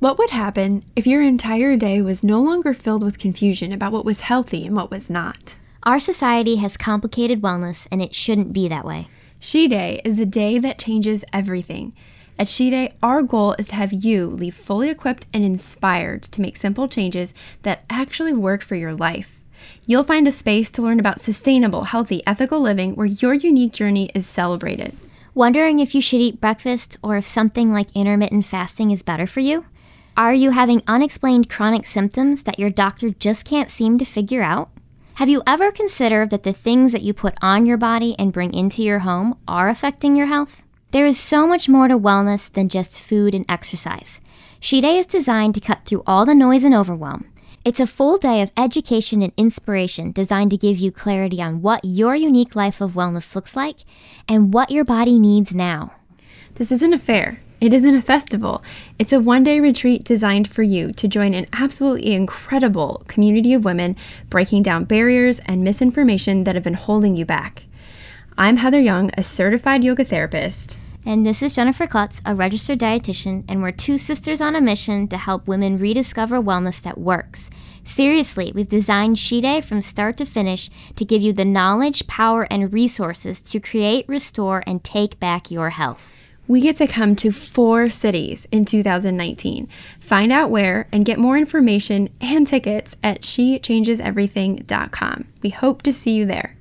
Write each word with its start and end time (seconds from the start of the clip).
What 0.00 0.16
would 0.16 0.30
happen 0.30 0.84
if 0.94 1.08
your 1.08 1.22
entire 1.22 1.76
day 1.76 2.00
was 2.00 2.22
no 2.22 2.40
longer 2.40 2.72
filled 2.72 3.02
with 3.02 3.18
confusion 3.18 3.72
about 3.72 3.90
what 3.90 4.04
was 4.04 4.20
healthy 4.20 4.64
and 4.64 4.76
what 4.76 4.92
was 4.92 5.10
not? 5.10 5.56
Our 5.82 5.98
society 5.98 6.56
has 6.56 6.76
complicated 6.76 7.42
wellness, 7.42 7.88
and 7.90 8.00
it 8.00 8.14
shouldn't 8.14 8.52
be 8.52 8.68
that 8.68 8.84
way. 8.84 9.08
She 9.40 9.66
Day 9.66 10.00
is 10.04 10.20
a 10.20 10.24
day 10.24 10.58
that 10.60 10.78
changes 10.78 11.24
everything. 11.32 11.94
At 12.38 12.48
She 12.48 12.70
Day, 12.70 12.92
our 13.02 13.22
goal 13.22 13.56
is 13.58 13.68
to 13.68 13.74
have 13.74 13.92
you 13.92 14.28
leave 14.28 14.54
fully 14.54 14.88
equipped 14.88 15.26
and 15.34 15.44
inspired 15.44 16.22
to 16.22 16.40
make 16.40 16.56
simple 16.56 16.86
changes 16.86 17.34
that 17.62 17.82
actually 17.90 18.32
work 18.32 18.62
for 18.62 18.76
your 18.76 18.94
life. 18.94 19.40
You'll 19.84 20.04
find 20.04 20.28
a 20.28 20.32
space 20.32 20.70
to 20.72 20.82
learn 20.82 21.00
about 21.00 21.20
sustainable, 21.20 21.84
healthy, 21.84 22.24
ethical 22.24 22.60
living 22.60 22.94
where 22.94 23.06
your 23.06 23.34
unique 23.34 23.72
journey 23.72 24.12
is 24.14 24.28
celebrated. 24.28 24.96
Wondering 25.34 25.80
if 25.80 25.92
you 25.92 26.00
should 26.00 26.20
eat 26.20 26.40
breakfast 26.40 26.98
or 27.02 27.16
if 27.16 27.26
something 27.26 27.72
like 27.72 27.88
intermittent 27.96 28.46
fasting 28.46 28.92
is 28.92 29.02
better 29.02 29.26
for 29.26 29.40
you? 29.40 29.64
Are 30.18 30.34
you 30.34 30.50
having 30.50 30.82
unexplained 30.88 31.48
chronic 31.48 31.86
symptoms 31.86 32.42
that 32.42 32.58
your 32.58 32.70
doctor 32.70 33.10
just 33.10 33.44
can't 33.44 33.70
seem 33.70 33.98
to 33.98 34.04
figure 34.04 34.42
out? 34.42 34.68
Have 35.14 35.28
you 35.28 35.44
ever 35.46 35.70
considered 35.70 36.30
that 36.30 36.42
the 36.42 36.52
things 36.52 36.90
that 36.90 37.02
you 37.02 37.14
put 37.14 37.36
on 37.40 37.66
your 37.66 37.76
body 37.76 38.16
and 38.18 38.32
bring 38.32 38.52
into 38.52 38.82
your 38.82 38.98
home 38.98 39.38
are 39.46 39.68
affecting 39.68 40.16
your 40.16 40.26
health? 40.26 40.64
There 40.90 41.06
is 41.06 41.20
so 41.20 41.46
much 41.46 41.68
more 41.68 41.86
to 41.86 41.96
wellness 41.96 42.52
than 42.52 42.68
just 42.68 43.00
food 43.00 43.32
and 43.32 43.44
exercise. 43.48 44.20
She 44.58 44.80
Day 44.80 44.98
is 44.98 45.06
designed 45.06 45.54
to 45.54 45.60
cut 45.60 45.84
through 45.84 46.02
all 46.04 46.26
the 46.26 46.34
noise 46.34 46.64
and 46.64 46.74
overwhelm. 46.74 47.30
It's 47.64 47.78
a 47.78 47.86
full 47.86 48.18
day 48.18 48.42
of 48.42 48.50
education 48.56 49.22
and 49.22 49.32
inspiration 49.36 50.10
designed 50.10 50.50
to 50.50 50.56
give 50.56 50.78
you 50.78 50.90
clarity 50.90 51.40
on 51.40 51.62
what 51.62 51.84
your 51.84 52.16
unique 52.16 52.56
life 52.56 52.80
of 52.80 52.94
wellness 52.94 53.36
looks 53.36 53.54
like 53.54 53.84
and 54.26 54.52
what 54.52 54.72
your 54.72 54.84
body 54.84 55.20
needs 55.20 55.54
now. 55.54 55.92
This 56.56 56.72
isn't 56.72 56.92
a 56.92 56.98
fair. 56.98 57.40
It 57.60 57.72
isn't 57.72 57.96
a 57.96 58.02
festival. 58.02 58.62
It's 59.00 59.12
a 59.12 59.18
one 59.18 59.42
day 59.42 59.58
retreat 59.58 60.04
designed 60.04 60.46
for 60.46 60.62
you 60.62 60.92
to 60.92 61.08
join 61.08 61.34
an 61.34 61.46
absolutely 61.52 62.12
incredible 62.12 63.02
community 63.08 63.52
of 63.52 63.64
women 63.64 63.96
breaking 64.30 64.62
down 64.62 64.84
barriers 64.84 65.40
and 65.40 65.64
misinformation 65.64 66.44
that 66.44 66.54
have 66.54 66.62
been 66.62 66.74
holding 66.74 67.16
you 67.16 67.24
back. 67.24 67.64
I'm 68.36 68.58
Heather 68.58 68.78
Young, 68.78 69.10
a 69.18 69.24
certified 69.24 69.82
yoga 69.82 70.04
therapist. 70.04 70.78
And 71.04 71.26
this 71.26 71.42
is 71.42 71.56
Jennifer 71.56 71.88
Klutz, 71.88 72.20
a 72.24 72.32
registered 72.32 72.78
dietitian, 72.78 73.44
and 73.48 73.60
we're 73.60 73.72
two 73.72 73.98
sisters 73.98 74.40
on 74.40 74.54
a 74.54 74.60
mission 74.60 75.08
to 75.08 75.16
help 75.16 75.48
women 75.48 75.78
rediscover 75.78 76.40
wellness 76.40 76.80
that 76.82 76.98
works. 76.98 77.50
Seriously, 77.82 78.52
we've 78.54 78.68
designed 78.68 79.18
She 79.18 79.40
Day 79.40 79.60
from 79.60 79.80
start 79.80 80.16
to 80.18 80.24
finish 80.24 80.70
to 80.94 81.04
give 81.04 81.22
you 81.22 81.32
the 81.32 81.44
knowledge, 81.44 82.06
power, 82.06 82.46
and 82.52 82.72
resources 82.72 83.40
to 83.40 83.58
create, 83.58 84.08
restore, 84.08 84.62
and 84.64 84.84
take 84.84 85.18
back 85.18 85.50
your 85.50 85.70
health. 85.70 86.12
We 86.48 86.60
get 86.62 86.76
to 86.76 86.86
come 86.86 87.14
to 87.16 87.30
four 87.30 87.90
cities 87.90 88.48
in 88.50 88.64
2019. 88.64 89.68
Find 90.00 90.32
out 90.32 90.48
where 90.48 90.88
and 90.90 91.04
get 91.04 91.18
more 91.18 91.36
information 91.36 92.08
and 92.22 92.46
tickets 92.46 92.96
at 93.04 93.20
shechangeseverything.com. 93.20 95.28
We 95.42 95.50
hope 95.50 95.82
to 95.82 95.92
see 95.92 96.12
you 96.12 96.24
there. 96.24 96.56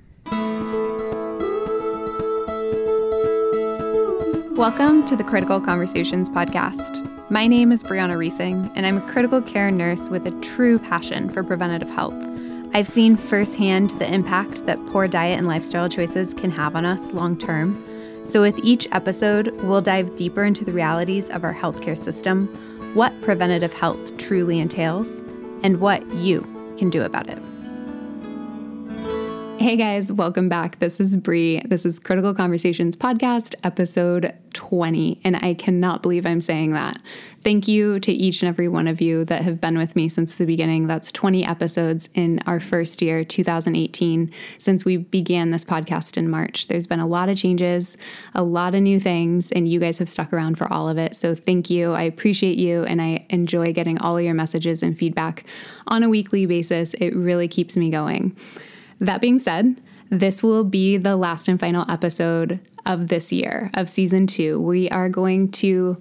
Welcome 4.57 5.05
to 5.05 5.15
the 5.15 5.23
Critical 5.23 5.61
Conversations 5.61 6.27
podcast. 6.27 7.31
My 7.31 7.47
name 7.47 7.71
is 7.71 7.81
Brianna 7.81 8.17
Reesing, 8.17 8.69
and 8.75 8.85
I'm 8.85 8.97
a 8.97 9.09
critical 9.09 9.41
care 9.41 9.71
nurse 9.71 10.09
with 10.09 10.27
a 10.27 10.31
true 10.41 10.79
passion 10.79 11.29
for 11.29 11.45
preventative 11.45 11.89
health. 11.89 12.19
I've 12.73 12.89
seen 12.89 13.15
firsthand 13.15 13.91
the 13.91 14.13
impact 14.13 14.65
that 14.65 14.85
poor 14.87 15.07
diet 15.07 15.37
and 15.37 15.47
lifestyle 15.47 15.87
choices 15.87 16.33
can 16.33 16.51
have 16.51 16.75
on 16.75 16.83
us 16.83 17.13
long 17.13 17.37
term 17.37 17.81
so, 18.29 18.41
with 18.41 18.59
each 18.61 18.89
episode, 18.91 19.53
we'll 19.61 19.79
dive 19.79 20.17
deeper 20.17 20.43
into 20.43 20.65
the 20.65 20.73
realities 20.73 21.29
of 21.29 21.45
our 21.45 21.53
healthcare 21.53 21.97
system, 21.97 22.47
what 22.93 23.13
preventative 23.21 23.73
health 23.73 24.17
truly 24.17 24.59
entails, 24.59 25.07
and 25.63 25.79
what 25.79 26.05
you 26.11 26.41
can 26.77 26.89
do 26.89 27.03
about 27.03 27.29
it. 27.29 27.46
Hey 29.59 29.75
guys, 29.75 30.13
welcome 30.13 30.49
back. 30.49 30.77
This 30.77 30.99
is 30.99 31.17
Bree. 31.17 31.61
This 31.65 31.83
is 31.83 31.97
Critical 31.97 32.35
Conversations 32.35 32.95
podcast, 32.95 33.55
episode 33.63 34.31
20, 34.53 35.19
and 35.23 35.35
I 35.35 35.55
cannot 35.55 36.03
believe 36.03 36.27
I'm 36.27 36.41
saying 36.41 36.73
that. 36.73 36.99
Thank 37.43 37.67
you 37.67 37.99
to 38.01 38.11
each 38.11 38.43
and 38.43 38.49
every 38.49 38.67
one 38.67 38.87
of 38.87 39.01
you 39.01 39.25
that 39.25 39.41
have 39.41 39.59
been 39.59 39.75
with 39.75 39.95
me 39.95 40.09
since 40.09 40.35
the 40.35 40.45
beginning. 40.45 40.85
That's 40.85 41.11
20 41.11 41.43
episodes 41.43 42.07
in 42.13 42.39
our 42.45 42.59
first 42.59 43.01
year, 43.01 43.23
2018, 43.23 44.31
since 44.59 44.85
we 44.85 44.97
began 44.97 45.49
this 45.49 45.65
podcast 45.65 46.17
in 46.17 46.29
March. 46.29 46.67
There's 46.67 46.85
been 46.85 46.99
a 46.99 47.07
lot 47.07 47.27
of 47.27 47.35
changes, 47.35 47.97
a 48.35 48.43
lot 48.43 48.75
of 48.75 48.83
new 48.83 48.99
things, 48.99 49.51
and 49.51 49.67
you 49.67 49.79
guys 49.79 49.97
have 49.97 50.07
stuck 50.07 50.31
around 50.33 50.59
for 50.59 50.71
all 50.71 50.87
of 50.87 50.99
it. 50.99 51.15
So 51.15 51.33
thank 51.33 51.71
you. 51.71 51.93
I 51.93 52.03
appreciate 52.03 52.59
you, 52.59 52.83
and 52.83 53.01
I 53.01 53.25
enjoy 53.31 53.73
getting 53.73 53.97
all 53.97 54.19
of 54.19 54.23
your 54.23 54.35
messages 54.35 54.83
and 54.83 54.95
feedback 54.95 55.45
on 55.87 56.03
a 56.03 56.09
weekly 56.09 56.45
basis. 56.45 56.93
It 56.93 57.15
really 57.15 57.47
keeps 57.47 57.75
me 57.75 57.89
going. 57.89 58.37
That 58.99 59.21
being 59.21 59.39
said, 59.39 59.81
this 60.09 60.41
will 60.41 60.63
be 60.63 60.97
the 60.97 61.15
last 61.15 61.47
and 61.47 61.59
final 61.59 61.85
episode 61.89 62.59
of 62.85 63.09
this 63.09 63.31
year, 63.31 63.69
of 63.73 63.89
season 63.89 64.27
two. 64.27 64.59
We 64.61 64.89
are 64.89 65.09
going 65.09 65.51
to 65.51 65.97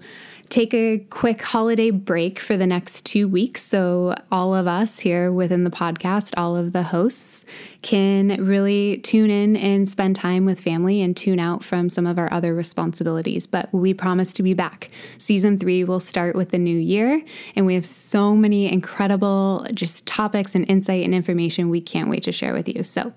take 0.48 0.72
a 0.74 0.98
quick 1.10 1.42
holiday 1.42 1.90
break 1.90 2.38
for 2.38 2.56
the 2.56 2.66
next 2.66 3.04
two 3.04 3.28
weeks. 3.28 3.62
So, 3.62 4.14
all 4.30 4.54
of 4.54 4.66
us 4.66 4.98
here 5.00 5.32
within 5.32 5.64
the 5.64 5.70
podcast, 5.70 6.34
all 6.36 6.56
of 6.56 6.72
the 6.72 6.84
hosts, 6.84 7.44
can 7.82 8.44
really 8.44 8.98
tune 8.98 9.30
in 9.30 9.56
and 9.56 9.88
spend 9.88 10.16
time 10.16 10.44
with 10.44 10.60
family 10.60 11.00
and 11.02 11.16
tune 11.16 11.38
out 11.38 11.64
from 11.64 11.88
some 11.88 12.06
of 12.06 12.18
our 12.18 12.32
other 12.32 12.54
responsibilities. 12.54 13.46
But 13.46 13.72
we 13.72 13.94
promise 13.94 14.32
to 14.34 14.42
be 14.42 14.54
back. 14.54 14.90
Season 15.18 15.58
three 15.58 15.84
will 15.84 16.00
start 16.00 16.36
with 16.36 16.50
the 16.50 16.58
new 16.58 16.78
year, 16.78 17.22
and 17.54 17.66
we 17.66 17.74
have 17.74 17.86
so 17.86 18.34
many 18.34 18.70
incredible 18.70 19.66
just 19.74 20.06
topics 20.06 20.54
and 20.54 20.68
insight 20.68 21.02
and 21.02 21.14
information 21.14 21.70
we 21.70 21.80
can't 21.80 22.08
wait 22.10 22.22
to 22.24 22.32
share 22.32 22.52
with 22.52 22.68
you. 22.68 22.84
So, 22.84 23.12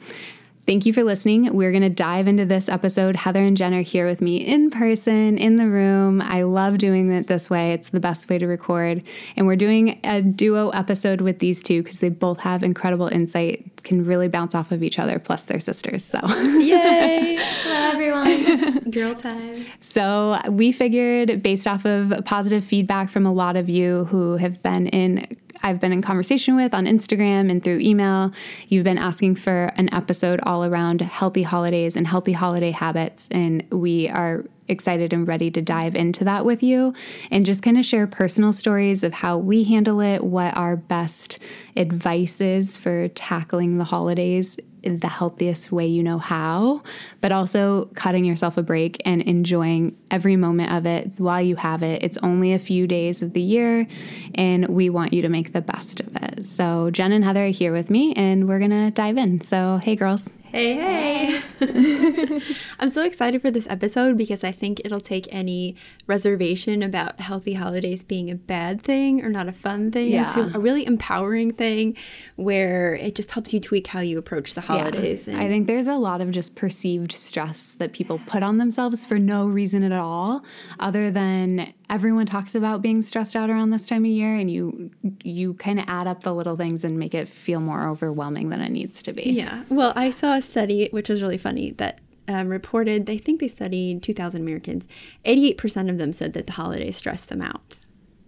Thank 0.70 0.86
you 0.86 0.94
for 0.94 1.04
listening. 1.04 1.52
We're 1.56 1.72
going 1.72 1.82
to 1.82 1.90
dive 1.90 2.28
into 2.28 2.46
this 2.46 2.70
episode. 2.70 3.16
Heather 3.16 3.40
and 3.40 3.58
Jen 3.58 3.74
are 3.74 3.82
here 3.82 4.06
with 4.06 4.22
me 4.22 4.38
in 4.38 4.70
person, 4.70 5.36
in 5.36 5.56
the 5.56 5.68
room. 5.68 6.22
I 6.22 6.44
love 6.44 6.78
doing 6.78 7.12
it 7.12 7.26
this 7.26 7.50
way, 7.50 7.74
it's 7.74 7.90
the 7.90 8.00
best 8.00 8.30
way 8.30 8.38
to 8.38 8.46
record. 8.46 9.02
And 9.36 9.48
we're 9.48 9.56
doing 9.56 10.00
a 10.04 10.22
duo 10.22 10.70
episode 10.70 11.22
with 11.22 11.40
these 11.40 11.64
two 11.64 11.82
because 11.82 12.02
they 12.02 12.10
both 12.10 12.42
have 12.42 12.64
incredible 12.64 13.08
insight, 13.08 13.82
can 13.82 14.06
really 14.06 14.28
bounce 14.28 14.54
off 14.54 14.72
of 14.72 14.84
each 14.84 15.00
other, 15.00 15.18
plus 15.18 15.46
they're 15.46 15.60
sisters. 15.60 16.06
So, 16.06 16.20
yay! 16.60 17.38
Hello, 17.42 17.90
everyone. 17.90 18.92
Girl 18.92 19.16
time. 19.16 19.66
So, 19.82 20.40
we 20.52 20.72
figured 20.72 21.42
based 21.42 21.66
off 21.66 21.84
of 21.84 22.14
positive 22.26 22.64
feedback 22.64 23.10
from 23.10 23.26
a 23.26 23.34
lot 23.34 23.58
of 23.58 23.70
you 23.70 24.06
who 24.06 24.38
have 24.38 24.62
been 24.62 24.86
in 24.86 25.36
I've 25.62 25.80
been 25.80 25.92
in 25.92 26.02
conversation 26.02 26.56
with 26.56 26.74
on 26.74 26.86
Instagram 26.86 27.50
and 27.52 27.64
through 27.64 27.80
email. 27.80 28.32
You've 28.68 28.84
been 28.84 28.98
asking 28.98 29.36
for 29.36 29.72
an 29.76 29.94
episode 29.94 30.40
all 30.44 30.64
around 30.64 31.02
healthy 31.02 31.44
holidays 31.44 31.96
and 31.96 32.08
healthy 32.08 32.34
holiday 32.34 32.72
habits. 32.72 33.28
And 33.32 33.66
we 33.72 34.10
are 34.10 34.46
excited 34.70 35.14
and 35.14 35.28
ready 35.28 35.52
to 35.52 35.62
dive 35.62 35.96
into 35.96 36.24
that 36.24 36.46
with 36.46 36.64
you 36.64 36.94
and 37.32 37.46
just 37.46 37.64
kind 37.64 37.78
of 37.78 37.86
share 37.86 38.08
personal 38.08 38.54
stories 38.54 39.04
of 39.04 39.14
how 39.14 39.38
we 39.38 39.64
handle 39.64 40.00
it, 40.00 40.24
what 40.24 40.56
our 40.58 40.76
best 40.76 41.40
advice 41.76 42.42
is 42.42 42.78
for 42.78 43.08
tackling 43.10 43.78
the 43.78 43.84
holidays 43.84 44.58
the 44.84 45.08
healthiest 45.08 45.72
way 45.72 45.88
you 45.88 46.04
know 46.04 46.20
how, 46.20 46.82
but 47.22 47.32
also 47.32 47.86
cutting 47.96 48.26
yourself 48.26 48.58
a 48.58 48.64
break 48.64 49.02
and 49.06 49.22
enjoying 49.22 49.98
every 50.12 50.36
moment 50.36 50.72
of 50.72 50.86
it 50.86 51.12
while 51.18 51.42
you 51.42 51.56
have 51.56 51.84
it. 51.84 52.04
It's 52.04 52.18
only 52.20 52.54
a 52.54 52.60
few 52.60 52.88
days 52.88 53.22
of 53.22 53.34
the 53.34 53.42
year, 53.42 53.88
and 54.36 54.68
we 54.68 54.90
want 54.90 55.14
you 55.14 55.22
to 55.22 55.30
make 55.30 55.54
the 55.54 55.62
best 55.62 56.00
of 56.00 56.16
it. 56.16 56.46
So, 56.46 56.90
Jen 56.92 57.12
and 57.12 57.24
Heather 57.24 57.46
are 57.46 57.50
here 57.50 57.74
with 57.74 57.90
me, 57.90 58.14
and 58.14 58.48
we're 58.48 58.60
to 58.60 58.92
dive 58.92 59.18
in. 59.18 59.42
So, 59.42 59.80
hey, 59.84 59.96
girls. 59.96 60.32
Hey, 60.52 60.74
hey. 60.74 61.42
I'm 62.80 62.90
so 62.90 63.04
excited 63.04 63.40
for 63.40 63.52
this 63.52 63.68
episode 63.70 64.18
because 64.18 64.44
I 64.44 64.52
think 64.52 64.82
it'll 64.84 65.00
take 65.00 65.28
any 65.32 65.76
reservation 66.08 66.82
about 66.82 67.20
healthy 67.20 67.54
holidays 67.54 68.04
being 68.04 68.32
a 68.32 68.36
bad 68.36 68.82
thing 68.82 69.24
or 69.24 69.30
not 69.30 69.48
a 69.48 69.52
fun 69.52 69.92
thing 69.92 70.12
yeah. 70.12 70.34
to 70.34 70.52
a 70.56 70.60
really 70.60 70.88
empowering 70.88 71.54
thing 71.54 71.96
where 72.36 72.96
it 72.96 73.14
just 73.14 73.30
helps 73.30 73.54
you 73.54 73.60
tweak 73.60 73.86
how 73.86 74.00
you 74.00 74.18
approach 74.18 74.56
the 74.56 74.62
holidays. 74.62 75.28
Yeah. 75.28 75.40
I 75.40 75.48
think 75.48 75.68
there's 75.68 75.88
a 75.88 75.96
lot 75.96 76.20
of 76.20 76.32
just 76.32 76.56
perceived 76.56 77.12
stress 77.12 77.76
that 77.76 77.94
people 77.94 78.20
put 78.26 78.42
on 78.42 78.58
themselves 78.58 79.06
for 79.06 79.20
no 79.20 79.46
reason 79.46 79.84
at 79.84 79.92
all 79.92 80.44
other 80.80 81.12
than 81.12 81.74
everyone 81.90 82.26
talks 82.26 82.56
about 82.56 82.82
being 82.82 83.02
stressed 83.02 83.36
out 83.36 83.50
around 83.50 83.72
this 83.72 83.86
time 83.86 84.06
of 84.06 84.12
year 84.12 84.36
and 84.36 84.52
you 84.52 84.92
you 85.24 85.56
kind 85.56 85.80
of 85.80 85.86
add 85.88 86.08
up 86.08 86.22
the 86.22 86.34
little 86.34 86.56
things 86.56 86.84
and 86.84 86.98
make 87.00 87.14
it 87.14 87.28
feel 87.28 87.60
more 87.60 87.88
overwhelming 87.88 88.50
than 88.50 88.62
it 88.62 88.70
needs 88.70 89.02
to 89.02 89.12
be. 89.12 89.24
Yeah. 89.24 89.64
Well, 89.70 89.94
I 89.96 90.12
saw 90.12 90.39
a 90.40 90.42
study 90.42 90.88
which 90.92 91.10
was 91.10 91.22
really 91.22 91.38
funny 91.38 91.72
that 91.72 92.00
um, 92.28 92.48
reported 92.48 93.06
they 93.06 93.18
think 93.18 93.40
they 93.40 93.48
studied 93.48 94.04
2000 94.04 94.42
Americans. 94.42 94.88
88% 95.26 95.90
of 95.90 95.98
them 95.98 96.14
said 96.14 96.34
that 96.34 96.48
the 96.48 96.54
holidays 96.54 96.98
stressed 96.98 97.30
them 97.30 97.42
out. 97.42 97.80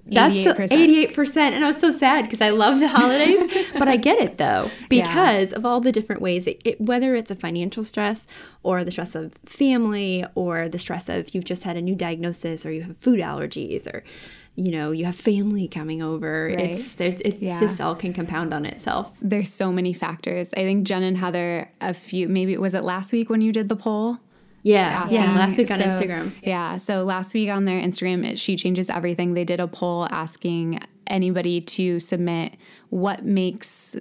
That's 0.06 0.36
88%. 0.36 0.70
88%. 1.14 1.38
And 1.38 1.64
I 1.64 1.68
was 1.68 1.80
so 1.80 1.92
sad 1.92 2.24
because 2.24 2.42
I 2.42 2.50
love 2.50 2.80
the 2.80 2.88
holidays, 2.88 3.70
but 3.74 3.88
I 3.88 3.98
get 3.98 4.20
it 4.20 4.38
though, 4.38 4.72
because 4.90 5.52
yeah. 5.52 5.58
of 5.58 5.66
all 5.66 5.80
the 5.80 5.92
different 5.92 6.22
ways, 6.22 6.48
it, 6.48 6.62
it, 6.66 6.82
whether 6.82 7.16
it's 7.16 7.30
a 7.30 7.36
financial 7.36 7.84
stress 7.84 8.26
or 8.64 8.84
the 8.84 8.92
stress 8.92 9.14
of 9.14 9.34
family 9.46 10.26
or 10.34 10.68
the 10.68 10.80
stress 10.80 11.08
of 11.08 11.34
you've 11.36 11.46
just 11.46 11.64
had 11.64 11.78
a 11.78 11.82
new 11.82 11.96
diagnosis 11.96 12.66
or 12.66 12.72
you 12.72 12.82
have 12.84 12.98
food 12.98 13.20
allergies 13.20 13.86
or 13.92 14.04
you 14.64 14.72
know, 14.72 14.92
you 14.92 15.06
have 15.06 15.16
family 15.16 15.68
coming 15.68 16.02
over. 16.02 16.54
Right. 16.56 16.72
It's 16.72 16.96
it's 17.00 17.42
yeah. 17.42 17.60
just 17.60 17.82
all 17.82 17.96
can 17.96 18.14
compound 18.14 18.54
on 18.54 18.66
itself. 18.66 19.12
There's 19.22 19.50
so 19.50 19.72
many 19.72 19.94
factors. 19.94 20.54
I 20.56 20.62
think 20.62 20.86
Jen 20.86 21.04
and 21.04 21.18
Heather 21.18 21.70
a 21.82 21.94
few 21.94 22.28
maybe 22.28 22.58
was 22.58 22.74
it 22.74 22.84
last 22.84 23.12
week 23.12 23.30
when 23.30 23.42
you 23.42 23.52
did 23.52 23.70
the 23.70 23.76
poll? 23.76 24.18
Yeah, 24.64 25.08
yeah. 25.10 25.36
Last 25.36 25.58
week 25.58 25.72
on 25.72 25.80
so, 25.80 25.86
Instagram. 25.86 26.34
Yeah, 26.44 26.78
so 26.78 27.04
last 27.04 27.34
week 27.34 27.50
on 27.50 27.66
their 27.66 27.82
Instagram, 27.82 28.24
it, 28.24 28.38
she 28.38 28.56
changes 28.56 28.92
everything. 28.92 29.34
They 29.34 29.44
did 29.44 29.60
a 29.60 29.68
poll 29.68 30.08
asking 30.12 30.80
anybody 31.08 31.62
to 31.62 32.00
submit 32.00 32.58
what 32.90 33.26
makes 33.26 33.96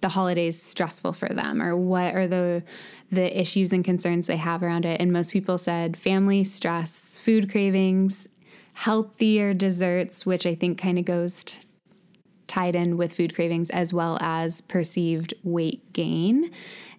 the 0.00 0.08
holidays 0.08 0.60
stressful 0.60 1.12
for 1.12 1.28
them 1.28 1.60
or 1.60 1.76
what 1.76 2.14
are 2.14 2.26
the 2.26 2.62
the 3.10 3.38
issues 3.38 3.72
and 3.72 3.84
concerns 3.84 4.26
they 4.26 4.36
have 4.36 4.62
around 4.62 4.84
it 4.84 5.00
and 5.00 5.12
most 5.12 5.32
people 5.32 5.56
said 5.56 5.96
family 5.96 6.44
stress 6.44 7.18
food 7.18 7.50
cravings 7.50 8.28
healthier 8.76 9.54
desserts 9.54 10.26
which 10.26 10.46
i 10.46 10.54
think 10.54 10.78
kind 10.78 10.98
of 10.98 11.04
goes 11.04 11.44
t- 11.44 11.58
tied 12.46 12.76
in 12.76 12.96
with 12.96 13.12
food 13.12 13.34
cravings 13.34 13.70
as 13.70 13.92
well 13.92 14.18
as 14.20 14.60
perceived 14.62 15.34
weight 15.42 15.92
gain 15.92 16.50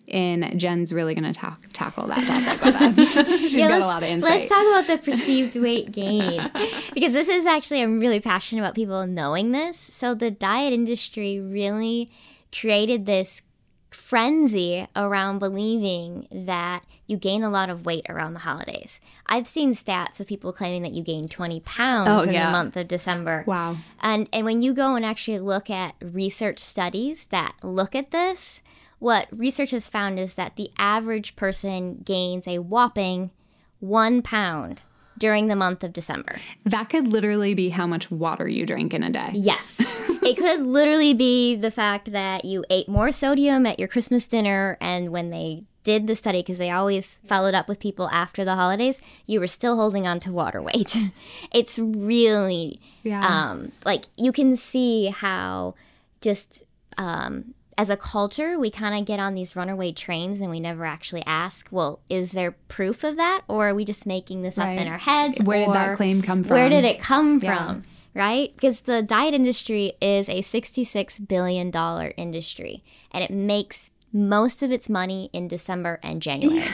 and 0.09 0.57
Jen's 0.57 0.94
really 0.94 1.13
going 1.13 1.31
to 1.31 1.38
ta- 1.38 1.57
tackle 1.74 2.07
that 2.07 2.25
topic 2.25 2.63
with 2.63 2.75
us. 2.75 2.95
She's 3.41 3.57
yeah, 3.57 3.68
got 3.68 3.81
a 3.81 3.85
lot 3.85 4.03
of 4.03 4.09
insight. 4.09 4.31
Let's 4.31 4.47
talk 4.47 4.62
about 4.62 4.88
the 4.88 4.97
perceived 5.00 5.56
weight 5.57 5.91
gain 5.91 6.50
because 6.94 7.13
this 7.13 7.27
is 7.27 7.45
actually 7.45 7.81
I'm 7.81 8.00
really 8.00 8.21
passionate 8.21 8.62
about 8.62 8.74
people 8.74 9.06
knowing 9.06 9.51
this. 9.51 9.77
So 9.77 10.15
the 10.15 10.31
diet 10.31 10.71
industry 10.71 11.39
really 11.39 12.09
created 12.57 13.06
this 13.06 13.41
frenzy 13.89 14.88
around 14.95 15.39
believing 15.39 16.28
that 16.31 16.84
you 17.06 17.18
gain 17.18 17.44
a 17.44 17.50
lot 17.50 17.69
of 17.69 17.86
weight 17.86 18.06
around 18.10 18.34
the 18.34 18.39
holidays. 18.39 19.00
I've 19.25 19.48
seen 19.48 19.72
stats 19.72 20.19
of 20.19 20.28
people 20.28 20.51
claiming 20.51 20.81
that 20.84 20.94
you 20.94 21.04
gain 21.04 21.30
20 21.30 21.62
pounds 21.62 22.10
oh, 22.10 22.22
in 22.22 22.34
yeah. 22.34 22.48
the 22.48 22.51
month 22.51 22.75
of 22.75 22.88
December. 22.88 23.44
Wow. 23.48 23.78
And 24.01 24.28
and 24.34 24.45
when 24.45 24.62
you 24.62 24.74
go 24.74 24.95
and 24.95 25.06
actually 25.06 25.39
look 25.39 25.69
at 25.69 25.95
research 26.01 26.60
studies 26.60 27.25
that 27.28 27.56
look 27.63 27.95
at 27.95 28.12
this, 28.12 28.62
what 29.00 29.28
research 29.31 29.72
has 29.72 29.88
found 29.88 30.19
is 30.19 30.36
that 30.36 30.56
the 30.56 30.72
average 30.78 31.36
person 31.36 32.01
gains 32.04 32.48
a 32.48 32.60
whopping 32.60 33.31
1 33.80 34.22
pound 34.22 34.81
during 35.17 35.47
the 35.47 35.55
month 35.55 35.83
of 35.83 35.93
December. 35.93 36.39
That 36.65 36.89
could 36.89 37.07
literally 37.07 37.53
be 37.53 37.69
how 37.69 37.87
much 37.87 38.11
water 38.11 38.47
you 38.47 38.65
drink 38.65 38.93
in 38.93 39.03
a 39.03 39.09
day. 39.09 39.31
Yes. 39.33 39.77
it 40.23 40.37
could 40.37 40.61
literally 40.61 41.13
be 41.13 41.55
the 41.55 41.71
fact 41.71 42.11
that 42.11 42.45
you 42.45 42.63
ate 42.69 42.87
more 42.87 43.11
sodium 43.11 43.65
at 43.65 43.79
your 43.79 43.87
Christmas 43.87 44.27
dinner 44.27 44.77
and 44.79 45.09
when 45.09 45.29
they 45.29 45.63
did 45.87 46.05
the 46.05 46.15
study 46.15 46.39
because 46.39 46.57
they 46.57 46.69
always 46.69 47.17
followed 47.25 47.53
up 47.53 47.69
with 47.69 47.79
people 47.79 48.09
after 48.09 48.43
the 48.43 48.55
holidays, 48.55 49.01
you 49.25 49.39
were 49.39 49.47
still 49.47 49.77
holding 49.77 50.05
on 50.05 50.19
to 50.19 50.33
water 50.33 50.61
weight. 50.61 50.97
it's 51.53 51.79
really 51.79 52.81
yeah. 53.03 53.25
um 53.25 53.71
like 53.85 54.03
you 54.17 54.33
can 54.33 54.57
see 54.57 55.05
how 55.05 55.75
just 56.19 56.65
um 56.97 57.53
as 57.77 57.89
a 57.91 57.97
culture, 57.97 58.57
we 58.57 58.71
kind 58.71 58.97
of 59.00 59.06
get 59.06 59.19
on 59.19 59.35
these 59.35 59.56
runaway 59.56 59.91
trains 59.91 60.41
and 60.41 60.50
we 60.50 60.59
never 60.59 60.83
actually 60.83 61.24
ask, 61.25 61.68
well, 61.71 62.00
is 62.09 62.31
there 62.31 62.51
proof 62.68 63.03
of 63.03 63.18
that? 63.18 63.41
Or 63.47 63.69
are 63.69 63.75
we 63.75 63.85
just 63.85 64.06
making 64.07 64.41
this 64.41 64.57
right. 64.57 64.74
up 64.74 64.81
in 64.81 64.88
our 64.88 64.97
heads? 64.97 65.41
Where 65.41 65.65
did 65.65 65.75
that 65.75 65.95
claim 65.95 66.21
come 66.21 66.44
from? 66.44 66.56
Where 66.56 66.69
did 66.69 66.83
it 66.83 67.00
come 67.00 67.39
yeah. 67.41 67.56
from? 67.56 67.83
Right? 68.15 68.51
Because 68.56 68.81
the 68.81 69.03
diet 69.03 69.35
industry 69.35 69.94
is 70.01 70.27
a 70.27 70.41
$66 70.41 71.27
billion 71.27 71.71
industry 72.18 72.83
and 73.12 73.24
it 73.24 73.29
makes 73.29 73.91
most 74.12 74.63
of 74.63 74.71
its 74.71 74.89
money 74.89 75.29
in 75.31 75.47
December 75.47 76.00
and 76.01 76.19
January. 76.19 76.62
Yeah. 76.62 76.74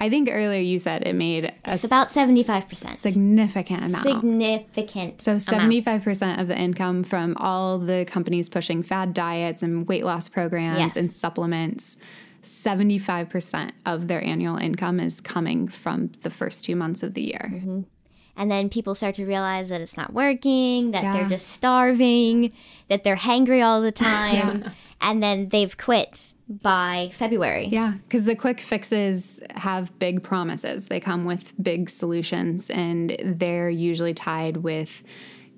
I 0.00 0.08
think 0.08 0.30
earlier 0.32 0.60
you 0.60 0.78
said 0.78 1.06
it 1.06 1.14
made 1.14 1.52
it's 1.66 1.84
about 1.84 2.08
75%. 2.08 2.74
Significant 2.96 3.84
amount. 3.84 4.02
Significant. 4.02 5.20
So 5.20 5.36
75% 5.36 6.22
amount. 6.22 6.40
of 6.40 6.48
the 6.48 6.58
income 6.58 7.04
from 7.04 7.36
all 7.36 7.78
the 7.78 8.06
companies 8.06 8.48
pushing 8.48 8.82
fad 8.82 9.12
diets 9.12 9.62
and 9.62 9.86
weight 9.86 10.04
loss 10.04 10.28
programs 10.28 10.78
yes. 10.78 10.96
and 10.96 11.12
supplements. 11.12 11.98
75% 12.42 13.72
of 13.84 14.08
their 14.08 14.24
annual 14.24 14.56
income 14.56 14.98
is 14.98 15.20
coming 15.20 15.68
from 15.68 16.10
the 16.22 16.30
first 16.30 16.64
two 16.64 16.74
months 16.74 17.02
of 17.02 17.12
the 17.12 17.22
year. 17.22 17.50
Mm-hmm. 17.52 17.80
And 18.36 18.50
then 18.50 18.70
people 18.70 18.94
start 18.94 19.16
to 19.16 19.26
realize 19.26 19.68
that 19.68 19.82
it's 19.82 19.98
not 19.98 20.14
working, 20.14 20.92
that 20.92 21.02
yeah. 21.02 21.12
they're 21.12 21.28
just 21.28 21.48
starving, 21.48 22.52
that 22.88 23.04
they're 23.04 23.16
hangry 23.16 23.62
all 23.62 23.82
the 23.82 23.92
time, 23.92 24.60
yeah. 24.64 24.70
And 25.00 25.22
then 25.22 25.48
they've 25.48 25.76
quit 25.76 26.34
by 26.48 27.10
February. 27.12 27.66
Yeah, 27.66 27.94
because 28.04 28.26
the 28.26 28.34
quick 28.34 28.60
fixes 28.60 29.40
have 29.54 29.96
big 29.98 30.22
promises. 30.22 30.86
They 30.86 31.00
come 31.00 31.24
with 31.24 31.54
big 31.62 31.88
solutions, 31.88 32.70
and 32.70 33.16
they're 33.24 33.70
usually 33.70 34.14
tied 34.14 34.58
with 34.58 35.02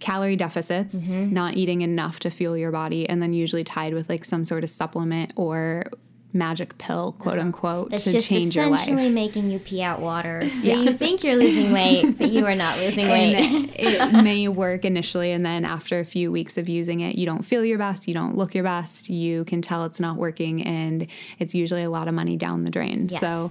calorie 0.01 0.37
deficits, 0.37 0.97
mm-hmm. 0.97 1.33
not 1.33 1.57
eating 1.57 1.81
enough 1.81 2.21
to 2.21 2.31
fuel 2.31 2.57
your 2.57 2.73
body, 2.73 3.09
and 3.09 3.23
then 3.23 3.33
usually 3.33 3.65
tied 3.65 3.95
with 3.95 4.09
like 4.09 4.25
some 4.25 4.45
sort 4.45 4.65
of 4.65 4.71
supplement 4.71 5.33
or 5.37 5.85
magic 6.35 6.79
pill, 6.79 7.13
quote 7.19 7.39
unquote, 7.39 7.91
That's 7.91 8.05
to 8.05 8.21
change 8.21 8.57
your 8.57 8.67
life. 8.67 8.81
essentially 8.83 9.11
making 9.11 9.51
you 9.51 9.59
pee 9.59 9.83
out 9.83 10.01
water. 10.01 10.43
So 10.63 10.69
yeah. 10.69 10.77
you 10.77 10.93
think 10.93 11.25
you're 11.25 11.35
losing 11.35 11.73
weight, 11.73 12.19
but 12.19 12.31
you 12.31 12.47
are 12.47 12.55
not 12.55 12.79
losing 12.79 13.09
weight. 13.09 13.71
it 13.75 14.13
may 14.23 14.47
work 14.47 14.85
initially, 14.85 15.33
and 15.33 15.45
then 15.45 15.65
after 15.65 15.99
a 15.99 16.05
few 16.05 16.31
weeks 16.31 16.57
of 16.57 16.69
using 16.69 17.01
it, 17.01 17.17
you 17.17 17.27
don't 17.27 17.43
feel 17.43 17.65
your 17.65 17.79
best, 17.79 18.07
you 18.07 18.15
don't 18.15 18.37
look 18.37 18.55
your 18.55 18.63
best, 18.65 19.09
you 19.09 19.45
can 19.45 19.61
tell 19.61 19.85
it's 19.85 19.99
not 19.99 20.17
working, 20.17 20.63
and 20.63 21.07
it's 21.41 21.55
usually 21.55 21.83
a 21.83 21.91
lot 21.91 22.07
of 22.07 22.15
money 22.15 22.37
down 22.37 22.65
the 22.65 22.71
drain. 22.71 23.09
Yes. 23.11 23.21
So 23.21 23.51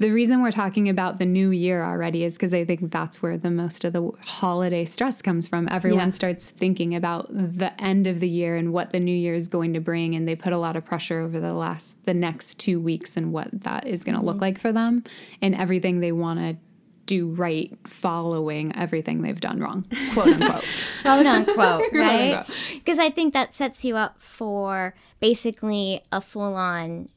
the 0.00 0.10
reason 0.10 0.40
we're 0.40 0.50
talking 0.50 0.88
about 0.88 1.18
the 1.18 1.26
new 1.26 1.50
year 1.50 1.84
already 1.84 2.24
is 2.24 2.32
because 2.32 2.54
I 2.54 2.64
think 2.64 2.90
that's 2.90 3.20
where 3.20 3.36
the 3.36 3.50
most 3.50 3.84
of 3.84 3.92
the 3.92 4.10
holiday 4.24 4.86
stress 4.86 5.20
comes 5.20 5.46
from. 5.46 5.68
Everyone 5.70 6.08
yeah. 6.08 6.10
starts 6.10 6.48
thinking 6.48 6.94
about 6.94 7.28
the 7.30 7.78
end 7.78 8.06
of 8.06 8.18
the 8.18 8.28
year 8.28 8.56
and 8.56 8.72
what 8.72 8.92
the 8.92 8.98
new 8.98 9.14
year 9.14 9.34
is 9.34 9.46
going 9.46 9.74
to 9.74 9.80
bring, 9.80 10.14
and 10.14 10.26
they 10.26 10.34
put 10.34 10.54
a 10.54 10.58
lot 10.58 10.74
of 10.74 10.86
pressure 10.86 11.20
over 11.20 11.38
the 11.38 11.52
last 11.52 12.02
the 12.06 12.14
next 12.14 12.58
two 12.58 12.80
weeks 12.80 13.14
and 13.14 13.30
what 13.30 13.48
that 13.52 13.86
is 13.86 14.02
going 14.02 14.14
to 14.14 14.20
mm-hmm. 14.20 14.28
look 14.28 14.40
like 14.40 14.58
for 14.58 14.72
them 14.72 15.04
and 15.42 15.54
everything 15.54 16.00
they 16.00 16.12
want 16.12 16.40
to 16.40 16.56
do 17.04 17.26
right 17.26 17.76
following 17.86 18.74
everything 18.76 19.20
they've 19.20 19.40
done 19.40 19.60
wrong, 19.60 19.84
quote 20.14 20.28
unquote. 20.28 20.64
quote 21.02 21.26
unquote, 21.26 21.82
right? 21.92 22.46
Because 22.72 22.98
I 22.98 23.10
think 23.10 23.34
that 23.34 23.52
sets 23.52 23.84
you 23.84 23.96
up 23.96 24.16
for 24.22 24.94
basically 25.18 26.02
a 26.10 26.22
full 26.22 26.54
on 26.54 27.10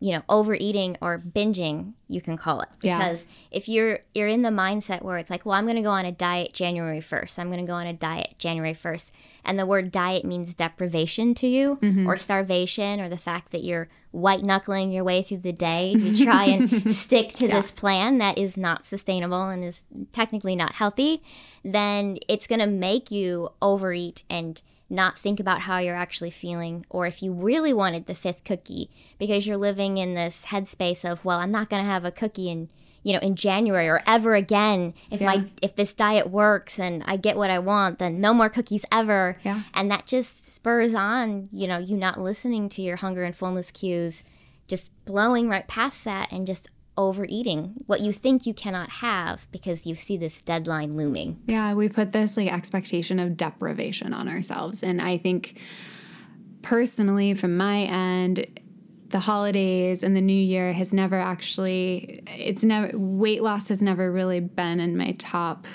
you 0.00 0.12
know 0.12 0.22
overeating 0.28 0.96
or 1.02 1.18
binging 1.18 1.92
you 2.08 2.20
can 2.22 2.36
call 2.36 2.62
it 2.62 2.68
because 2.80 3.24
yeah. 3.24 3.58
if 3.58 3.68
you're 3.68 4.00
you're 4.14 4.26
in 4.26 4.40
the 4.40 4.48
mindset 4.48 5.02
where 5.02 5.18
it's 5.18 5.30
like 5.30 5.44
well 5.44 5.54
i'm 5.54 5.66
going 5.66 5.76
to 5.76 5.82
go 5.82 5.90
on 5.90 6.06
a 6.06 6.12
diet 6.12 6.54
january 6.54 7.00
1st 7.00 7.38
i'm 7.38 7.48
going 7.48 7.60
to 7.60 7.66
go 7.66 7.74
on 7.74 7.86
a 7.86 7.92
diet 7.92 8.34
january 8.38 8.74
1st 8.74 9.10
and 9.44 9.58
the 9.58 9.66
word 9.66 9.92
diet 9.92 10.24
means 10.24 10.54
deprivation 10.54 11.34
to 11.34 11.46
you 11.46 11.78
mm-hmm. 11.82 12.08
or 12.08 12.16
starvation 12.16 12.98
or 12.98 13.08
the 13.08 13.18
fact 13.18 13.52
that 13.52 13.62
you're 13.62 13.88
white 14.10 14.42
knuckling 14.42 14.90
your 14.90 15.04
way 15.04 15.22
through 15.22 15.38
the 15.38 15.52
day 15.52 15.94
to 15.94 16.24
try 16.24 16.44
and 16.44 16.92
stick 16.92 17.34
to 17.34 17.46
yeah. 17.46 17.54
this 17.54 17.70
plan 17.70 18.18
that 18.18 18.38
is 18.38 18.56
not 18.56 18.84
sustainable 18.84 19.48
and 19.50 19.62
is 19.62 19.82
technically 20.12 20.56
not 20.56 20.72
healthy 20.72 21.22
then 21.62 22.16
it's 22.26 22.46
going 22.46 22.58
to 22.58 22.66
make 22.66 23.10
you 23.10 23.50
overeat 23.60 24.24
and 24.30 24.62
not 24.90 25.18
think 25.18 25.38
about 25.40 25.60
how 25.62 25.78
you're 25.78 25.94
actually 25.94 26.30
feeling, 26.30 26.84
or 26.90 27.06
if 27.06 27.22
you 27.22 27.32
really 27.32 27.72
wanted 27.72 28.06
the 28.06 28.14
fifth 28.14 28.44
cookie 28.44 28.90
because 29.18 29.46
you're 29.46 29.56
living 29.56 29.98
in 29.98 30.14
this 30.14 30.46
headspace 30.46 31.10
of, 31.10 31.24
well, 31.24 31.38
I'm 31.38 31.52
not 31.52 31.70
going 31.70 31.82
to 31.82 31.88
have 31.88 32.04
a 32.04 32.10
cookie 32.10 32.50
in 32.50 32.68
you 33.02 33.12
know 33.12 33.18
in 33.20 33.34
January 33.34 33.88
or 33.88 34.02
ever 34.06 34.34
again 34.34 34.92
if 35.10 35.20
yeah. 35.20 35.26
my 35.26 35.44
if 35.62 35.74
this 35.74 35.94
diet 35.94 36.30
works 36.30 36.78
and 36.78 37.02
I 37.06 37.16
get 37.16 37.36
what 37.36 37.50
I 37.50 37.58
want 37.58 37.98
then 37.98 38.20
no 38.20 38.34
more 38.34 38.50
cookies 38.50 38.84
ever 38.92 39.38
yeah. 39.42 39.62
and 39.72 39.90
that 39.90 40.06
just 40.06 40.52
spurs 40.52 40.94
on 40.94 41.48
you 41.50 41.66
know 41.66 41.78
you 41.78 41.96
not 41.96 42.20
listening 42.20 42.68
to 42.70 42.82
your 42.82 42.96
hunger 42.96 43.22
and 43.22 43.34
fullness 43.34 43.70
cues 43.70 44.22
just 44.68 44.90
blowing 45.06 45.48
right 45.48 45.66
past 45.66 46.04
that 46.04 46.30
and 46.30 46.46
just 46.46 46.68
overeating 46.96 47.74
what 47.86 48.00
you 48.00 48.12
think 48.12 48.46
you 48.46 48.54
cannot 48.54 48.90
have 48.90 49.46
because 49.50 49.86
you 49.86 49.94
see 49.94 50.16
this 50.16 50.42
deadline 50.42 50.96
looming. 50.96 51.40
Yeah, 51.46 51.74
we 51.74 51.88
put 51.88 52.12
this 52.12 52.36
like 52.36 52.52
expectation 52.52 53.18
of 53.18 53.36
deprivation 53.36 54.12
on 54.12 54.28
ourselves. 54.28 54.82
And 54.82 55.00
I 55.00 55.18
think 55.18 55.58
personally, 56.62 57.34
from 57.34 57.56
my 57.56 57.82
end, 57.82 58.46
the 59.08 59.20
holidays 59.20 60.02
and 60.02 60.16
the 60.16 60.20
new 60.20 60.32
year 60.32 60.72
has 60.72 60.92
never 60.92 61.16
actually, 61.16 62.22
it's 62.26 62.62
never, 62.62 62.96
weight 62.96 63.42
loss 63.42 63.68
has 63.68 63.82
never 63.82 64.10
really 64.12 64.40
been 64.40 64.78
in 64.78 64.96
my 64.96 65.12
top 65.18 65.66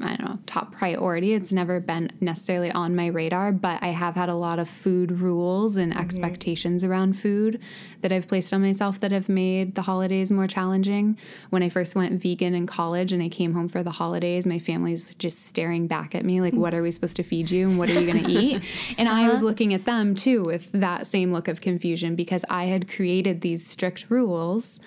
I 0.00 0.16
don't 0.16 0.24
know, 0.24 0.38
top 0.46 0.72
priority. 0.72 1.34
It's 1.34 1.52
never 1.52 1.78
been 1.78 2.10
necessarily 2.20 2.70
on 2.72 2.96
my 2.96 3.06
radar, 3.06 3.52
but 3.52 3.80
I 3.82 3.88
have 3.88 4.16
had 4.16 4.28
a 4.28 4.34
lot 4.34 4.58
of 4.58 4.68
food 4.68 5.20
rules 5.20 5.76
and 5.76 5.92
mm-hmm. 5.92 6.00
expectations 6.00 6.82
around 6.82 7.14
food 7.14 7.60
that 8.00 8.10
I've 8.10 8.26
placed 8.26 8.52
on 8.52 8.60
myself 8.60 8.98
that 9.00 9.12
have 9.12 9.28
made 9.28 9.76
the 9.76 9.82
holidays 9.82 10.32
more 10.32 10.48
challenging. 10.48 11.16
When 11.50 11.62
I 11.62 11.68
first 11.68 11.94
went 11.94 12.20
vegan 12.20 12.54
in 12.54 12.66
college 12.66 13.12
and 13.12 13.22
I 13.22 13.28
came 13.28 13.54
home 13.54 13.68
for 13.68 13.82
the 13.82 13.92
holidays, 13.92 14.46
my 14.46 14.58
family's 14.58 15.14
just 15.14 15.46
staring 15.46 15.86
back 15.86 16.14
at 16.14 16.24
me 16.24 16.40
like, 16.40 16.54
what 16.54 16.74
are 16.74 16.82
we 16.82 16.90
supposed 16.90 17.16
to 17.16 17.22
feed 17.22 17.50
you 17.50 17.68
and 17.68 17.78
what 17.78 17.88
are 17.88 18.00
you 18.00 18.12
going 18.12 18.24
to 18.24 18.30
eat? 18.30 18.62
And 18.98 19.08
uh-huh. 19.08 19.22
I 19.22 19.28
was 19.28 19.38
uh-huh. 19.38 19.46
looking 19.46 19.74
at 19.74 19.84
them 19.84 20.16
too 20.16 20.42
with 20.42 20.72
that 20.72 21.06
same 21.06 21.32
look 21.32 21.46
of 21.46 21.60
confusion 21.60 22.16
because 22.16 22.44
I 22.50 22.64
had 22.64 22.88
created 22.88 23.42
these 23.42 23.64
strict 23.64 24.06
rules 24.08 24.80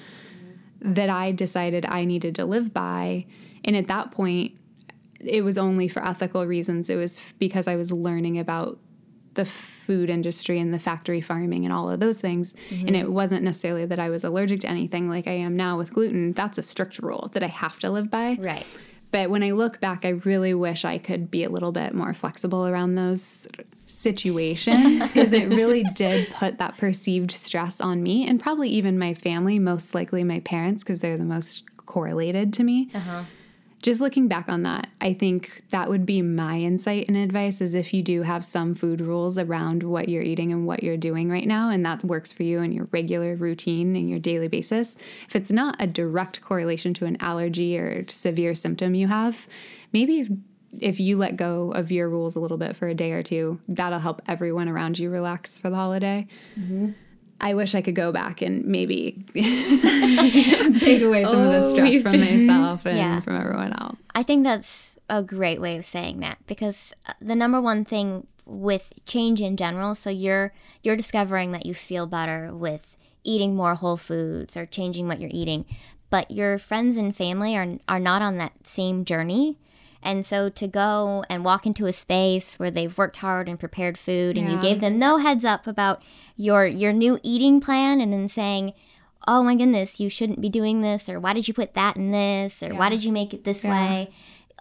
that 0.81 1.09
I 1.09 1.31
decided 1.31 1.85
I 1.87 2.03
needed 2.03 2.35
to 2.35 2.45
live 2.45 2.73
by. 2.73 3.25
And 3.63 3.75
at 3.75 3.87
that 3.87 4.11
point, 4.11 4.53
it 5.19 5.43
was 5.43 5.57
only 5.57 5.87
for 5.87 6.05
ethical 6.05 6.45
reasons. 6.45 6.89
It 6.89 6.95
was 6.95 7.21
because 7.39 7.67
I 7.67 7.75
was 7.75 7.91
learning 7.91 8.39
about 8.39 8.79
the 9.37 9.45
food 9.45 10.09
industry 10.09 10.59
and 10.59 10.73
the 10.73 10.79
factory 10.79 11.21
farming 11.21 11.63
and 11.63 11.73
all 11.73 11.89
of 11.89 11.99
those 11.99 12.19
things. 12.19 12.53
Mm-hmm. 12.69 12.87
And 12.87 12.95
it 12.95 13.09
wasn't 13.09 13.43
necessarily 13.43 13.85
that 13.85 13.99
I 13.99 14.09
was 14.09 14.23
allergic 14.23 14.61
to 14.61 14.67
anything 14.67 15.09
like 15.09 15.27
I 15.27 15.33
am 15.33 15.55
now 15.55 15.77
with 15.77 15.93
gluten. 15.93 16.33
That's 16.33 16.57
a 16.57 16.63
strict 16.63 16.99
rule 16.99 17.29
that 17.33 17.43
I 17.43 17.47
have 17.47 17.79
to 17.79 17.89
live 17.89 18.09
by. 18.09 18.37
Right. 18.39 18.65
But 19.11 19.29
when 19.29 19.43
I 19.43 19.51
look 19.51 19.79
back, 19.79 20.03
I 20.03 20.09
really 20.09 20.53
wish 20.53 20.83
I 20.83 20.97
could 20.97 21.31
be 21.31 21.43
a 21.45 21.49
little 21.49 21.71
bit 21.71 21.93
more 21.93 22.13
flexible 22.13 22.67
around 22.67 22.95
those 22.95 23.47
situations 23.85 25.07
because 25.13 25.31
it 25.31 25.47
really 25.47 25.83
did 25.83 26.29
put 26.31 26.57
that 26.57 26.77
perceived 26.77 27.31
stress 27.31 27.79
on 27.79 28.03
me 28.03 28.27
and 28.27 28.39
probably 28.39 28.69
even 28.69 28.99
my 28.99 29.13
family, 29.13 29.59
most 29.59 29.95
likely 29.95 30.25
my 30.25 30.41
parents, 30.41 30.83
because 30.83 30.99
they're 30.99 31.17
the 31.17 31.23
most 31.23 31.63
correlated 31.85 32.51
to 32.53 32.63
me. 32.63 32.89
Uh-huh 32.93 33.23
just 33.81 34.01
looking 34.01 34.27
back 34.27 34.49
on 34.49 34.63
that, 34.63 34.87
I 34.99 35.13
think 35.13 35.63
that 35.69 35.89
would 35.89 36.05
be 36.05 36.21
my 36.21 36.57
insight 36.57 37.07
and 37.07 37.15
advice 37.15 37.61
is 37.61 37.75
if 37.75 37.93
you 37.93 38.01
do 38.01 38.23
have 38.23 38.43
some 38.43 38.73
food 38.73 39.01
rules 39.01 39.37
around 39.37 39.83
what 39.83 40.09
you're 40.09 40.23
eating 40.23 40.51
and 40.51 40.65
what 40.65 40.83
you're 40.83 40.97
doing 40.97 41.29
right 41.29 41.47
now, 41.47 41.69
and 41.69 41.85
that 41.85 42.03
works 42.03 42.33
for 42.33 42.43
you 42.43 42.59
in 42.59 42.71
your 42.71 42.87
regular 42.91 43.35
routine 43.35 43.95
and 43.95 44.09
your 44.09 44.19
daily 44.19 44.47
basis. 44.47 44.95
If 45.27 45.35
it's 45.35 45.51
not 45.51 45.75
a 45.79 45.87
direct 45.87 46.41
correlation 46.41 46.93
to 46.95 47.05
an 47.05 47.17
allergy 47.19 47.77
or 47.77 48.05
severe 48.09 48.55
symptom 48.55 48.95
you 48.95 49.07
have, 49.07 49.47
maybe 49.93 50.27
if 50.79 50.99
you 50.99 51.17
let 51.17 51.37
go 51.37 51.71
of 51.71 51.91
your 51.91 52.09
rules 52.09 52.35
a 52.35 52.39
little 52.39 52.57
bit 52.57 52.75
for 52.75 52.87
a 52.87 52.93
day 52.93 53.11
or 53.11 53.23
two, 53.23 53.59
that'll 53.67 53.99
help 53.99 54.21
everyone 54.27 54.67
around 54.67 54.99
you 54.99 55.09
relax 55.09 55.57
for 55.57 55.69
the 55.69 55.75
holiday. 55.75 56.27
Mm-hmm. 56.59 56.91
I 57.39 57.53
wish 57.53 57.75
I 57.75 57.81
could 57.81 57.95
go 57.95 58.11
back 58.11 58.41
and 58.41 58.65
maybe 58.65 59.23
take 60.75 61.01
away 61.01 61.23
some 61.23 61.39
oh, 61.39 61.51
of 61.51 61.61
the 61.61 61.69
stress 61.69 62.01
from 62.01 62.19
myself 62.19 62.85
and 62.85 62.97
yeah. 62.97 63.19
from 63.19 63.35
everyone 63.35 63.73
else. 63.79 63.97
I 64.15 64.23
think 64.23 64.43
that's 64.43 64.97
a 65.09 65.21
great 65.21 65.61
way 65.61 65.77
of 65.77 65.85
saying 65.85 66.19
that 66.19 66.39
because 66.47 66.93
uh, 67.05 67.13
the 67.21 67.35
number 67.35 67.61
one 67.61 67.85
thing 67.85 68.25
with 68.45 68.93
change 69.05 69.41
in 69.41 69.55
general, 69.57 69.93
so 69.93 70.09
you're 70.09 70.53
you're 70.81 70.95
discovering 70.95 71.51
that 71.51 71.65
you 71.65 71.75
feel 71.75 72.07
better 72.07 72.53
with 72.53 72.97
eating 73.23 73.55
more 73.55 73.75
whole 73.75 73.97
foods 73.97 74.57
or 74.57 74.65
changing 74.65 75.07
what 75.07 75.19
you're 75.19 75.29
eating, 75.33 75.65
but 76.09 76.31
your 76.31 76.57
friends 76.57 76.97
and 76.97 77.15
family 77.15 77.55
are 77.55 77.67
are 77.87 77.99
not 77.99 78.21
on 78.21 78.37
that 78.37 78.53
same 78.65 79.05
journey. 79.05 79.59
And 80.07 80.25
so 80.25 80.47
to 80.47 80.67
go 80.69 81.25
and 81.29 81.43
walk 81.43 81.65
into 81.65 81.85
a 81.85 81.91
space 81.91 82.57
where 82.57 82.71
they've 82.71 82.97
worked 82.97 83.17
hard 83.17 83.49
and 83.49 83.59
prepared 83.59 83.97
food 83.97 84.37
and 84.37 84.47
yeah. 84.47 84.55
you 84.55 84.61
gave 84.61 84.79
them 84.79 84.97
no 84.97 85.17
heads 85.17 85.43
up 85.43 85.67
about 85.67 86.01
your 86.37 86.65
your 86.65 86.93
new 86.93 87.19
eating 87.23 87.59
plan 87.59 87.99
and 87.99 88.13
then 88.13 88.29
saying, 88.29 88.71
"Oh 89.27 89.43
my 89.43 89.53
goodness, 89.53 89.99
you 89.99 90.07
shouldn't 90.07 90.39
be 90.39 90.47
doing 90.47 90.79
this," 90.79 91.09
or 91.09 91.19
"Why 91.19 91.33
did 91.33 91.49
you 91.49 91.53
put 91.53 91.73
that 91.73 91.97
in 91.97 92.11
this?" 92.11 92.63
or 92.63 92.67
yeah. 92.67 92.79
"Why 92.79 92.87
did 92.87 93.03
you 93.03 93.11
make 93.11 93.33
it 93.33 93.43
this 93.43 93.65
yeah. 93.65 93.71
way?" 93.71 94.09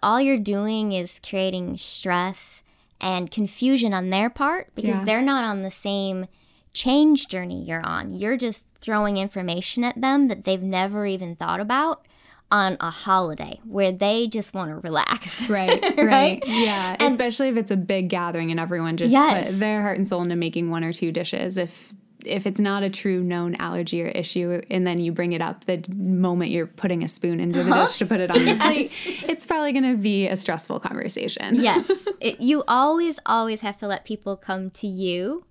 All 0.02 0.20
you're 0.20 0.36
doing 0.36 0.90
is 0.90 1.20
creating 1.24 1.76
stress 1.76 2.64
and 3.00 3.30
confusion 3.30 3.94
on 3.94 4.10
their 4.10 4.28
part 4.28 4.74
because 4.74 5.00
they're 5.04 5.22
not 5.22 5.44
on 5.44 5.62
the 5.62 5.70
same 5.70 6.26
change 6.72 7.28
journey 7.28 7.62
you're 7.62 7.86
on. 7.86 8.10
You're 8.10 8.36
just 8.36 8.66
throwing 8.80 9.16
information 9.16 9.84
at 9.84 10.00
them 10.00 10.26
that 10.26 10.42
they've 10.42 10.60
never 10.60 11.06
even 11.06 11.36
thought 11.36 11.60
about 11.60 12.04
on 12.50 12.76
a 12.80 12.90
holiday 12.90 13.60
where 13.64 13.90
they 13.90 14.28
just 14.28 14.54
want 14.54 14.70
to 14.70 14.76
relax. 14.76 15.48
Right, 15.56 15.80
right. 15.80 15.98
right? 15.98 16.42
Yeah. 16.46 16.96
And 16.98 17.08
Especially 17.08 17.48
if 17.48 17.56
it's 17.56 17.70
a 17.70 17.76
big 17.76 18.08
gathering 18.08 18.50
and 18.50 18.58
everyone 18.58 18.96
just 18.96 19.12
yes. 19.12 19.52
put 19.52 19.60
their 19.60 19.80
heart 19.80 19.96
and 19.96 20.06
soul 20.06 20.22
into 20.22 20.36
making 20.36 20.70
one 20.70 20.82
or 20.82 20.92
two 20.92 21.12
dishes. 21.12 21.56
If 21.56 21.94
if 22.24 22.46
it's 22.46 22.58
not 22.58 22.82
a 22.82 22.90
true 22.90 23.22
known 23.22 23.54
allergy 23.56 24.02
or 24.02 24.08
issue 24.08 24.60
and 24.70 24.86
then 24.86 24.98
you 24.98 25.12
bring 25.12 25.32
it 25.32 25.40
up 25.40 25.64
the 25.66 25.82
moment 25.94 26.50
you're 26.50 26.66
putting 26.66 27.04
a 27.04 27.08
spoon 27.08 27.38
into 27.38 27.62
the 27.62 27.72
dish 27.72 27.98
to 27.98 28.06
put 28.06 28.18
it 28.18 28.30
on 28.30 28.36
yes. 28.44 28.46
your 28.46 28.56
plate, 28.56 29.30
it's 29.30 29.46
probably 29.46 29.72
going 29.72 29.90
to 29.90 29.96
be 29.96 30.26
a 30.26 30.36
stressful 30.36 30.80
conversation. 30.80 31.54
yes. 31.54 31.90
It, 32.20 32.40
you 32.40 32.64
always, 32.66 33.20
always 33.26 33.60
have 33.60 33.76
to 33.76 33.86
let 33.86 34.04
people 34.04 34.36
come 34.36 34.70
to 34.70 34.86
you 34.86 35.44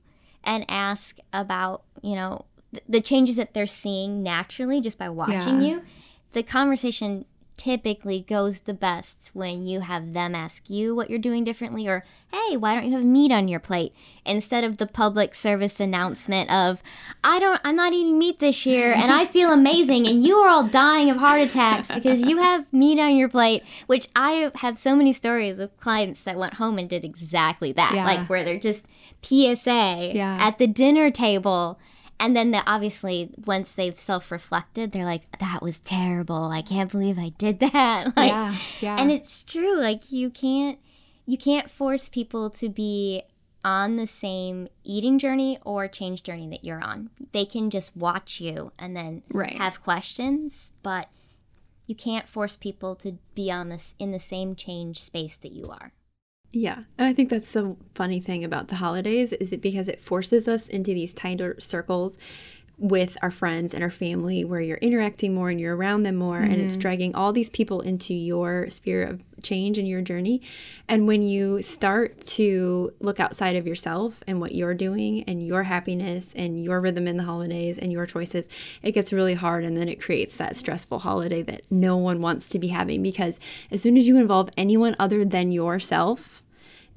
and 0.44 0.66
ask 0.68 1.20
about, 1.32 1.84
you 2.02 2.16
know, 2.16 2.46
th- 2.74 2.84
the 2.90 3.02
changes 3.02 3.36
that 3.36 3.54
they're 3.54 3.68
seeing 3.68 4.24
naturally 4.24 4.82
just 4.82 4.98
by 4.98 5.08
watching 5.10 5.62
yeah. 5.62 5.68
you 5.68 5.84
the 6.36 6.44
conversation 6.44 7.26
typically 7.58 8.20
goes 8.20 8.62
the 8.62 8.74
best 8.74 9.32
when 9.34 9.64
you 9.64 9.80
have 9.80 10.12
them 10.12 10.36
ask 10.36 10.70
you 10.70 10.94
what 10.94 11.10
you're 11.10 11.18
doing 11.18 11.46
differently 11.46 11.88
or 11.88 12.04
hey 12.34 12.58
why 12.58 12.76
don't 12.76 12.84
you 12.84 12.92
have 12.92 13.06
meat 13.06 13.32
on 13.32 13.48
your 13.48 13.62
plate 13.62 13.94
instead 14.26 14.66
of 14.66 14.78
the 14.78 14.86
public 14.86 15.34
service 15.34 15.80
announcement 15.80 16.52
of 16.52 16.84
i 17.24 17.40
don't 17.40 17.62
i'm 17.64 17.78
not 17.78 17.94
eating 17.94 18.20
meat 18.20 18.40
this 18.40 18.66
year 18.66 18.92
and 18.92 19.10
i 19.10 19.24
feel 19.24 19.52
amazing 19.54 20.06
and 20.06 20.22
you 20.22 20.36
are 20.36 20.50
all 20.50 20.68
dying 20.68 21.10
of 21.10 21.16
heart 21.16 21.40
attacks 21.40 21.90
because 21.94 22.22
you 22.22 22.36
have 22.36 22.72
meat 22.74 23.00
on 23.00 23.16
your 23.16 23.30
plate 23.30 23.64
which 23.88 24.10
i 24.18 24.52
have 24.56 24.78
so 24.78 24.94
many 24.94 25.14
stories 25.14 25.58
of 25.58 25.76
clients 25.80 26.26
that 26.26 26.36
went 26.36 26.56
home 26.56 26.78
and 26.78 26.90
did 26.90 27.06
exactly 27.06 27.72
that 27.72 27.94
yeah. 27.96 28.04
like 28.04 28.28
where 28.28 28.44
they're 28.44 28.60
just 28.60 28.86
psa 29.22 30.12
yeah. 30.14 30.38
at 30.42 30.58
the 30.58 30.68
dinner 30.68 31.10
table 31.10 31.80
and 32.20 32.36
then 32.36 32.56
obviously 32.66 33.30
once 33.46 33.72
they've 33.72 34.00
self-reflected 34.00 34.92
they're 34.92 35.06
like 35.06 35.24
that 35.40 35.62
was 35.62 35.80
terrible. 35.80 36.46
I 36.46 36.62
can't 36.62 36.92
believe 36.92 37.18
i 37.18 37.30
did 37.30 37.60
that. 37.72 38.16
Like, 38.16 38.30
yeah 38.30 38.58
yeah. 38.82 38.98
and 39.00 39.12
it's 39.12 39.44
true 39.44 39.78
like 39.78 40.12
you 40.12 40.30
can't 40.30 40.80
you 41.26 41.38
can't 41.38 41.70
force 41.70 42.10
people 42.10 42.50
to 42.52 42.70
be 42.70 43.24
on 43.64 43.96
the 43.96 44.06
same 44.06 44.68
eating 44.84 45.18
journey 45.18 45.58
or 45.66 45.88
change 45.88 46.22
journey 46.22 46.48
that 46.50 46.64
you're 46.64 46.84
on. 46.84 47.10
They 47.32 47.46
can 47.46 47.72
just 47.72 47.98
watch 47.98 48.40
you 48.40 48.72
and 48.78 48.96
then 48.96 49.24
right. 49.30 49.58
have 49.58 49.84
questions 49.84 50.72
but 50.84 51.10
you 51.88 51.96
can't 51.96 52.28
force 52.28 52.56
people 52.56 52.96
to 52.96 53.18
be 53.36 53.52
on 53.52 53.70
this 53.70 53.96
in 54.00 54.12
the 54.12 54.20
same 54.20 54.56
change 54.56 55.02
space 55.02 55.38
that 55.38 55.52
you 55.52 55.66
are 55.66 55.94
yeah, 56.56 56.84
and 56.98 57.06
I 57.06 57.12
think 57.12 57.30
that's 57.30 57.52
the 57.52 57.76
funny 57.96 58.22
thing 58.22 58.46
about 58.46 58.70
the 58.70 58.76
holidays 58.76 59.34
is 59.34 59.52
it 59.52 59.62
because 59.62 59.90
it 59.90 60.00
forces 60.00 60.48
us 60.48 60.70
into 60.70 60.94
these 60.94 61.14
tighter 61.14 61.60
circles 61.60 62.18
with 62.78 63.18
our 63.22 63.32
friends 63.32 63.74
and 63.74 63.84
our 63.84 63.92
family 63.92 64.46
where 64.46 64.62
you're 64.62 64.78
interacting 64.78 65.34
more 65.34 65.50
and 65.50 65.60
you're 65.60 65.76
around 65.76 66.04
them 66.04 66.16
more 66.16 66.40
mm-hmm. 66.40 66.54
and 66.54 66.62
it's 66.62 66.76
mm-hmm. 66.76 66.82
dragging 66.82 67.16
all 67.16 67.34
these 67.34 67.50
people 67.50 67.82
into 67.82 68.14
your 68.14 68.70
sphere 68.70 69.04
of 69.04 69.22
change 69.42 69.78
and 69.78 69.88
your 69.88 70.02
journey 70.02 70.42
and 70.88 71.08
when 71.08 71.22
you 71.22 71.62
start 71.62 72.20
to 72.22 72.92
look 73.00 73.20
outside 73.20 73.56
of 73.56 73.68
yourself 73.68 74.24
and 74.26 74.40
what 74.40 74.56
you're 74.56 74.74
doing 74.74 75.24
and 75.24 75.46
your 75.46 75.64
happiness 75.64 76.34
and 76.36 76.64
your 76.64 76.82
rhythm 76.82 77.08
in 77.08 77.18
the 77.18 77.24
holidays 77.24 77.78
and 77.78 77.92
your 77.92 78.06
choices 78.06 78.48
it 78.82 78.94
gets 78.94 79.14
really 79.14 79.36
hard 79.36 79.64
and 79.64 79.78
then 79.78 79.88
it 79.90 80.02
creates 80.02 80.38
that 80.38 80.56
stressful 80.56 81.00
holiday 81.00 81.42
that 81.42 81.62
no 81.70 81.96
one 81.98 82.22
wants 82.22 82.48
to 82.50 82.60
be 82.60 82.70
having 82.70 83.04
because 83.04 83.40
as 83.72 83.82
soon 83.82 83.98
as 83.98 84.08
you 84.08 84.18
involve 84.18 84.50
anyone 84.58 84.96
other 85.00 85.24
than 85.24 85.52
yourself 85.52 86.44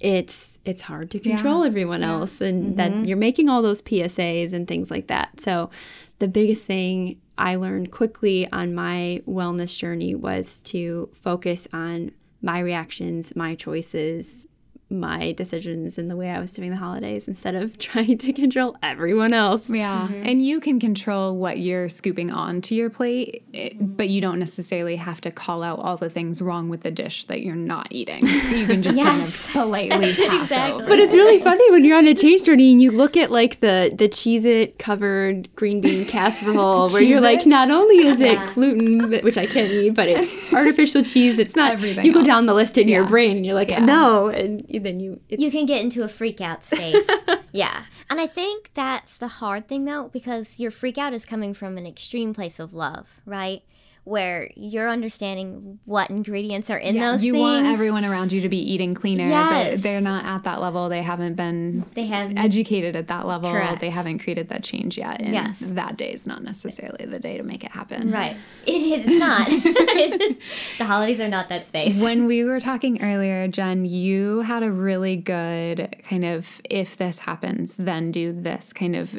it's 0.00 0.58
it's 0.64 0.82
hard 0.82 1.10
to 1.10 1.18
control 1.18 1.62
yeah. 1.62 1.68
everyone 1.68 2.02
yeah. 2.02 2.10
else 2.12 2.40
and 2.40 2.76
mm-hmm. 2.76 2.76
that 2.76 3.08
you're 3.08 3.16
making 3.16 3.48
all 3.48 3.62
those 3.62 3.82
PSAs 3.82 4.52
and 4.52 4.68
things 4.68 4.90
like 4.90 5.08
that. 5.08 5.40
So 5.40 5.70
the 6.18 6.28
biggest 6.28 6.64
thing 6.64 7.20
I 7.36 7.56
learned 7.56 7.92
quickly 7.92 8.50
on 8.52 8.74
my 8.74 9.22
wellness 9.26 9.76
journey 9.76 10.14
was 10.14 10.58
to 10.60 11.08
focus 11.12 11.68
on 11.72 12.12
my 12.42 12.60
reactions, 12.60 13.34
my 13.34 13.54
choices, 13.54 14.46
my 14.90 15.32
decisions 15.32 15.98
and 15.98 16.10
the 16.10 16.16
way 16.16 16.30
I 16.30 16.38
was 16.38 16.52
doing 16.54 16.70
the 16.70 16.76
holidays 16.76 17.28
instead 17.28 17.54
of 17.54 17.76
trying 17.78 18.18
to 18.18 18.32
control 18.32 18.76
everyone 18.82 19.34
else. 19.34 19.68
Yeah. 19.68 20.08
Mm-hmm. 20.08 20.26
And 20.26 20.44
you 20.44 20.60
can 20.60 20.80
control 20.80 21.36
what 21.36 21.58
you're 21.58 21.88
scooping 21.88 22.30
onto 22.30 22.74
your 22.74 22.90
plate, 22.90 23.44
but 23.80 24.08
you 24.08 24.20
don't 24.20 24.38
necessarily 24.38 24.96
have 24.96 25.20
to 25.22 25.30
call 25.30 25.62
out 25.62 25.78
all 25.78 25.96
the 25.96 26.08
things 26.08 26.40
wrong 26.40 26.68
with 26.68 26.82
the 26.82 26.90
dish 26.90 27.24
that 27.24 27.42
you're 27.42 27.54
not 27.54 27.88
eating. 27.90 28.26
You 28.26 28.66
can 28.66 28.82
just 28.82 28.96
yes. 28.96 29.06
kind 29.06 29.22
of 29.22 29.52
politely 29.52 30.14
pass 30.28 30.42
exactly. 30.42 30.82
over. 30.82 30.88
But 30.88 30.98
it's 30.98 31.14
really 31.14 31.38
funny 31.38 31.70
when 31.70 31.84
you're 31.84 31.98
on 31.98 32.06
a 32.06 32.14
change 32.14 32.44
journey 32.44 32.72
and 32.72 32.80
you 32.80 32.90
look 32.90 33.16
at 33.16 33.30
like 33.30 33.60
the 33.60 33.92
the 33.94 34.08
Cheez 34.08 34.44
It 34.44 34.78
covered 34.78 35.54
green 35.54 35.80
bean 35.80 36.06
casserole 36.06 36.88
where 36.90 37.02
you're 37.02 37.20
like, 37.20 37.46
not 37.46 37.70
only 37.70 38.06
is 38.06 38.20
it 38.20 38.32
yeah. 38.32 38.54
gluten, 38.54 39.10
which 39.22 39.36
I 39.36 39.46
can't 39.46 39.70
eat, 39.70 39.90
but 39.90 40.08
it's 40.08 40.52
artificial 40.52 41.02
cheese. 41.02 41.38
It's 41.38 41.56
not 41.56 41.72
everything. 41.72 42.04
You 42.04 42.12
go 42.12 42.20
else. 42.20 42.28
down 42.28 42.46
the 42.46 42.54
list 42.54 42.78
in 42.78 42.88
yeah. 42.88 42.96
your 42.96 43.06
brain 43.06 43.36
and 43.36 43.46
you're 43.46 43.54
like, 43.54 43.70
yeah. 43.70 43.84
no. 43.84 44.28
And 44.28 44.64
then 44.78 45.00
you 45.00 45.20
you 45.28 45.50
can 45.50 45.66
get 45.66 45.80
into 45.80 46.02
a 46.02 46.08
freak 46.08 46.40
out 46.40 46.64
space. 46.64 47.08
yeah. 47.52 47.84
And 48.10 48.20
I 48.20 48.26
think 48.26 48.70
that's 48.74 49.18
the 49.18 49.28
hard 49.28 49.68
thing 49.68 49.84
though 49.84 50.08
because 50.12 50.58
your 50.58 50.70
freak 50.70 50.98
out 50.98 51.12
is 51.12 51.24
coming 51.24 51.54
from 51.54 51.76
an 51.78 51.86
extreme 51.86 52.34
place 52.34 52.58
of 52.58 52.72
love, 52.72 53.08
right? 53.26 53.62
Where 54.08 54.50
you're 54.56 54.88
understanding 54.88 55.78
what 55.84 56.08
ingredients 56.08 56.70
are 56.70 56.78
in 56.78 56.94
yeah, 56.94 57.12
those 57.12 57.22
you 57.22 57.34
things. 57.34 57.42
want 57.42 57.66
everyone 57.66 58.06
around 58.06 58.32
you 58.32 58.40
to 58.40 58.48
be 58.48 58.58
eating 58.58 58.94
cleaner 58.94 59.28
yes. 59.28 59.76
but 59.76 59.82
they're 59.82 60.00
not 60.00 60.24
at 60.24 60.44
that 60.44 60.62
level 60.62 60.88
they 60.88 61.02
haven't 61.02 61.34
been 61.34 61.84
they 61.92 62.06
have 62.06 62.32
educated 62.36 62.96
at 62.96 63.08
that 63.08 63.26
level 63.26 63.50
correct. 63.50 63.80
they 63.80 63.90
haven't 63.90 64.18
created 64.18 64.48
that 64.48 64.64
change 64.64 64.96
yet 64.96 65.20
and 65.20 65.34
yes. 65.34 65.58
that 65.60 65.98
day 65.98 66.10
is 66.10 66.26
not 66.26 66.42
necessarily 66.42 67.04
the 67.04 67.18
day 67.18 67.36
to 67.36 67.42
make 67.42 67.62
it 67.62 67.70
happen 67.70 68.10
right 68.10 68.36
it's 68.66 69.18
not 69.18 69.46
it's 69.50 70.16
just 70.16 70.40
the 70.78 70.86
holidays 70.86 71.20
are 71.20 71.28
not 71.28 71.50
that 71.50 71.66
space 71.66 72.02
when 72.02 72.24
we 72.24 72.42
were 72.44 72.60
talking 72.60 73.02
earlier 73.02 73.46
jen 73.46 73.84
you 73.84 74.40
had 74.40 74.62
a 74.62 74.72
really 74.72 75.16
good 75.16 75.94
kind 76.08 76.24
of 76.24 76.62
if 76.64 76.96
this 76.96 77.18
happens 77.18 77.76
then 77.76 78.10
do 78.10 78.32
this 78.32 78.72
kind 78.72 78.96
of 78.96 79.12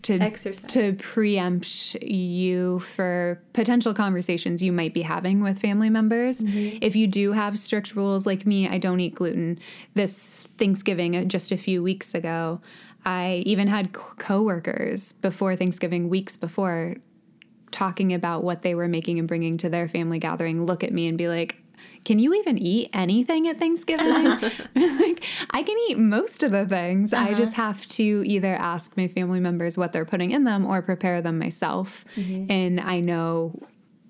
to 0.00 0.18
Exercise. 0.18 0.72
to 0.72 0.94
preempt 0.94 1.96
you 1.96 2.78
for 2.80 3.38
potential 3.52 3.92
conversations 3.92 4.21
conversations 4.22 4.62
you 4.62 4.70
might 4.70 4.94
be 4.94 5.02
having 5.02 5.42
with 5.42 5.58
family 5.58 5.90
members. 5.90 6.40
Mm-hmm. 6.40 6.78
If 6.80 6.94
you 6.94 7.08
do 7.08 7.32
have 7.32 7.58
strict 7.58 7.96
rules 7.96 8.24
like 8.24 8.46
me, 8.46 8.68
I 8.68 8.78
don't 8.78 9.00
eat 9.00 9.16
gluten. 9.16 9.58
This 9.94 10.46
Thanksgiving, 10.58 11.16
uh, 11.16 11.24
just 11.24 11.50
a 11.50 11.56
few 11.56 11.82
weeks 11.82 12.14
ago, 12.14 12.60
I 13.04 13.42
even 13.44 13.66
had 13.66 13.92
coworkers 13.92 15.10
before 15.12 15.56
Thanksgiving, 15.56 16.08
weeks 16.08 16.36
before, 16.36 16.96
talking 17.72 18.12
about 18.12 18.44
what 18.44 18.60
they 18.60 18.76
were 18.76 18.86
making 18.86 19.18
and 19.18 19.26
bringing 19.26 19.56
to 19.58 19.68
their 19.68 19.88
family 19.88 20.20
gathering 20.20 20.66
look 20.66 20.84
at 20.84 20.92
me 20.92 21.08
and 21.08 21.18
be 21.18 21.26
like, 21.26 21.56
can 22.04 22.18
you 22.18 22.34
even 22.34 22.58
eat 22.58 22.90
anything 22.92 23.48
at 23.48 23.58
Thanksgiving? 23.58 24.06
like, 24.74 25.24
I 25.50 25.62
can 25.62 25.76
eat 25.88 25.98
most 25.98 26.42
of 26.42 26.50
the 26.50 26.66
things. 26.66 27.12
Uh-huh. 27.12 27.30
I 27.30 27.34
just 27.34 27.54
have 27.54 27.86
to 27.88 28.22
either 28.26 28.54
ask 28.54 28.96
my 28.96 29.08
family 29.08 29.40
members 29.40 29.76
what 29.76 29.92
they're 29.92 30.04
putting 30.04 30.30
in 30.30 30.44
them 30.44 30.64
or 30.64 30.82
prepare 30.82 31.20
them 31.22 31.38
myself. 31.38 32.04
Mm-hmm. 32.16 32.50
And 32.50 32.80
I 32.80 33.00
know 33.00 33.58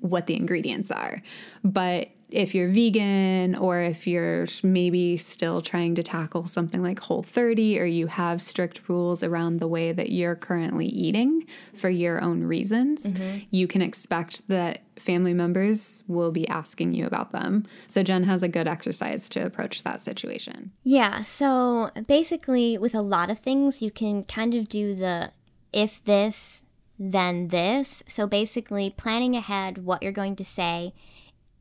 what 0.03 0.27
the 0.27 0.37
ingredients 0.37 0.91
are. 0.91 1.23
But 1.65 2.09
if 2.33 2.55
you're 2.55 2.69
vegan 2.69 3.55
or 3.55 3.81
if 3.81 4.07
you're 4.07 4.47
maybe 4.63 5.17
still 5.17 5.61
trying 5.61 5.95
to 5.95 6.03
tackle 6.03 6.47
something 6.47 6.83
like 6.83 6.99
whole 6.99 7.23
30 7.23 7.79
or 7.79 7.85
you 7.85 8.07
have 8.07 8.41
strict 8.41 8.89
rules 8.89 9.23
around 9.23 9.61
the 9.61 9.69
way 9.69 9.93
that 9.93 10.11
you're 10.11 10.35
currently 10.35 10.87
eating 10.87 11.47
for 11.75 11.91
your 11.91 12.23
own 12.23 12.43
reasons 12.43 13.13
mm-hmm. 13.13 13.41
you 13.51 13.67
can 13.67 13.83
expect 13.83 14.49
that 14.49 14.83
family 14.97 15.35
members 15.35 16.03
will 16.09 16.33
be 16.33 16.49
asking 16.49 16.93
you 16.93 17.07
about 17.07 17.33
them 17.33 17.67
so 17.87 18.03
jen 18.03 18.25
has 18.25 18.43
a 18.43 18.49
good 18.49 18.67
exercise 18.67 19.29
to 19.29 19.45
approach 19.45 19.83
that 19.83 20.01
situation 20.01 20.73
yeah 20.85 21.23
so 21.23 21.91
basically 22.07 22.79
with 22.79 22.95
a 22.95 23.03
lot 23.03 23.31
of 23.31 23.39
things 23.39 23.83
you 23.83 23.91
can 23.91 24.25
kind 24.25 24.55
of 24.55 24.69
do 24.69 24.95
the 24.95 25.31
if 25.73 26.03
this 26.05 26.63
then 26.99 27.49
this 27.49 28.03
so 28.07 28.27
basically 28.27 28.91
planning 28.91 29.35
ahead 29.35 29.85
what 29.85 30.03
you're 30.03 30.13
going 30.13 30.37
to 30.37 30.45
say 30.45 30.93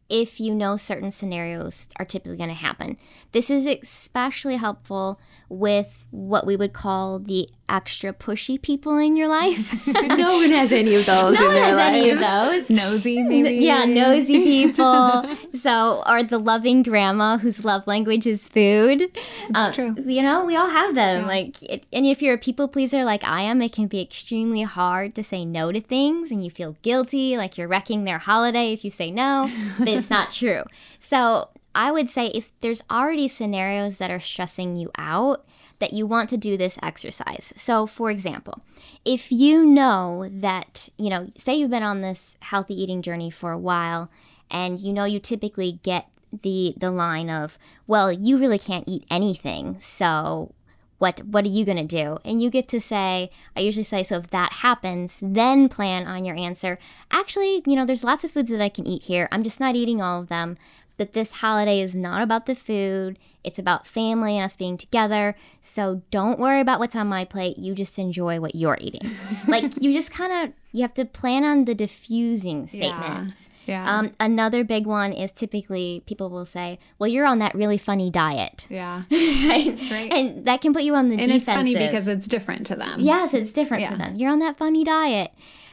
if 0.10 0.42
you 0.42 0.54
know 0.54 0.76
certain 0.76 1.10
scenarios 1.10 1.88
are 1.96 2.06
typically 2.06 2.36
going 2.36 2.50
to 2.50 2.56
happen. 2.56 2.98
This 3.32 3.50
is 3.50 3.66
especially 3.66 4.58
helpful 4.58 5.20
with 5.52 6.06
what 6.12 6.48
we 6.48 6.56
would 6.56 6.72
call 6.72 7.20
the 7.20 7.50
extra 7.68 8.14
pushy 8.14 8.60
people 8.62 8.98
in 8.98 9.18
your 9.18 9.28
life. 9.28 9.86
no 9.88 10.38
one 10.38 10.52
has 10.52 10.72
any 10.72 10.96
of 10.96 11.06
those. 11.06 11.38
No 11.38 11.48
one 11.48 11.56
has 11.58 11.76
life. 11.76 11.94
any 11.94 12.10
of 12.10 12.20
those. 12.20 12.70
Nosy, 12.70 13.22
maybe. 13.22 13.58
Yeah, 13.58 13.84
nosy 13.84 14.42
people. 14.44 15.26
so, 15.54 16.04
or 16.08 16.24
the 16.24 16.38
loving 16.38 16.84
grandma 16.84 17.38
whose 17.38 17.66
love 17.66 17.86
language 17.86 18.26
is 18.26 18.48
food. 18.48 19.12
That's 19.50 19.78
uh, 19.78 19.94
true. 19.94 19.96
You 20.06 20.22
know, 20.22 20.46
we 20.46 20.56
all 20.56 20.70
have 20.70 20.96
them. 20.96 21.24
Yeah. 21.24 21.28
Like, 21.28 21.62
it, 21.64 21.86
and 21.92 22.06
if 22.06 22.22
you're 22.22 22.36
a 22.36 22.38
people 22.38 22.70
pleaser 22.70 23.04
like 23.04 23.26
I 23.26 23.42
am, 23.42 23.62
it 23.62 23.74
can 23.74 23.88
be 23.88 24.00
extremely 24.00 24.62
hard 24.62 25.16
to 25.16 25.24
say 25.24 25.44
no 25.44 25.74
to 25.74 25.82
things, 25.82 26.32
and 26.32 26.42
you 26.44 26.50
feel 26.50 26.78
guilty, 26.82 27.36
like 27.36 27.58
you're 27.58 27.68
wrecking 27.68 28.06
their 28.06 28.20
holiday 28.20 28.72
if 28.72 28.86
you 28.86 28.90
say 28.90 29.12
no. 29.12 29.52
But 29.78 29.90
it's 29.90 30.10
not 30.10 30.32
true. 30.32 30.64
So, 31.02 31.50
I 31.74 31.92
would 31.92 32.10
say 32.10 32.28
if 32.28 32.52
there's 32.62 32.84
already 32.90 33.28
scenarios 33.28 33.98
that 33.98 34.12
are 34.12 34.20
stressing 34.20 34.76
you 34.76 34.92
out, 34.98 35.46
that 35.82 35.94
you 35.94 36.06
want 36.06 36.30
to 36.30 36.38
do 36.38 36.56
this 36.56 36.78
exercise. 36.84 37.52
So, 37.58 37.88
for 37.88 38.12
example, 38.12 38.62
if 39.04 39.32
you 39.32 39.66
know 39.66 40.30
that, 40.32 40.90
you 40.98 41.10
know, 41.10 41.32
say 41.36 41.56
you've 41.56 41.72
been 41.72 41.82
on 41.84 42.02
this 42.02 42.38
healthy 42.40 42.80
eating 42.80 43.02
journey 43.02 43.32
for 43.32 43.52
a 43.52 43.58
while 43.58 44.12
and 44.50 44.80
you 44.80 44.94
know 44.94 45.06
you 45.06 45.20
typically 45.20 45.80
get 45.84 46.08
the 46.44 46.76
the 46.78 46.92
line 46.92 47.30
of, 47.30 47.58
well, 47.88 48.12
you 48.12 48.38
really 48.38 48.60
can't 48.60 48.88
eat 48.88 49.06
anything. 49.10 49.78
So, 49.82 50.54
what 51.02 51.26
what 51.26 51.44
are 51.46 51.50
you 51.50 51.66
going 51.66 51.78
to 51.78 51.84
do 51.84 52.20
and 52.24 52.44
you 52.44 52.52
get 52.52 52.68
to 52.68 52.80
say 52.80 53.32
i 53.56 53.60
usually 53.60 53.84
say 53.84 54.04
so 54.04 54.18
if 54.18 54.30
that 54.30 54.54
happens 54.54 55.18
then 55.20 55.68
plan 55.68 56.06
on 56.06 56.24
your 56.24 56.36
answer 56.36 56.78
actually 57.10 57.64
you 57.66 57.76
know 57.76 57.86
there's 57.86 58.04
lots 58.04 58.24
of 58.24 58.30
foods 58.30 58.52
that 58.52 58.62
i 58.62 58.70
can 58.70 58.86
eat 58.86 59.02
here 59.04 59.28
i'm 59.32 59.42
just 59.42 59.60
not 59.60 59.76
eating 59.76 60.00
all 60.00 60.22
of 60.22 60.30
them 60.30 60.56
that 60.98 61.14
this 61.14 61.34
holiday 61.34 61.82
is 61.82 61.96
not 61.96 62.22
about 62.22 62.46
the 62.46 62.56
food, 62.56 63.18
it's 63.44 63.58
about 63.58 63.88
family 63.88 64.38
and 64.38 64.46
us 64.46 64.56
being 64.56 64.78
together. 64.78 65.36
So 65.62 66.02
don't 66.12 66.40
worry 66.40 66.60
about 66.60 66.80
what's 66.80 66.96
on 66.96 67.08
my 67.08 67.26
plate. 67.26 67.58
You 67.58 67.74
just 67.74 67.98
enjoy 67.98 68.40
what 68.40 68.56
you're 68.56 68.78
eating. 68.80 69.10
like 69.48 69.82
you 69.82 69.94
just 69.94 70.12
kind 70.12 70.32
of 70.32 70.54
you 70.72 70.82
have 70.84 70.94
to 70.96 71.06
plan 71.06 71.44
on 71.44 71.66
the 71.66 71.74
diffusing 71.74 72.68
statements. 72.68 73.50
Yeah. 73.66 73.84
yeah. 73.84 73.98
Um, 73.98 74.12
another 74.20 74.64
big 74.64 74.86
one 74.86 75.12
is 75.12 75.32
typically 75.32 76.04
people 76.06 76.30
will 76.30 76.46
say, 76.46 76.80
"Well, 77.00 77.08
you're 77.08 77.26
on 77.26 77.40
that 77.40 77.56
really 77.56 77.78
funny 77.78 78.12
diet." 78.12 78.68
Yeah. 78.70 79.04
right? 79.12 79.78
right. 79.92 80.12
And 80.12 80.46
that 80.46 80.62
can 80.62 80.74
put 80.74 80.84
you 80.84 80.96
on 80.96 81.10
the 81.10 81.16
and 81.16 81.24
defensive. 81.24 81.48
it's 81.48 81.58
funny 81.58 81.74
because 81.76 82.08
it's 82.08 82.28
different 82.28 82.68
to 82.68 82.76
them. 82.76 83.00
Yes, 83.00 83.34
it's 83.34 83.52
different 83.52 83.82
yeah. 83.82 83.92
to 83.92 83.98
them. 83.98 84.16
You're 84.16 84.32
on 84.32 84.40
that 84.40 84.58
funny 84.58 84.84
diet. 84.84 85.32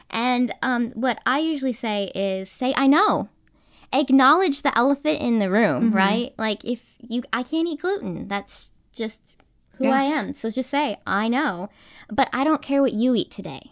And 0.09 0.53
um, 0.63 0.89
what 0.91 1.21
I 1.27 1.39
usually 1.39 1.73
say 1.73 2.11
is, 2.15 2.49
"Say 2.49 2.73
I 2.75 2.87
know." 2.87 3.29
Acknowledge 3.93 4.61
the 4.61 4.77
elephant 4.77 5.21
in 5.21 5.39
the 5.39 5.49
room, 5.49 5.87
mm-hmm. 5.87 5.97
right? 5.97 6.33
Like 6.37 6.63
if 6.65 6.81
you 6.99 7.23
I 7.33 7.43
can't 7.43 7.67
eat 7.67 7.81
gluten. 7.81 8.27
That's 8.27 8.71
just 8.91 9.37
who 9.77 9.85
yeah. 9.85 9.91
I 9.91 10.03
am. 10.03 10.33
So 10.33 10.49
just 10.49 10.69
say, 10.69 10.97
I 11.07 11.27
know, 11.27 11.69
but 12.09 12.29
I 12.33 12.43
don't 12.43 12.61
care 12.61 12.81
what 12.81 12.93
you 12.93 13.15
eat 13.15 13.31
today. 13.31 13.71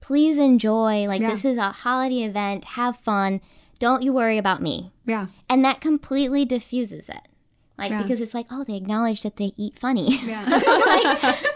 Please 0.00 0.38
enjoy. 0.38 1.06
Like 1.06 1.20
yeah. 1.20 1.30
this 1.30 1.44
is 1.44 1.58
a 1.58 1.70
holiday 1.70 2.22
event. 2.22 2.64
Have 2.64 2.96
fun. 2.96 3.40
Don't 3.78 4.02
you 4.02 4.12
worry 4.12 4.38
about 4.38 4.62
me. 4.62 4.92
Yeah. 5.04 5.26
And 5.48 5.64
that 5.64 5.80
completely 5.80 6.44
diffuses 6.44 7.08
it. 7.08 7.28
Like 7.76 7.90
yeah. 7.90 8.02
because 8.02 8.20
it's 8.20 8.34
like, 8.34 8.46
oh, 8.50 8.64
they 8.64 8.76
acknowledge 8.76 9.22
that 9.22 9.36
they 9.36 9.52
eat 9.56 9.78
funny. 9.78 10.18
Yeah. 10.24 10.44
like, 10.48 10.62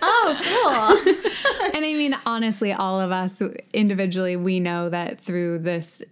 oh, 0.02 1.02
cool. 1.04 1.70
and 1.74 1.84
I 1.84 1.94
mean, 1.94 2.16
honestly, 2.26 2.72
all 2.72 3.00
of 3.00 3.12
us 3.12 3.40
individually, 3.72 4.34
we 4.34 4.58
know 4.58 4.88
that 4.88 5.20
through 5.20 5.60
this 5.60 6.02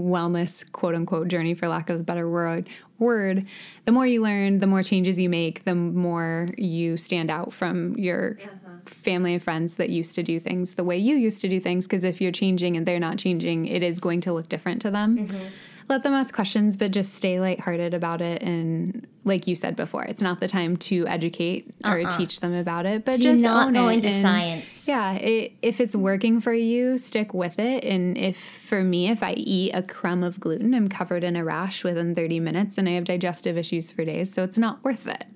wellness 0.00 0.70
quote 0.72 0.94
unquote 0.94 1.28
journey 1.28 1.54
for 1.54 1.68
lack 1.68 1.90
of 1.90 2.00
a 2.00 2.02
better 2.02 2.28
word 2.28 2.68
word 2.98 3.46
the 3.84 3.92
more 3.92 4.06
you 4.06 4.22
learn 4.22 4.58
the 4.58 4.66
more 4.66 4.82
changes 4.82 5.18
you 5.18 5.28
make 5.28 5.64
the 5.64 5.74
more 5.74 6.48
you 6.56 6.96
stand 6.96 7.30
out 7.30 7.52
from 7.52 7.96
your 7.96 8.38
uh-huh. 8.42 8.70
family 8.84 9.34
and 9.34 9.42
friends 9.42 9.76
that 9.76 9.90
used 9.90 10.14
to 10.14 10.22
do 10.22 10.38
things 10.38 10.74
the 10.74 10.84
way 10.84 10.98
you 10.98 11.16
used 11.16 11.40
to 11.40 11.48
do 11.48 11.58
things 11.60 11.86
because 11.86 12.04
if 12.04 12.20
you're 12.20 12.32
changing 12.32 12.76
and 12.76 12.86
they're 12.86 13.00
not 13.00 13.18
changing 13.18 13.66
it 13.66 13.82
is 13.82 14.00
going 14.00 14.20
to 14.20 14.32
look 14.32 14.48
different 14.48 14.82
to 14.82 14.90
them 14.90 15.18
mm-hmm 15.18 15.48
let 15.90 16.04
them 16.04 16.14
ask 16.14 16.32
questions, 16.32 16.76
but 16.76 16.92
just 16.92 17.14
stay 17.14 17.40
lighthearted 17.40 17.92
about 17.94 18.22
it. 18.22 18.42
And 18.42 19.06
like 19.24 19.46
you 19.48 19.56
said 19.56 19.74
before, 19.74 20.04
it's 20.04 20.22
not 20.22 20.38
the 20.38 20.46
time 20.46 20.76
to 20.76 21.06
educate 21.08 21.74
or 21.84 22.00
uh-uh. 22.00 22.16
teach 22.16 22.40
them 22.40 22.54
about 22.54 22.86
it, 22.86 23.04
but 23.04 23.16
Do 23.16 23.24
just 23.24 23.42
not 23.42 23.72
go 23.74 23.88
into 23.88 24.08
and, 24.08 24.22
science. 24.22 24.86
Yeah, 24.86 25.14
it, 25.14 25.52
if 25.62 25.80
it's 25.80 25.96
working 25.96 26.40
for 26.40 26.54
you, 26.54 26.96
stick 26.96 27.34
with 27.34 27.58
it. 27.58 27.84
And 27.84 28.16
if 28.16 28.38
for 28.38 28.82
me, 28.82 29.10
if 29.10 29.22
I 29.22 29.32
eat 29.32 29.72
a 29.72 29.82
crumb 29.82 30.22
of 30.22 30.38
gluten, 30.38 30.74
I'm 30.74 30.88
covered 30.88 31.24
in 31.24 31.34
a 31.34 31.44
rash 31.44 31.82
within 31.82 32.14
30 32.14 32.38
minutes, 32.38 32.78
and 32.78 32.88
I 32.88 32.92
have 32.92 33.04
digestive 33.04 33.58
issues 33.58 33.90
for 33.90 34.04
days, 34.04 34.32
so 34.32 34.44
it's 34.44 34.58
not 34.58 34.82
worth 34.84 35.08
it. 35.08 35.26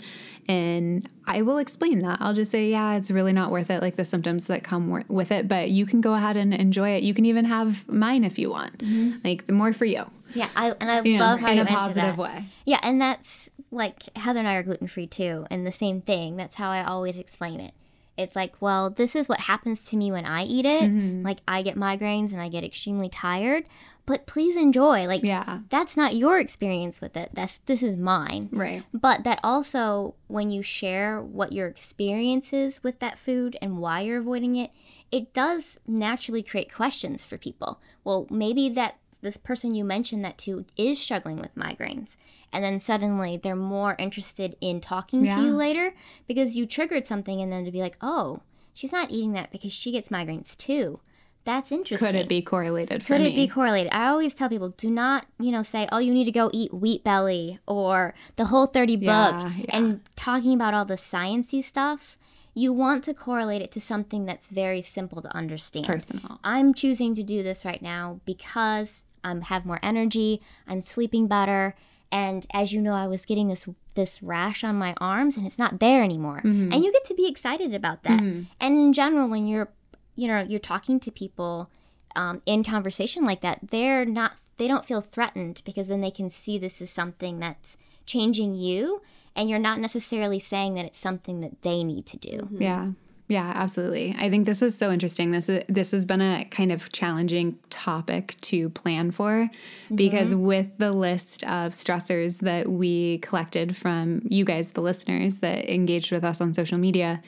And 0.47 1.09
I 1.27 1.43
will 1.43 1.59
explain 1.59 2.01
that. 2.01 2.19
I'll 2.21 2.35
just 2.35 2.51
say, 2.51 2.67
yeah, 2.67 2.95
it's 2.97 3.11
really 3.11 3.33
not 3.33 3.51
worth 3.51 3.71
it, 3.71 3.83
like 3.83 3.97
the 3.97 4.05
symptoms 4.05 4.47
that 4.47 4.63
come 4.63 5.05
with 5.09 5.33
it, 5.33 5.49
but 5.49 5.71
you 5.71 5.85
can 5.85 6.01
go 6.01 6.15
ahead 6.15 6.37
and 6.37 6.55
enjoy 6.55 6.91
it. 6.91 7.03
You 7.03 7.15
can 7.15 7.25
even 7.25 7.47
have 7.47 7.89
mine 7.89 8.25
if 8.25 8.39
you 8.39 8.51
want. 8.51 8.79
Mm-hmm. 8.79 9.19
Like, 9.25 9.47
the 9.47 9.53
more 9.53 9.73
for 9.73 9.87
you. 9.87 10.05
Yeah, 10.35 10.49
I 10.57 10.75
and 10.81 10.91
I 10.91 11.01
you 11.03 11.19
love 11.19 11.41
know, 11.41 11.47
how 11.47 11.53
in 11.53 11.59
you 11.59 11.63
a 11.63 11.67
positive 11.67 12.17
that. 12.17 12.19
way. 12.19 12.47
Yeah, 12.65 12.81
and 12.83 13.01
that's 13.01 13.51
like 13.71 14.17
Heather 14.17 14.41
and 14.41 14.49
I 14.49 14.55
are 14.55 14.63
gluten 14.63 14.89
free 14.89 15.07
too, 15.07 15.47
and 15.51 15.67
the 15.67 15.73
same 15.73 16.01
thing. 16.01 16.37
That's 16.37 16.57
how 16.57 16.71
I 16.71 16.85
always 16.85 17.19
explain 17.19 17.61
it. 17.61 17.75
It's 18.17 18.37
like, 18.37 18.55
well, 18.61 18.91
this 18.91 19.17
is 19.17 19.29
what 19.29 19.41
happens 19.41 19.83
to 19.85 19.97
me 19.97 20.13
when 20.13 20.25
I 20.25 20.45
eat 20.45 20.67
it. 20.67 20.85
Mm-hmm. 20.85 21.25
Like 21.25 21.41
I 21.49 21.63
get 21.63 21.77
migraines 21.77 22.33
and 22.33 22.41
I 22.41 22.49
get 22.49 22.63
extremely 22.63 23.09
tired, 23.09 23.65
but 24.07 24.27
please 24.27 24.57
enjoy. 24.57 25.07
Like 25.07 25.25
yeah. 25.25 25.61
that's 25.69 25.97
not 25.97 26.15
your 26.15 26.39
experience 26.39 27.01
with 27.01 27.17
it. 27.17 27.31
That's 27.33 27.59
this 27.59 27.83
is 27.83 27.97
mine. 27.97 28.51
Right. 28.53 28.85
But 28.93 29.25
that 29.25 29.41
also 29.43 30.15
when 30.29 30.51
you 30.51 30.63
share 30.63 31.21
what 31.21 31.53
your 31.53 31.67
experience 31.67 32.53
is 32.53 32.83
with 32.85 33.01
that 33.01 33.19
food 33.19 33.57
and 33.61 33.79
why 33.79 34.01
you're 34.01 34.21
avoiding 34.21 34.57
it, 34.57 34.71
it 35.11 35.33
does 35.33 35.79
naturally 35.87 36.43
create 36.43 36.73
questions 36.73 37.27
for 37.27 37.39
people. 37.39 37.81
Well, 38.05 38.27
maybe 38.31 38.69
that 38.71 38.99
this 39.25 39.37
person 39.37 39.75
you 39.75 39.85
mentioned 39.85 40.25
that 40.25 40.39
to 40.39 40.65
is 40.77 41.01
struggling 41.01 41.37
with 41.37 41.55
migraines 41.55 42.17
and 42.53 42.63
then 42.63 42.79
suddenly 42.79 43.37
they're 43.37 43.57
more 43.57 43.97
interested 43.99 44.57
in 44.61 44.81
talking 44.81 45.25
yeah. 45.25 45.37
to 45.37 45.43
you 45.43 45.53
later 45.53 45.95
because 46.29 46.57
you 46.57 46.67
triggered 46.67 47.05
something 47.05 47.41
in 47.41 47.51
them 47.51 47.65
to 47.65 47.73
be 47.73 47.81
like 47.81 47.97
oh 48.01 48.41
she's 48.73 48.93
not 48.93 49.11
eating 49.11 49.33
that 49.33 49.51
because 49.51 49.73
she 49.73 49.91
gets 49.91 50.09
migraines 50.09 50.57
too 50.57 51.01
that's 51.45 51.73
interesting 51.73 52.07
could 52.07 52.15
it 52.15 52.29
be 52.29 52.41
correlated 52.41 53.05
could 53.05 53.21
me? 53.21 53.29
it 53.29 53.35
be 53.35 53.49
correlated 53.49 53.93
i 53.93 54.07
always 54.07 54.35
tell 54.35 54.49
people 54.49 54.71
do 54.71 54.91
not 54.91 55.27
you 55.39 55.51
know 55.51 55.63
say 55.63 55.89
oh 55.91 55.99
you 55.99 56.15
need 56.15 56.25
to 56.25 56.33
go 56.33 56.51
eat 56.53 56.73
wheat 56.73 57.03
belly 57.03 57.59
or 57.67 58.15
the 58.37 58.47
whole 58.47 58.67
30 58.67 58.97
book 58.97 59.07
yeah, 59.07 59.53
yeah. 59.59 59.77
and 59.77 60.01
talking 60.17 60.55
about 60.55 60.73
all 60.73 60.85
the 60.85 60.95
sciencey 60.95 61.63
stuff 61.63 62.17
you 62.55 62.73
want 62.73 63.03
to 63.05 63.13
correlate 63.13 63.63
it 63.63 63.73
to 63.73 63.81
something 63.81 64.25
that's 64.25 64.49
very 64.49 64.81
simple 64.81 65.21
to 65.21 65.37
understand. 65.37 65.87
Personal. 65.87 66.39
I'm 66.45 66.73
choosing 66.73 67.15
to 67.17 67.23
do 67.23 67.43
this 67.43 67.65
right 67.65 67.83
now 67.83 68.21
because 68.25 69.03
I 69.25 69.35
have 69.45 69.67
more 69.67 69.81
energy, 69.83 70.41
I'm 70.69 70.81
sleeping 70.81 71.27
better, 71.27 71.75
and 72.13 72.47
as 72.53 72.73
you 72.73 72.81
know, 72.81 72.95
I 72.95 73.07
was 73.07 73.25
getting 73.25 73.49
this 73.49 73.67
this 73.95 74.23
rash 74.23 74.63
on 74.63 74.77
my 74.77 74.95
arms, 75.01 75.37
and 75.37 75.47
it's 75.47 75.59
not 75.59 75.81
there 75.81 76.03
anymore. 76.03 76.39
Mm-hmm. 76.39 76.73
And 76.73 76.85
you 76.85 76.93
get 76.93 77.05
to 77.07 77.15
be 77.15 77.29
excited 77.29 77.75
about 77.75 78.03
that. 78.05 78.21
Mm-hmm. 78.21 78.43
And 78.61 78.79
in 78.79 78.93
general, 78.93 79.29
when 79.29 79.47
you're 79.47 79.69
you 80.15 80.29
know 80.29 80.41
you're 80.41 80.61
talking 80.61 81.01
to 81.01 81.11
people 81.11 81.71
um, 82.15 82.43
in 82.47 82.63
conversation 82.63 83.25
like 83.25 83.41
that, 83.41 83.59
they're 83.71 84.05
not 84.05 84.33
they 84.59 84.69
don't 84.69 84.85
feel 84.85 85.01
threatened 85.01 85.63
because 85.65 85.89
then 85.89 86.01
they 86.01 86.11
can 86.11 86.31
see 86.31 86.59
this 86.59 86.81
is 86.81 86.91
something 86.91 87.41
that's 87.41 87.77
changing 88.07 88.55
you 88.55 89.01
and 89.37 89.51
you're 89.51 89.59
not 89.59 89.81
necessarily 89.81 90.39
saying 90.39 90.75
that 90.75 90.85
it's 90.85 90.99
something 90.99 91.41
that 91.41 91.63
they 91.63 91.83
need 91.83 92.07
to 92.07 92.17
do. 92.17 92.31
Mm-hmm. 92.31 92.63
Yeah. 92.63 92.91
Yeah, 93.27 93.53
absolutely. 93.55 94.15
I 94.19 94.29
think 94.29 94.45
this 94.45 94.61
is 94.61 94.77
so 94.77 94.93
interesting. 94.93 95.31
This 95.31 95.49
is, 95.49 95.65
this 95.69 95.93
has 95.93 96.05
been 96.05 96.21
a 96.21 96.45
kind 96.51 96.71
of 96.71 96.93
challenging 96.93 97.59
topic 97.71 98.37
to 98.43 98.69
plan 98.71 99.11
for 99.13 99.49
mm-hmm. 99.49 99.95
because 99.95 100.35
with 100.35 100.67
the 100.77 100.93
list 100.93 101.43
of 101.45 101.73
stressors 101.73 102.41
that 102.41 102.69
we 102.69 103.19
collected 103.19 103.77
from 103.77 104.21
you 104.29 104.45
guys 104.45 104.73
the 104.73 104.83
listeners 104.83 105.41
that 105.41 105.73
engaged 105.73 106.13
with 106.13 106.23
us 106.23 106.41
on 106.43 106.53
social 106.53 106.77
media, 106.77 107.23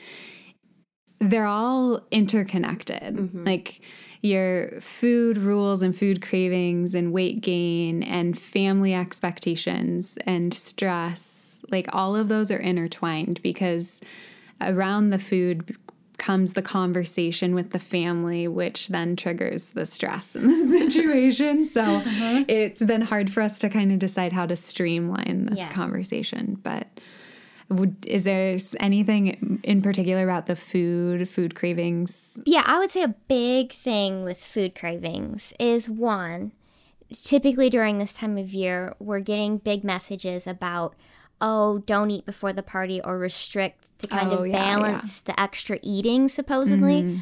they're 1.19 1.47
all 1.47 2.01
interconnected. 2.11 3.15
Mm-hmm. 3.15 3.45
Like 3.45 3.81
your 4.21 4.79
food 4.81 5.37
rules 5.37 5.81
and 5.81 5.97
food 5.97 6.21
cravings 6.21 6.93
and 6.93 7.11
weight 7.11 7.41
gain 7.41 8.03
and 8.03 8.37
family 8.37 8.93
expectations 8.93 10.19
and 10.27 10.53
stress, 10.53 11.61
like 11.71 11.87
all 11.91 12.15
of 12.15 12.27
those 12.27 12.51
are 12.51 12.57
intertwined 12.57 13.41
because 13.41 13.99
around 14.61 15.09
the 15.09 15.19
food 15.19 15.75
comes 16.17 16.53
the 16.53 16.61
conversation 16.61 17.53
with 17.53 17.71
the 17.71 17.79
family, 17.79 18.47
which 18.47 18.87
then 18.87 19.15
triggers 19.15 19.71
the 19.71 19.85
stress 19.85 20.35
in 20.35 20.47
the 20.47 20.79
situation. 20.79 21.65
So 21.65 21.81
uh-huh. 21.81 22.45
it's 22.47 22.83
been 22.83 23.01
hard 23.01 23.31
for 23.31 23.41
us 23.41 23.57
to 23.59 23.69
kind 23.69 23.91
of 23.91 23.99
decide 23.99 24.33
how 24.33 24.45
to 24.45 24.55
streamline 24.55 25.47
this 25.49 25.59
yeah. 25.59 25.71
conversation. 25.71 26.59
But 26.63 26.87
would, 27.69 28.05
is 28.05 28.23
there 28.23 28.57
anything 28.79 29.61
in 29.63 29.81
particular 29.81 30.23
about 30.23 30.45
the 30.47 30.55
food, 30.55 31.29
food 31.29 31.55
cravings? 31.55 32.39
Yeah, 32.45 32.63
I 32.65 32.79
would 32.79 32.91
say 32.91 33.03
a 33.03 33.15
big 33.27 33.71
thing 33.71 34.23
with 34.23 34.39
food 34.39 34.73
cravings 34.73 35.53
is 35.59 35.89
one, 35.89 36.53
typically 37.13 37.69
during 37.69 37.99
this 37.99 38.13
time 38.13 38.37
of 38.37 38.53
year, 38.53 38.95
we're 38.99 39.19
getting 39.19 39.57
big 39.57 39.83
messages 39.83 40.47
about 40.47 40.95
oh, 41.39 41.77
don't 41.79 42.09
eat 42.09 42.25
before 42.25 42.51
the 42.51 42.63
party 42.63 42.99
or 43.01 43.17
restrict 43.17 43.86
to 43.99 44.07
kind 44.07 44.31
oh, 44.31 44.43
of 44.43 44.51
balance 44.51 45.23
yeah. 45.25 45.33
the 45.33 45.39
extra 45.39 45.79
eating, 45.81 46.29
supposedly. 46.29 47.03
Mm-hmm. 47.03 47.21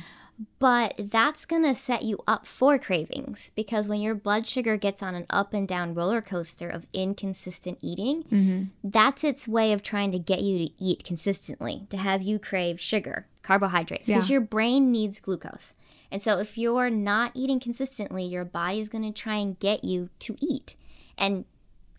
But 0.60 0.96
that's 0.98 1.46
going 1.46 1.64
to 1.64 1.74
set 1.74 2.04
you 2.04 2.20
up 2.28 2.46
for 2.46 2.78
cravings 2.78 3.52
because 3.56 3.88
when 3.88 4.02
your 4.02 4.16
blood 4.16 4.46
sugar 4.46 4.76
gets 4.76 5.02
on 5.02 5.16
an 5.16 5.26
up 5.30 5.54
and 5.54 5.66
down 5.66 5.94
roller 5.94 6.22
coaster 6.22 6.68
of 6.68 6.88
inconsistent 6.94 7.78
eating, 7.82 8.24
mm-hmm. 8.24 8.64
that's 8.84 9.24
its 9.24 9.48
way 9.48 9.72
of 9.72 9.82
trying 9.82 10.12
to 10.12 10.20
get 10.20 10.42
you 10.42 10.68
to 10.68 10.74
eat 10.78 11.06
consistently, 11.06 11.88
to 11.90 11.96
have 11.96 12.22
you 12.22 12.38
crave 12.38 12.82
sugar, 12.82 13.28
carbohydrates, 13.44 14.08
because 14.08 14.30
yeah. 14.30 14.34
your 14.34 14.42
brain 14.42 14.92
needs 14.92 15.22
glucose. 15.22 15.74
And 16.12 16.22
so 16.22 16.40
if 16.40 16.58
you're 16.58 16.90
not 16.90 17.32
eating 17.34 17.60
consistently, 17.60 18.26
your 18.26 18.46
body 18.46 18.80
is 18.80 18.90
going 18.90 19.06
to 19.06 19.12
try 19.12 19.36
and 19.36 19.58
get 19.60 19.86
you 19.86 20.10
to 20.20 20.36
eat. 20.42 20.76
And 21.18 21.46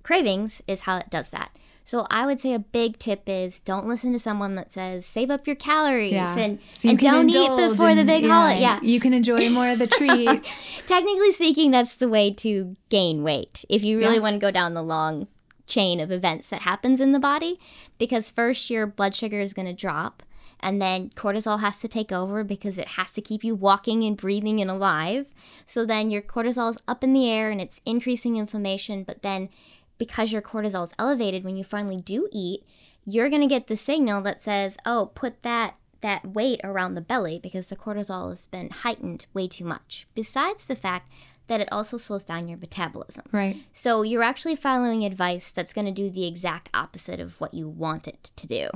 cravings 0.02 0.60
is 0.66 0.82
how 0.82 0.98
it 0.98 1.10
does 1.10 1.30
that. 1.30 1.56
So 1.86 2.04
I 2.10 2.26
would 2.26 2.40
say 2.40 2.52
a 2.52 2.58
big 2.58 2.98
tip 2.98 3.28
is 3.28 3.60
don't 3.60 3.86
listen 3.86 4.12
to 4.12 4.18
someone 4.18 4.56
that 4.56 4.72
says 4.72 5.06
save 5.06 5.30
up 5.30 5.46
your 5.46 5.54
calories 5.54 6.12
yeah. 6.12 6.36
and, 6.36 6.58
so 6.72 6.88
and 6.88 6.98
don't 6.98 7.30
eat 7.30 7.48
before 7.48 7.90
and, 7.90 7.98
the 8.00 8.04
big 8.04 8.24
yeah, 8.24 8.28
holiday. 8.28 8.60
Yeah. 8.60 8.80
You 8.82 8.98
can 8.98 9.14
enjoy 9.14 9.48
more 9.50 9.68
of 9.68 9.78
the 9.78 9.86
treats. 9.86 10.82
Technically 10.88 11.30
speaking, 11.30 11.70
that's 11.70 11.94
the 11.94 12.08
way 12.08 12.32
to 12.32 12.76
gain 12.88 13.22
weight. 13.22 13.64
If 13.68 13.84
you 13.84 13.98
really 13.98 14.16
yeah. 14.16 14.20
want 14.20 14.34
to 14.34 14.40
go 14.40 14.50
down 14.50 14.74
the 14.74 14.82
long 14.82 15.28
chain 15.68 16.00
of 16.00 16.10
events 16.10 16.48
that 16.48 16.62
happens 16.62 17.00
in 17.00 17.12
the 17.12 17.20
body 17.20 17.60
because 17.98 18.32
first 18.32 18.68
your 18.68 18.84
blood 18.88 19.14
sugar 19.14 19.38
is 19.38 19.54
going 19.54 19.66
to 19.66 19.72
drop 19.72 20.24
and 20.58 20.82
then 20.82 21.10
cortisol 21.10 21.60
has 21.60 21.76
to 21.76 21.86
take 21.86 22.10
over 22.10 22.42
because 22.42 22.78
it 22.78 22.88
has 22.88 23.12
to 23.12 23.20
keep 23.20 23.44
you 23.44 23.54
walking 23.54 24.02
and 24.02 24.16
breathing 24.16 24.60
and 24.60 24.70
alive. 24.70 25.32
So 25.66 25.84
then 25.86 26.10
your 26.10 26.22
cortisol 26.22 26.70
is 26.70 26.78
up 26.88 27.04
in 27.04 27.12
the 27.12 27.30
air 27.30 27.50
and 27.50 27.60
it's 27.60 27.80
increasing 27.84 28.36
inflammation, 28.36 29.04
but 29.04 29.22
then 29.22 29.50
because 29.98 30.32
your 30.32 30.42
cortisol 30.42 30.84
is 30.84 30.94
elevated 30.98 31.44
when 31.44 31.56
you 31.56 31.64
finally 31.64 31.96
do 31.96 32.28
eat, 32.32 32.64
you're 33.04 33.28
going 33.28 33.42
to 33.42 33.46
get 33.46 33.66
the 33.66 33.76
signal 33.76 34.20
that 34.22 34.42
says, 34.42 34.76
"Oh, 34.84 35.10
put 35.14 35.42
that 35.42 35.76
that 36.02 36.26
weight 36.26 36.60
around 36.62 36.94
the 36.94 37.00
belly 37.00 37.38
because 37.42 37.68
the 37.68 37.76
cortisol 37.76 38.30
has 38.30 38.46
been 38.46 38.70
heightened 38.70 39.26
way 39.32 39.48
too 39.48 39.64
much." 39.64 40.06
Besides 40.14 40.66
the 40.66 40.76
fact 40.76 41.10
that 41.46 41.60
it 41.60 41.68
also 41.70 41.96
slows 41.96 42.24
down 42.24 42.48
your 42.48 42.58
metabolism. 42.58 43.24
Right. 43.30 43.56
So 43.72 44.02
you're 44.02 44.22
actually 44.22 44.56
following 44.56 45.04
advice 45.04 45.50
that's 45.50 45.72
going 45.72 45.86
to 45.86 45.92
do 45.92 46.10
the 46.10 46.26
exact 46.26 46.68
opposite 46.74 47.20
of 47.20 47.40
what 47.40 47.54
you 47.54 47.68
want 47.68 48.08
it 48.08 48.32
to 48.36 48.46
do. 48.46 48.68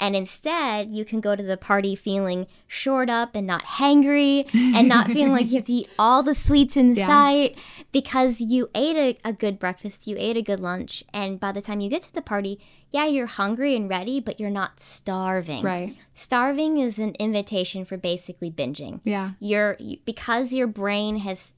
And 0.00 0.14
instead, 0.14 0.90
you 0.90 1.04
can 1.04 1.20
go 1.20 1.34
to 1.34 1.42
the 1.42 1.56
party 1.56 1.96
feeling 1.96 2.46
shored 2.66 3.10
up 3.10 3.34
and 3.34 3.46
not 3.46 3.64
hangry 3.64 4.52
and 4.54 4.88
not 4.88 5.08
feeling 5.10 5.32
like 5.32 5.46
you 5.46 5.56
have 5.56 5.64
to 5.64 5.72
eat 5.72 5.90
all 5.98 6.22
the 6.22 6.34
sweets 6.34 6.76
in 6.76 6.94
yeah. 6.94 7.06
sight 7.06 7.58
because 7.90 8.40
you 8.40 8.70
ate 8.74 8.96
a, 8.96 9.28
a 9.28 9.32
good 9.32 9.58
breakfast, 9.58 10.06
you 10.06 10.16
ate 10.18 10.36
a 10.36 10.42
good 10.42 10.60
lunch. 10.60 11.02
And 11.12 11.40
by 11.40 11.50
the 11.50 11.60
time 11.60 11.80
you 11.80 11.90
get 11.90 12.02
to 12.02 12.14
the 12.14 12.22
party, 12.22 12.60
yeah, 12.90 13.06
you're 13.06 13.26
hungry 13.26 13.74
and 13.74 13.88
ready, 13.88 14.20
but 14.20 14.38
you're 14.38 14.50
not 14.50 14.80
starving. 14.80 15.64
Right. 15.64 15.96
Starving 16.12 16.78
is 16.78 16.98
an 16.98 17.14
invitation 17.18 17.84
for 17.84 17.96
basically 17.96 18.50
binging. 18.50 19.00
Yeah. 19.04 19.32
You're 19.40 19.76
you, 19.78 19.98
because 20.04 20.52
your 20.52 20.68
brain 20.68 21.18
has 21.18 21.52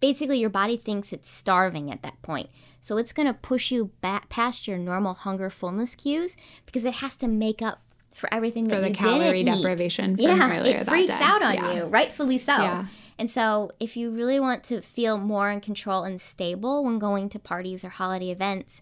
basically 0.00 0.38
your 0.38 0.50
body 0.50 0.76
thinks 0.76 1.12
it's 1.12 1.30
starving 1.30 1.90
at 1.90 2.02
that 2.02 2.20
point. 2.22 2.48
So 2.80 2.96
it's 2.96 3.12
going 3.12 3.26
to 3.26 3.34
push 3.34 3.70
you 3.70 3.90
back 4.00 4.28
past 4.28 4.68
your 4.68 4.78
normal 4.78 5.14
hunger 5.14 5.50
fullness 5.50 5.94
cues 5.94 6.36
because 6.64 6.84
it 6.84 6.94
has 6.94 7.16
to 7.16 7.28
make 7.28 7.60
up 7.60 7.82
for 8.14 8.32
everything 8.32 8.68
for 8.68 8.76
that 8.76 8.80
the 8.80 8.88
you 8.88 8.94
calorie 8.94 9.44
didn't 9.44 9.58
deprivation. 9.58 10.12
Eat. 10.18 10.22
yeah, 10.22 10.62
it 10.62 10.86
freaks 10.86 11.10
out 11.10 11.42
on 11.42 11.54
yeah. 11.54 11.74
you, 11.74 11.84
rightfully 11.84 12.38
so. 12.38 12.56
Yeah. 12.56 12.86
And 13.18 13.30
so, 13.30 13.72
if 13.80 13.96
you 13.96 14.10
really 14.10 14.38
want 14.38 14.62
to 14.64 14.80
feel 14.80 15.18
more 15.18 15.50
in 15.50 15.60
control 15.60 16.04
and 16.04 16.20
stable 16.20 16.84
when 16.84 16.98
going 16.98 17.28
to 17.30 17.38
parties 17.38 17.84
or 17.84 17.88
holiday 17.88 18.30
events, 18.30 18.80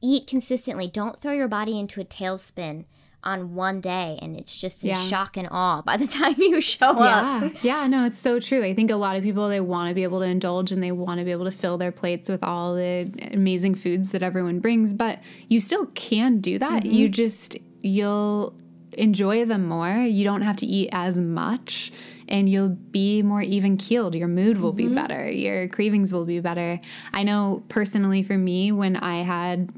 eat 0.00 0.26
consistently. 0.26 0.88
Don't 0.88 1.18
throw 1.18 1.32
your 1.32 1.48
body 1.48 1.78
into 1.78 2.00
a 2.00 2.04
tailspin 2.04 2.84
on 3.24 3.54
one 3.54 3.80
day 3.80 4.18
and 4.22 4.36
it's 4.36 4.58
just 4.58 4.84
in 4.84 4.90
yeah. 4.90 5.00
shock 5.00 5.36
and 5.36 5.48
awe 5.50 5.82
by 5.82 5.96
the 5.96 6.06
time 6.18 6.34
you 6.38 6.60
show 6.60 6.92
yeah. 6.98 7.40
up. 7.44 7.52
Yeah, 7.62 7.86
no, 7.86 8.04
it's 8.04 8.18
so 8.18 8.38
true. 8.40 8.64
I 8.64 8.74
think 8.74 8.90
a 8.90 8.96
lot 8.96 9.16
of 9.16 9.22
people 9.22 9.48
they 9.48 9.60
want 9.60 9.88
to 9.88 9.94
be 9.94 10.02
able 10.02 10.20
to 10.20 10.26
indulge 10.26 10.72
and 10.72 10.82
they 10.82 10.92
want 10.92 11.18
to 11.18 11.24
be 11.24 11.32
able 11.32 11.44
to 11.44 11.52
fill 11.52 11.78
their 11.78 11.92
plates 11.92 12.28
with 12.28 12.44
all 12.44 12.74
the 12.74 13.10
amazing 13.32 13.74
foods 13.74 14.12
that 14.12 14.22
everyone 14.22 14.60
brings, 14.60 14.94
but 14.94 15.20
you 15.48 15.60
still 15.60 15.86
can 15.86 16.40
do 16.40 16.58
that. 16.58 16.84
Mm-hmm. 16.84 16.92
You 16.92 17.08
just 17.08 17.56
you'll 17.82 18.54
enjoy 18.92 19.44
them 19.44 19.66
more. 19.66 19.96
You 19.96 20.24
don't 20.24 20.42
have 20.42 20.56
to 20.56 20.66
eat 20.66 20.90
as 20.92 21.18
much 21.18 21.92
and 22.28 22.48
you'll 22.48 22.68
be 22.68 23.22
more 23.22 23.42
even 23.42 23.76
keeled. 23.76 24.14
Your 24.14 24.28
mood 24.28 24.58
will 24.58 24.72
mm-hmm. 24.72 24.88
be 24.88 24.94
better. 24.94 25.30
Your 25.30 25.68
cravings 25.68 26.12
will 26.12 26.24
be 26.24 26.40
better. 26.40 26.80
I 27.12 27.22
know 27.22 27.64
personally 27.68 28.22
for 28.22 28.36
me 28.36 28.72
when 28.72 28.96
I 28.96 29.22
had 29.22 29.70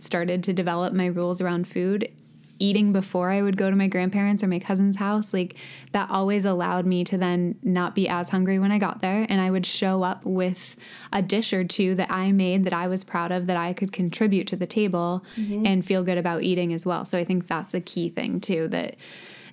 started 0.00 0.42
to 0.44 0.52
develop 0.52 0.92
my 0.92 1.06
rules 1.06 1.40
around 1.40 1.68
food, 1.68 2.10
eating 2.58 2.92
before 2.92 3.30
I 3.30 3.42
would 3.42 3.56
go 3.56 3.70
to 3.70 3.76
my 3.76 3.88
grandparents 3.88 4.42
or 4.42 4.48
my 4.48 4.58
cousin's 4.58 4.96
house, 4.96 5.32
like 5.32 5.56
that 5.92 6.10
always 6.10 6.44
allowed 6.44 6.86
me 6.86 7.04
to 7.04 7.18
then 7.18 7.56
not 7.62 7.94
be 7.94 8.08
as 8.08 8.28
hungry 8.28 8.58
when 8.58 8.72
I 8.72 8.78
got 8.78 9.00
there. 9.00 9.26
And 9.28 9.40
I 9.40 9.50
would 9.50 9.66
show 9.66 10.02
up 10.02 10.24
with 10.24 10.76
a 11.12 11.22
dish 11.22 11.52
or 11.52 11.64
two 11.64 11.94
that 11.96 12.10
I 12.10 12.32
made 12.32 12.64
that 12.64 12.72
I 12.72 12.88
was 12.88 13.04
proud 13.04 13.32
of, 13.32 13.46
that 13.46 13.56
I 13.56 13.72
could 13.72 13.92
contribute 13.92 14.46
to 14.48 14.56
the 14.56 14.66
table 14.66 15.24
mm-hmm. 15.36 15.66
and 15.66 15.84
feel 15.84 16.02
good 16.02 16.18
about 16.18 16.42
eating 16.42 16.72
as 16.72 16.84
well. 16.86 17.04
So 17.04 17.18
I 17.18 17.24
think 17.24 17.46
that's 17.46 17.74
a 17.74 17.80
key 17.80 18.08
thing 18.08 18.40
too 18.40 18.68
that 18.68 18.96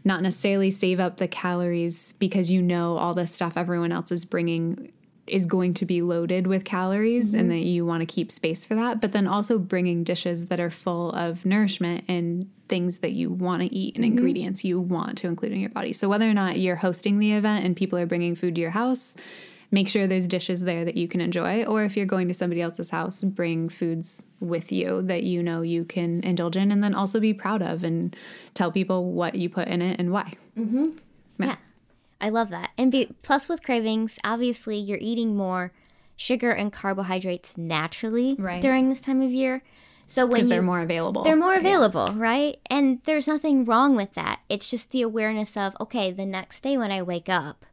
not 0.04 0.22
necessarily 0.22 0.72
save 0.72 1.00
up 1.00 1.18
the 1.18 1.28
calories 1.28 2.14
because 2.14 2.50
you 2.50 2.62
know 2.62 2.98
all 2.98 3.14
the 3.14 3.28
stuff 3.28 3.54
everyone 3.56 3.92
else 3.92 4.12
is 4.12 4.26
bringing 4.26 4.92
is 5.28 5.46
going 5.46 5.74
to 5.74 5.86
be 5.86 6.02
loaded 6.02 6.48
with 6.48 6.66
calories 6.66 7.30
mm-hmm. 7.30 7.40
and 7.40 7.52
that 7.52 7.60
you 7.60 7.86
want 7.86 8.02
to 8.02 8.06
keep 8.06 8.32
space 8.32 8.66
for 8.66 8.76
that 8.76 9.00
but 9.00 9.12
then 9.12 9.28
also 9.28 9.58
bringing 9.58 10.04
dishes 10.04 10.48
that 10.48 10.60
are 10.60 10.70
full 10.70 11.12
of 11.12 11.46
nourishment 11.46 12.04
and 12.08 12.50
things 12.72 13.00
that 13.00 13.12
you 13.12 13.30
want 13.30 13.62
to 13.62 13.72
eat 13.76 13.96
and 13.96 14.06
mm-hmm. 14.06 14.18
ingredients 14.18 14.64
you 14.64 14.80
want 14.80 15.18
to 15.18 15.28
include 15.28 15.52
in 15.52 15.60
your 15.60 15.70
body. 15.70 15.92
So 15.92 16.08
whether 16.08 16.28
or 16.28 16.34
not 16.34 16.58
you're 16.58 16.78
hosting 16.78 17.20
the 17.20 17.34
event 17.34 17.66
and 17.66 17.76
people 17.76 18.00
are 18.00 18.06
bringing 18.06 18.34
food 18.34 18.56
to 18.56 18.62
your 18.62 18.72
house, 18.72 19.18
make 19.72 19.90
sure 19.90 20.08
there's 20.08 20.26
dishes 20.26 20.62
there 20.62 20.86
that 20.86 20.96
you 20.96 21.10
can 21.10 21.20
enjoy. 21.20 21.66
Or 21.66 21.84
if 21.84 21.98
you're 21.98 22.06
going 22.06 22.30
to 22.30 22.34
somebody 22.34 22.62
else's 22.62 22.90
house, 22.90 23.24
bring 23.24 23.68
foods 23.68 24.26
with 24.40 24.72
you 24.72 25.02
that 25.04 25.24
you 25.24 25.44
know 25.44 25.62
you 25.62 25.84
can 25.84 26.24
indulge 26.24 26.56
in 26.56 26.72
and 26.72 26.82
then 26.82 26.96
also 26.96 27.20
be 27.20 27.34
proud 27.34 27.62
of 27.62 27.84
and 27.84 28.16
tell 28.54 28.72
people 28.72 29.12
what 29.12 29.36
you 29.36 29.50
put 29.50 29.68
in 29.68 29.82
it 29.82 30.00
and 30.00 30.14
why. 30.14 30.34
Mm-hmm. 30.58 30.92
Yeah. 31.40 31.46
yeah. 31.48 31.56
I 32.22 32.30
love 32.30 32.50
that. 32.52 32.70
And 32.78 32.92
be, 32.92 33.10
plus 33.24 33.50
with 33.50 33.64
cravings, 33.64 34.20
obviously 34.24 34.78
you're 34.78 35.00
eating 35.02 35.36
more 35.36 35.74
sugar 36.16 36.52
and 36.52 36.72
carbohydrates 36.72 37.58
naturally 37.58 38.36
right. 38.38 38.62
during 38.62 38.90
this 38.90 39.02
time 39.02 39.22
of 39.22 39.32
year. 39.32 39.64
So 40.06 40.26
when 40.26 40.44
you, 40.44 40.50
they're 40.50 40.62
more 40.62 40.82
available, 40.82 41.24
they're 41.24 41.36
more 41.36 41.56
available, 41.56 42.10
yeah. 42.10 42.18
right? 42.18 42.60
And 42.70 43.02
there's 43.06 43.28
nothing 43.28 43.66
wrong 43.66 43.96
with 43.96 44.14
that. 44.14 44.42
It's 44.50 44.70
just 44.70 44.92
the 44.92 45.02
awareness 45.02 45.56
of 45.56 45.76
okay, 45.80 46.12
the 46.12 46.26
next 46.26 46.62
day 46.62 46.78
when 46.78 46.92
I 46.92 47.02
wake 47.02 47.30
up, 47.30 47.66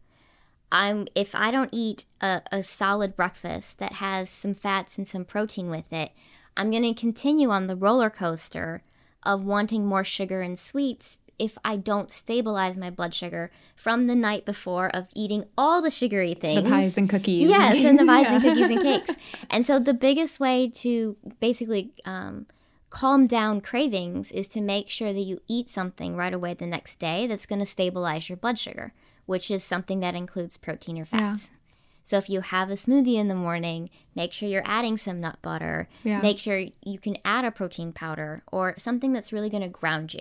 I'm 0.71 1.09
if 1.15 1.35
I 1.35 1.51
don't 1.51 1.71
eat 1.73 2.05
a, 2.21 2.43
a 2.53 2.63
solid 2.63 3.17
breakfast 3.17 3.79
that 3.79 3.95
has 3.95 4.31
some 4.31 4.55
fats 4.55 4.97
and 4.97 5.07
some 5.07 5.25
protein 5.25 5.69
with 5.69 5.93
it, 5.93 6.13
I'm 6.57 6.71
going 6.71 6.83
to 6.85 6.95
continue 6.95 7.51
on 7.51 7.67
the 7.67 7.77
roller 7.77 8.11
coaster 8.11 8.83
of 9.25 9.45
wanting 9.45 9.85
more 9.85 10.05
sugar 10.05 10.41
and 10.41 10.57
sweets 10.57 11.19
if 11.39 11.57
I 11.65 11.77
don't 11.77 12.11
stabilize 12.11 12.77
my 12.77 12.91
blood 12.91 13.15
sugar 13.15 13.51
from 13.77 14.07
the 14.07 14.17
night 14.17 14.45
before 14.45 14.89
of 14.89 15.07
eating 15.15 15.45
all 15.57 15.81
the 15.81 15.91
sugary 15.91 16.35
things. 16.35 16.63
The 16.63 16.69
pies 16.69 16.99
and 16.99 17.09
cookies. 17.09 17.49
Yes, 17.49 17.85
and 17.85 17.99
the 17.99 18.05
pies 18.05 18.27
yeah. 18.29 18.35
and 18.35 18.43
cookies 18.43 18.71
and 18.71 18.83
cakes. 18.83 19.17
And 19.51 19.65
so 19.65 19.79
the 19.79 19.95
biggest 19.95 20.41
way 20.41 20.69
to 20.77 21.17
basically 21.41 21.93
um, 22.05 22.47
calm 22.91 23.27
down 23.27 23.61
cravings 23.61 24.33
is 24.33 24.49
to 24.49 24.61
make 24.61 24.91
sure 24.91 25.13
that 25.13 25.21
you 25.21 25.39
eat 25.47 25.69
something 25.69 26.17
right 26.17 26.35
away 26.35 26.55
the 26.55 26.67
next 26.67 26.99
day 26.99 27.27
that's 27.27 27.47
going 27.47 27.61
to 27.61 27.67
stabilize 27.67 28.29
your 28.29 28.37
blood 28.37 28.59
sugar, 28.59 28.93
which 29.27 29.51
is 29.51 29.63
something 29.63 30.01
that 30.01 30.15
includes 30.15 30.57
protein 30.57 30.99
or 30.99 31.05
fats. 31.05 31.51
Yeah. 31.51 31.55
So 32.03 32.17
if 32.17 32.31
you 32.31 32.41
have 32.41 32.71
a 32.71 32.75
smoothie 32.75 33.17
in 33.17 33.29
the 33.29 33.35
morning, 33.35 33.91
make 34.15 34.33
sure 34.33 34.49
you're 34.49 34.63
adding 34.65 34.97
some 34.97 35.21
nut 35.21 35.37
butter. 35.43 35.89
Yeah. 36.03 36.23
Make 36.23 36.39
sure 36.39 36.65
you 36.83 36.99
can 36.99 37.19
add 37.23 37.45
a 37.45 37.51
protein 37.51 37.93
powder 37.93 38.41
or 38.51 38.75
something 38.79 39.13
that's 39.13 39.31
really 39.31 39.51
going 39.51 39.63
to 39.63 39.69
ground 39.69 40.15
you. 40.15 40.21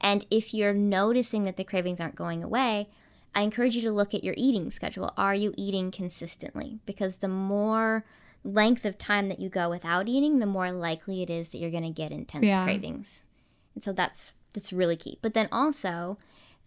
And 0.00 0.26
if 0.30 0.54
you're 0.54 0.74
noticing 0.74 1.44
that 1.44 1.56
the 1.56 1.64
cravings 1.64 2.00
aren't 2.00 2.16
going 2.16 2.42
away, 2.42 2.88
I 3.34 3.42
encourage 3.42 3.76
you 3.76 3.82
to 3.82 3.92
look 3.92 4.14
at 4.14 4.24
your 4.24 4.34
eating 4.36 4.70
schedule. 4.70 5.12
Are 5.16 5.34
you 5.34 5.54
eating 5.56 5.90
consistently? 5.90 6.80
Because 6.86 7.16
the 7.16 7.28
more 7.28 8.04
length 8.42 8.84
of 8.84 8.98
time 8.98 9.28
that 9.28 9.38
you 9.38 9.48
go 9.48 9.68
without 9.68 10.08
eating, 10.08 10.38
the 10.38 10.46
more 10.46 10.72
likely 10.72 11.22
it 11.22 11.30
is 11.30 11.50
that 11.50 11.58
you're 11.58 11.70
going 11.70 11.82
to 11.82 11.90
get 11.90 12.10
intense 12.10 12.46
yeah. 12.46 12.64
cravings. 12.64 13.24
And 13.74 13.84
so 13.84 13.92
that's 13.92 14.32
that's 14.52 14.72
really 14.72 14.96
key. 14.96 15.18
But 15.22 15.34
then 15.34 15.48
also, 15.52 16.18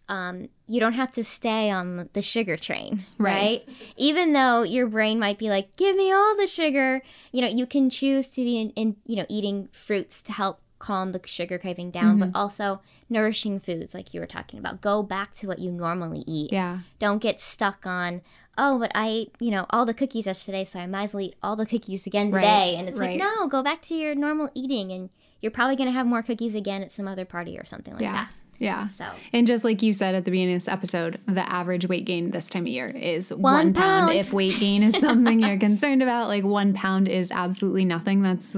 um, 0.07 0.49
you 0.67 0.79
don't 0.79 0.93
have 0.93 1.11
to 1.13 1.23
stay 1.23 1.69
on 1.69 2.09
the 2.13 2.21
sugar 2.21 2.55
train, 2.55 3.03
right. 3.17 3.65
right? 3.67 3.69
Even 3.97 4.33
though 4.33 4.63
your 4.63 4.87
brain 4.87 5.19
might 5.19 5.37
be 5.37 5.49
like, 5.49 5.75
"Give 5.75 5.95
me 5.95 6.11
all 6.11 6.35
the 6.37 6.47
sugar," 6.47 7.01
you 7.31 7.41
know, 7.41 7.47
you 7.47 7.65
can 7.65 7.89
choose 7.89 8.27
to 8.27 8.41
be 8.41 8.59
in, 8.59 8.69
in 8.71 8.95
you 9.05 9.17
know 9.17 9.25
eating 9.27 9.69
fruits 9.71 10.21
to 10.23 10.31
help 10.31 10.59
calm 10.83 11.13
the 11.13 11.21
sugar 11.25 11.57
craving 11.57 11.89
down, 11.89 12.17
mm-hmm. 12.17 12.31
but 12.31 12.37
also 12.37 12.81
nourishing 13.09 13.57
foods 13.59 13.93
like 13.93 14.13
you 14.13 14.19
were 14.19 14.27
talking 14.27 14.59
about. 14.59 14.81
Go 14.81 15.01
back 15.01 15.33
to 15.35 15.47
what 15.47 15.59
you 15.59 15.71
normally 15.71 16.23
eat. 16.27 16.51
Yeah. 16.51 16.79
Don't 16.99 17.19
get 17.19 17.39
stuck 17.39 17.87
on, 17.87 18.21
oh, 18.57 18.77
but 18.77 18.91
I 18.93 19.07
ate, 19.07 19.35
you 19.39 19.49
know, 19.49 19.65
all 19.69 19.85
the 19.85 19.93
cookies 19.93 20.25
yesterday, 20.25 20.65
so 20.65 20.79
I 20.79 20.87
might 20.87 21.03
as 21.03 21.13
well 21.13 21.21
eat 21.21 21.35
all 21.41 21.55
the 21.55 21.65
cookies 21.65 22.05
again 22.05 22.31
today. 22.31 22.43
Right. 22.43 22.75
And 22.77 22.89
it's 22.89 22.99
right. 22.99 23.17
like, 23.17 23.19
no, 23.19 23.47
go 23.47 23.63
back 23.63 23.81
to 23.83 23.95
your 23.95 24.13
normal 24.13 24.49
eating 24.53 24.91
and 24.91 25.09
you're 25.41 25.51
probably 25.51 25.77
going 25.77 25.87
to 25.87 25.93
have 25.93 26.05
more 26.05 26.21
cookies 26.21 26.53
again 26.53 26.83
at 26.83 26.91
some 26.91 27.07
other 27.07 27.25
party 27.25 27.57
or 27.57 27.65
something 27.65 27.93
like 27.93 28.03
yeah. 28.03 28.13
that. 28.13 28.33
Yeah. 28.59 28.87
So, 28.89 29.05
and 29.33 29.47
just 29.47 29.63
like 29.63 29.81
you 29.81 29.93
said 29.93 30.15
at 30.15 30.25
the 30.25 30.31
beginning 30.31 30.55
of 30.55 30.61
this 30.61 30.67
episode, 30.67 31.19
the 31.27 31.49
average 31.51 31.87
weight 31.87 32.05
gain 32.05 32.31
this 32.31 32.47
time 32.49 32.63
of 32.63 32.67
year 32.67 32.87
is 32.87 33.31
one, 33.31 33.41
one 33.41 33.73
pound. 33.73 34.07
pound. 34.07 34.17
If 34.17 34.31
weight 34.31 34.59
gain 34.59 34.83
is 34.83 34.99
something 34.99 35.39
you're 35.39 35.57
concerned 35.69 36.03
about, 36.03 36.27
like 36.27 36.43
one 36.43 36.73
pound 36.73 37.07
is 37.07 37.31
absolutely 37.31 37.85
nothing. 37.85 38.21
That's 38.21 38.55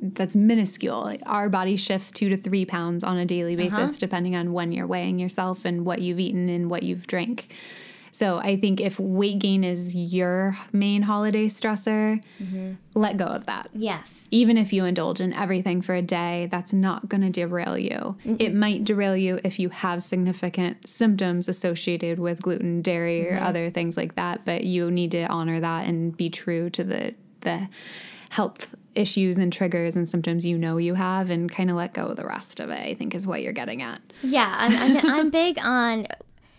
that's 0.00 0.34
minuscule. 0.34 1.16
Our 1.26 1.48
body 1.48 1.76
shifts 1.76 2.10
two 2.10 2.28
to 2.28 2.36
three 2.36 2.64
pounds 2.64 3.04
on 3.04 3.16
a 3.16 3.24
daily 3.24 3.54
uh-huh. 3.54 3.62
basis, 3.62 3.78
uh-huh. 3.78 3.96
depending 3.98 4.36
on 4.36 4.52
when 4.52 4.72
you're 4.72 4.86
weighing 4.86 5.18
yourself 5.18 5.64
and 5.64 5.84
what 5.84 6.00
you've 6.00 6.20
eaten 6.20 6.48
and 6.48 6.70
what 6.70 6.82
you've 6.82 7.06
drank. 7.06 7.54
So 8.12 8.38
I 8.38 8.56
think 8.56 8.80
if 8.80 8.98
weight 8.98 9.38
gain 9.38 9.62
is 9.62 9.94
your 9.94 10.58
main 10.72 11.02
holiday 11.02 11.46
stressor, 11.46 12.22
mm-hmm. 12.42 12.72
let 12.94 13.16
go 13.16 13.26
of 13.26 13.46
that. 13.46 13.70
Yes. 13.72 14.26
Even 14.30 14.58
if 14.58 14.72
you 14.72 14.84
indulge 14.84 15.20
in 15.20 15.32
everything 15.32 15.80
for 15.80 15.94
a 15.94 16.02
day, 16.02 16.48
that's 16.50 16.72
not 16.72 17.08
going 17.08 17.20
to 17.20 17.30
derail 17.30 17.78
you. 17.78 18.16
Mm-hmm. 18.24 18.36
It 18.38 18.54
might 18.54 18.84
derail 18.84 19.16
you 19.16 19.40
if 19.44 19.58
you 19.58 19.68
have 19.68 20.02
significant 20.02 20.88
symptoms 20.88 21.48
associated 21.48 22.18
with 22.18 22.42
gluten, 22.42 22.82
dairy, 22.82 23.20
mm-hmm. 23.20 23.36
or 23.36 23.46
other 23.46 23.70
things 23.70 23.96
like 23.96 24.16
that, 24.16 24.44
but 24.44 24.64
you 24.64 24.90
need 24.90 25.12
to 25.12 25.26
honor 25.26 25.60
that 25.60 25.86
and 25.86 26.16
be 26.16 26.30
true 26.30 26.68
to 26.70 26.84
the 26.84 27.14
the 27.42 27.68
health 28.30 28.74
issues 28.94 29.38
and 29.38 29.52
triggers 29.52 29.94
and 29.94 30.08
symptoms 30.08 30.44
you 30.44 30.58
know 30.58 30.76
you 30.76 30.94
have 30.94 31.30
and 31.30 31.50
kind 31.50 31.70
of 31.70 31.76
let 31.76 31.92
go 31.92 32.06
of 32.06 32.16
the 32.16 32.26
rest 32.26 32.58
of 32.58 32.70
it, 32.70 32.80
I 32.80 32.94
think 32.94 33.14
is 33.14 33.26
what 33.26 33.42
you're 33.42 33.52
getting 33.52 33.82
at. 33.82 34.00
Yeah, 34.22 34.52
I'm, 34.56 34.76
I'm, 34.76 35.10
I'm 35.10 35.30
big 35.30 35.58
on 35.60 36.06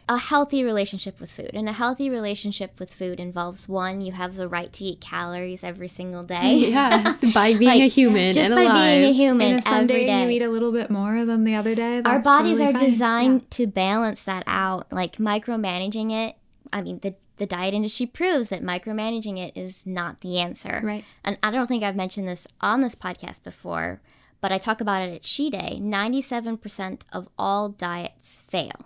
a 0.10 0.18
healthy 0.18 0.64
relationship 0.64 1.20
with 1.22 1.32
food. 1.32 1.52
And 1.54 1.70
a 1.70 1.72
healthy 1.72 2.10
relationship 2.10 2.80
with 2.80 2.94
food 2.94 3.20
involves 3.20 3.70
one, 3.70 4.02
you 4.02 4.12
have 4.12 4.36
the 4.36 4.48
right 4.48 4.72
to 4.74 4.84
eat 4.84 5.00
calories 5.00 5.64
every 5.64 5.88
single 5.88 6.24
day. 6.24 6.60
Yes, 6.72 7.20
by 7.34 7.54
being 7.54 7.72
like, 7.72 7.82
a 7.82 7.88
human. 7.88 8.34
Just 8.34 8.52
by 8.52 8.64
alive. 8.64 9.00
being 9.00 9.10
a 9.10 9.14
human. 9.14 9.48
And 9.48 9.58
if 9.60 9.64
someday 9.64 10.24
you 10.24 10.30
eat 10.30 10.42
a 10.42 10.50
little 10.50 10.72
bit 10.72 10.90
more 10.90 11.26
than 11.26 11.44
the 11.44 11.56
other 11.56 11.76
day, 11.76 12.02
our 12.06 12.20
bodies 12.20 12.58
totally 12.58 12.66
are 12.66 12.74
fine. 12.74 12.90
designed 12.90 13.42
yeah. 13.42 13.48
to 13.52 13.68
balance 13.68 14.24
that 14.24 14.44
out. 14.48 14.92
Like 14.92 15.18
micromanaging 15.18 16.12
it. 16.12 16.36
I 16.74 16.82
mean, 16.82 17.00
the 17.00 17.16
the 17.42 17.48
diet 17.48 17.74
industry 17.74 18.06
proves 18.06 18.50
that 18.50 18.62
micromanaging 18.62 19.40
it 19.40 19.58
is 19.58 19.82
not 19.84 20.22
the 20.22 20.38
answer. 20.38 20.80
Right. 20.84 21.04
And 21.24 21.40
I 21.42 21.50
don't 21.50 21.66
think 21.66 21.84
I've 21.84 21.96
mentioned 21.96 22.28
this 22.28 22.46
on 22.62 22.82
this 22.82 22.94
podcast 22.94 23.44
before, 23.44 24.00
but 24.42 24.52
I 24.52 24.60
talk 24.60 24.80
about 24.80 25.02
it 25.02 25.12
at 25.12 25.26
She 25.26 25.50
Day. 25.50 25.80
97% 25.82 27.02
of 27.12 27.28
all 27.40 27.70
diets 27.70 28.44
fail. 28.48 28.86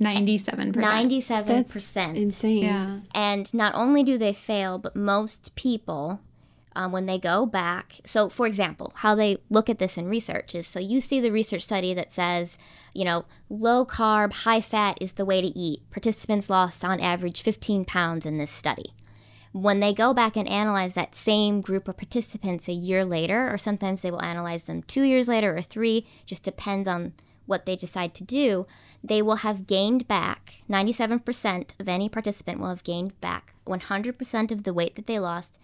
97%. 0.00 0.72
97%. 0.74 1.46
That's 1.46 1.94
insane. 1.96 2.64
Yeah. 2.64 2.98
And 3.14 3.54
not 3.54 3.76
only 3.76 4.02
do 4.02 4.18
they 4.18 4.32
fail, 4.32 4.76
but 4.76 4.96
most 4.96 5.54
people 5.54 6.18
um, 6.76 6.92
when 6.92 7.06
they 7.06 7.18
go 7.18 7.46
back. 7.46 8.00
So, 8.04 8.28
for 8.28 8.46
example, 8.46 8.92
how 8.96 9.14
they 9.14 9.38
look 9.50 9.68
at 9.68 9.78
this 9.78 9.96
in 9.96 10.08
research 10.08 10.54
is 10.54 10.66
so 10.66 10.80
you 10.80 11.00
see 11.00 11.20
the 11.20 11.32
research 11.32 11.62
study 11.62 11.94
that 11.94 12.12
says, 12.12 12.58
you 12.92 13.04
know, 13.04 13.24
low 13.48 13.84
carb, 13.84 14.32
high 14.32 14.60
fat 14.60 14.98
is 15.00 15.12
the 15.12 15.24
way 15.24 15.40
to 15.40 15.58
eat. 15.58 15.88
Participants 15.90 16.50
lost 16.50 16.84
on 16.84 17.00
average 17.00 17.42
15 17.42 17.84
pounds 17.84 18.26
in 18.26 18.38
this 18.38 18.50
study. 18.50 18.92
When 19.52 19.78
they 19.78 19.94
go 19.94 20.12
back 20.12 20.36
and 20.36 20.48
analyze 20.48 20.94
that 20.94 21.14
same 21.14 21.60
group 21.60 21.86
of 21.86 21.96
participants 21.96 22.68
a 22.68 22.72
year 22.72 23.04
later, 23.04 23.52
or 23.52 23.56
sometimes 23.56 24.00
they 24.00 24.10
will 24.10 24.22
analyze 24.22 24.64
them 24.64 24.82
two 24.82 25.02
years 25.02 25.28
later 25.28 25.56
or 25.56 25.62
three, 25.62 26.06
just 26.26 26.42
depends 26.42 26.88
on 26.88 27.12
what 27.46 27.64
they 27.64 27.76
decide 27.76 28.14
to 28.14 28.24
do, 28.24 28.66
they 29.02 29.20
will 29.20 29.36
have 29.36 29.66
gained 29.66 30.08
back 30.08 30.62
97% 30.68 31.78
of 31.78 31.88
any 31.88 32.08
participant 32.08 32.58
will 32.58 32.70
have 32.70 32.82
gained 32.82 33.20
back 33.20 33.54
100% 33.66 34.50
of 34.50 34.64
the 34.64 34.72
weight 34.72 34.96
that 34.96 35.06
they 35.06 35.18
lost 35.18 35.58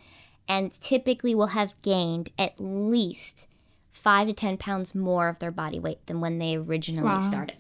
and 0.50 0.72
typically 0.80 1.32
will 1.32 1.48
have 1.48 1.72
gained 1.80 2.28
at 2.36 2.54
least 2.58 3.46
five 3.92 4.26
to 4.26 4.32
10 4.32 4.56
pounds 4.56 4.96
more 4.96 5.28
of 5.28 5.38
their 5.38 5.52
body 5.52 5.78
weight 5.78 6.04
than 6.06 6.20
when 6.20 6.40
they 6.40 6.56
originally 6.56 7.06
wow. 7.06 7.18
started. 7.18 7.56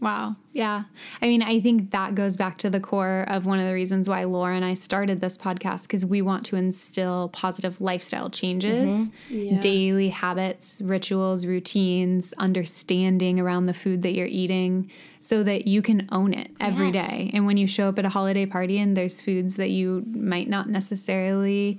Wow. 0.00 0.36
Yeah. 0.54 0.84
I 1.20 1.26
mean, 1.26 1.42
I 1.42 1.60
think 1.60 1.90
that 1.90 2.14
goes 2.14 2.38
back 2.38 2.56
to 2.58 2.70
the 2.70 2.80
core 2.80 3.26
of 3.28 3.44
one 3.44 3.58
of 3.58 3.66
the 3.66 3.74
reasons 3.74 4.08
why 4.08 4.24
Laura 4.24 4.56
and 4.56 4.64
I 4.64 4.72
started 4.72 5.20
this 5.20 5.36
podcast 5.36 5.82
because 5.82 6.06
we 6.06 6.22
want 6.22 6.46
to 6.46 6.56
instill 6.56 7.28
positive 7.28 7.82
lifestyle 7.82 8.30
changes, 8.30 9.10
mm-hmm. 9.10 9.36
yeah. 9.36 9.60
daily 9.60 10.08
habits, 10.08 10.80
rituals, 10.80 11.44
routines, 11.44 12.32
understanding 12.38 13.38
around 13.38 13.66
the 13.66 13.74
food 13.74 14.00
that 14.00 14.14
you're 14.14 14.26
eating 14.26 14.90
so 15.18 15.42
that 15.42 15.68
you 15.68 15.82
can 15.82 16.08
own 16.10 16.32
it 16.32 16.50
every 16.58 16.88
yes. 16.88 17.10
day. 17.10 17.30
And 17.34 17.44
when 17.44 17.58
you 17.58 17.66
show 17.66 17.90
up 17.90 17.98
at 17.98 18.06
a 18.06 18.10
holiday 18.10 18.46
party 18.46 18.78
and 18.78 18.96
there's 18.96 19.20
foods 19.20 19.56
that 19.56 19.68
you 19.68 20.02
might 20.14 20.48
not 20.48 20.70
necessarily 20.70 21.78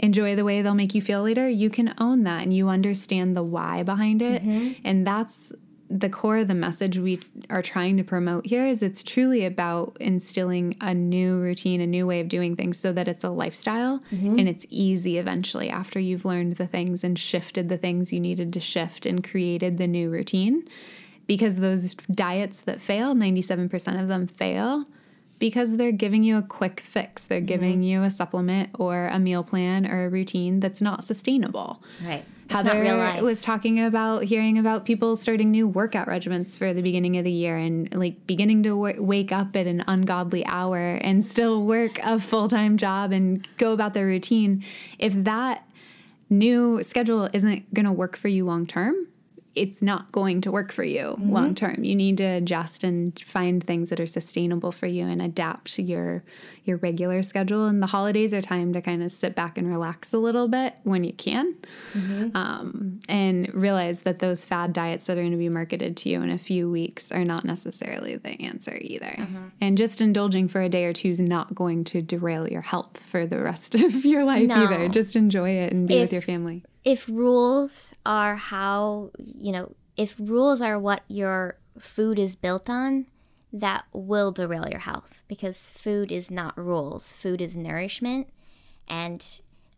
enjoy 0.00 0.34
the 0.34 0.44
way 0.44 0.62
they'll 0.62 0.74
make 0.74 0.94
you 0.94 1.02
feel 1.02 1.22
later, 1.22 1.48
you 1.48 1.70
can 1.70 1.94
own 1.98 2.24
that 2.24 2.42
and 2.42 2.54
you 2.54 2.68
understand 2.68 3.36
the 3.36 3.42
why 3.42 3.82
behind 3.82 4.22
it. 4.22 4.42
Mm-hmm. 4.42 4.80
And 4.84 5.06
that's 5.06 5.52
the 5.90 6.08
core 6.08 6.38
of 6.38 6.48
the 6.48 6.54
message 6.54 6.98
we 6.98 7.20
are 7.50 7.62
trying 7.62 7.96
to 7.96 8.04
promote 8.04 8.46
here 8.46 8.64
is 8.64 8.80
it's 8.80 9.02
truly 9.02 9.44
about 9.44 9.96
instilling 9.98 10.76
a 10.80 10.94
new 10.94 11.36
routine, 11.38 11.80
a 11.80 11.86
new 11.86 12.06
way 12.06 12.20
of 12.20 12.28
doing 12.28 12.54
things 12.54 12.78
so 12.78 12.92
that 12.92 13.08
it's 13.08 13.24
a 13.24 13.30
lifestyle 13.30 14.00
mm-hmm. 14.12 14.38
and 14.38 14.48
it's 14.48 14.64
easy 14.70 15.18
eventually 15.18 15.68
after 15.68 15.98
you've 15.98 16.24
learned 16.24 16.54
the 16.56 16.66
things 16.66 17.02
and 17.02 17.18
shifted 17.18 17.68
the 17.68 17.76
things 17.76 18.12
you 18.12 18.20
needed 18.20 18.52
to 18.52 18.60
shift 18.60 19.04
and 19.04 19.28
created 19.28 19.78
the 19.78 19.88
new 19.88 20.08
routine. 20.08 20.62
Because 21.26 21.56
those 21.56 21.94
diets 22.12 22.60
that 22.62 22.80
fail, 22.80 23.14
97% 23.14 24.00
of 24.00 24.06
them 24.06 24.28
fail 24.28 24.84
because 25.40 25.78
they're 25.78 25.90
giving 25.90 26.22
you 26.22 26.36
a 26.36 26.42
quick 26.42 26.80
fix. 26.80 27.26
They're 27.26 27.40
giving 27.40 27.80
mm-hmm. 27.80 27.82
you 27.82 28.02
a 28.04 28.10
supplement 28.10 28.70
or 28.78 29.08
a 29.08 29.18
meal 29.18 29.42
plan 29.42 29.90
or 29.90 30.04
a 30.04 30.08
routine 30.08 30.60
that's 30.60 30.80
not 30.80 31.02
sustainable. 31.02 31.82
Right. 32.04 32.24
It's 32.44 32.54
Heather 32.54 33.22
was 33.22 33.40
talking 33.40 33.80
about 33.80 34.24
hearing 34.24 34.58
about 34.58 34.84
people 34.84 35.16
starting 35.16 35.50
new 35.50 35.66
workout 35.66 36.08
regimens 36.08 36.58
for 36.58 36.74
the 36.74 36.82
beginning 36.82 37.16
of 37.16 37.24
the 37.24 37.30
year 37.30 37.56
and 37.56 37.92
like 37.94 38.26
beginning 38.26 38.64
to 38.64 38.70
w- 38.70 39.02
wake 39.02 39.32
up 39.32 39.56
at 39.56 39.66
an 39.66 39.82
ungodly 39.88 40.44
hour 40.46 40.98
and 41.00 41.24
still 41.24 41.62
work 41.62 41.98
a 42.02 42.18
full 42.20 42.48
time 42.48 42.76
job 42.76 43.12
and 43.12 43.48
go 43.56 43.72
about 43.72 43.94
their 43.94 44.06
routine. 44.06 44.64
If 44.98 45.14
that 45.24 45.64
new 46.28 46.82
schedule 46.82 47.30
isn't 47.32 47.72
going 47.72 47.86
to 47.86 47.92
work 47.92 48.16
for 48.16 48.28
you 48.28 48.44
long 48.44 48.66
term, 48.66 49.06
it's 49.54 49.82
not 49.82 50.12
going 50.12 50.40
to 50.42 50.52
work 50.52 50.70
for 50.70 50.84
you 50.84 51.16
mm-hmm. 51.18 51.32
long 51.32 51.54
term. 51.54 51.82
You 51.82 51.96
need 51.96 52.18
to 52.18 52.24
adjust 52.24 52.84
and 52.84 53.18
find 53.20 53.62
things 53.62 53.90
that 53.90 53.98
are 53.98 54.06
sustainable 54.06 54.70
for 54.70 54.86
you 54.86 55.06
and 55.06 55.20
adapt 55.20 55.74
to 55.74 55.82
your 55.82 56.24
your 56.64 56.76
regular 56.76 57.22
schedule. 57.22 57.66
And 57.66 57.82
the 57.82 57.88
holidays 57.88 58.32
are 58.32 58.40
time 58.40 58.72
to 58.74 58.80
kind 58.80 59.02
of 59.02 59.10
sit 59.10 59.34
back 59.34 59.58
and 59.58 59.66
relax 59.68 60.12
a 60.12 60.18
little 60.18 60.46
bit 60.46 60.76
when 60.84 61.02
you 61.02 61.12
can, 61.12 61.56
mm-hmm. 61.94 62.36
um, 62.36 63.00
and 63.08 63.52
realize 63.52 64.02
that 64.02 64.20
those 64.20 64.44
fad 64.44 64.72
diets 64.72 65.06
that 65.06 65.18
are 65.18 65.22
going 65.22 65.32
to 65.32 65.36
be 65.36 65.48
marketed 65.48 65.96
to 65.98 66.08
you 66.08 66.22
in 66.22 66.30
a 66.30 66.38
few 66.38 66.70
weeks 66.70 67.10
are 67.10 67.24
not 67.24 67.44
necessarily 67.44 68.16
the 68.16 68.40
answer 68.42 68.78
either. 68.80 69.14
Mm-hmm. 69.18 69.48
And 69.60 69.76
just 69.76 70.00
indulging 70.00 70.46
for 70.46 70.60
a 70.60 70.68
day 70.68 70.84
or 70.84 70.92
two 70.92 71.08
is 71.08 71.20
not 71.20 71.54
going 71.54 71.84
to 71.84 72.02
derail 72.02 72.48
your 72.48 72.62
health 72.62 73.02
for 73.10 73.26
the 73.26 73.40
rest 73.40 73.74
of 73.76 74.04
your 74.04 74.24
life 74.24 74.46
no. 74.46 74.54
either. 74.54 74.88
Just 74.88 75.16
enjoy 75.16 75.50
it 75.50 75.72
and 75.72 75.88
be 75.88 75.96
if, 75.96 76.02
with 76.02 76.12
your 76.12 76.22
family 76.22 76.62
if 76.84 77.08
rules 77.08 77.94
are 78.06 78.36
how, 78.36 79.10
you 79.18 79.52
know, 79.52 79.74
if 79.96 80.14
rules 80.18 80.60
are 80.60 80.78
what 80.78 81.02
your 81.08 81.58
food 81.78 82.18
is 82.18 82.36
built 82.36 82.70
on, 82.70 83.06
that 83.52 83.84
will 83.92 84.32
derail 84.32 84.68
your 84.68 84.80
health 84.80 85.22
because 85.28 85.68
food 85.68 86.12
is 86.12 86.30
not 86.30 86.56
rules. 86.56 87.12
Food 87.12 87.40
is 87.40 87.56
nourishment. 87.56 88.28
And 88.88 89.24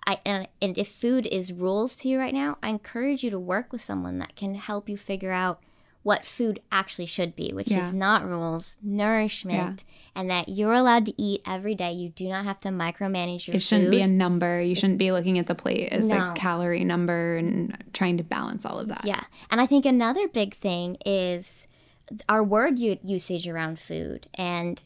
I 0.06 0.20
and, 0.24 0.48
and 0.60 0.76
if 0.76 0.88
food 0.88 1.26
is 1.26 1.52
rules 1.52 1.96
to 1.96 2.08
you 2.08 2.18
right 2.18 2.34
now, 2.34 2.58
I 2.62 2.68
encourage 2.68 3.24
you 3.24 3.30
to 3.30 3.38
work 3.38 3.72
with 3.72 3.80
someone 3.80 4.18
that 4.18 4.36
can 4.36 4.54
help 4.54 4.88
you 4.88 4.96
figure 4.96 5.32
out 5.32 5.60
what 6.02 6.24
food 6.24 6.60
actually 6.72 7.06
should 7.06 7.36
be, 7.36 7.52
which 7.52 7.70
yeah. 7.70 7.80
is 7.80 7.92
not 7.92 8.28
rules, 8.28 8.76
nourishment, 8.82 9.84
yeah. 9.86 10.20
and 10.20 10.30
that 10.30 10.48
you're 10.48 10.72
allowed 10.72 11.06
to 11.06 11.22
eat 11.22 11.40
every 11.46 11.74
day. 11.74 11.92
You 11.92 12.08
do 12.08 12.28
not 12.28 12.44
have 12.44 12.58
to 12.62 12.70
micromanage 12.70 13.46
your 13.46 13.56
It 13.56 13.62
shouldn't 13.62 13.86
food. 13.86 13.96
be 13.96 14.02
a 14.02 14.08
number. 14.08 14.60
You 14.60 14.74
shouldn't 14.74 14.98
be 14.98 15.12
looking 15.12 15.38
at 15.38 15.46
the 15.46 15.54
plate 15.54 15.90
as 15.92 16.08
no. 16.08 16.30
a 16.30 16.34
calorie 16.34 16.84
number 16.84 17.36
and 17.36 17.76
trying 17.92 18.16
to 18.16 18.24
balance 18.24 18.66
all 18.66 18.80
of 18.80 18.88
that. 18.88 19.04
Yeah. 19.04 19.20
And 19.50 19.60
I 19.60 19.66
think 19.66 19.86
another 19.86 20.26
big 20.26 20.54
thing 20.54 20.96
is 21.06 21.68
our 22.28 22.42
word 22.42 22.78
usage 22.78 23.48
around 23.48 23.78
food. 23.78 24.26
And 24.34 24.82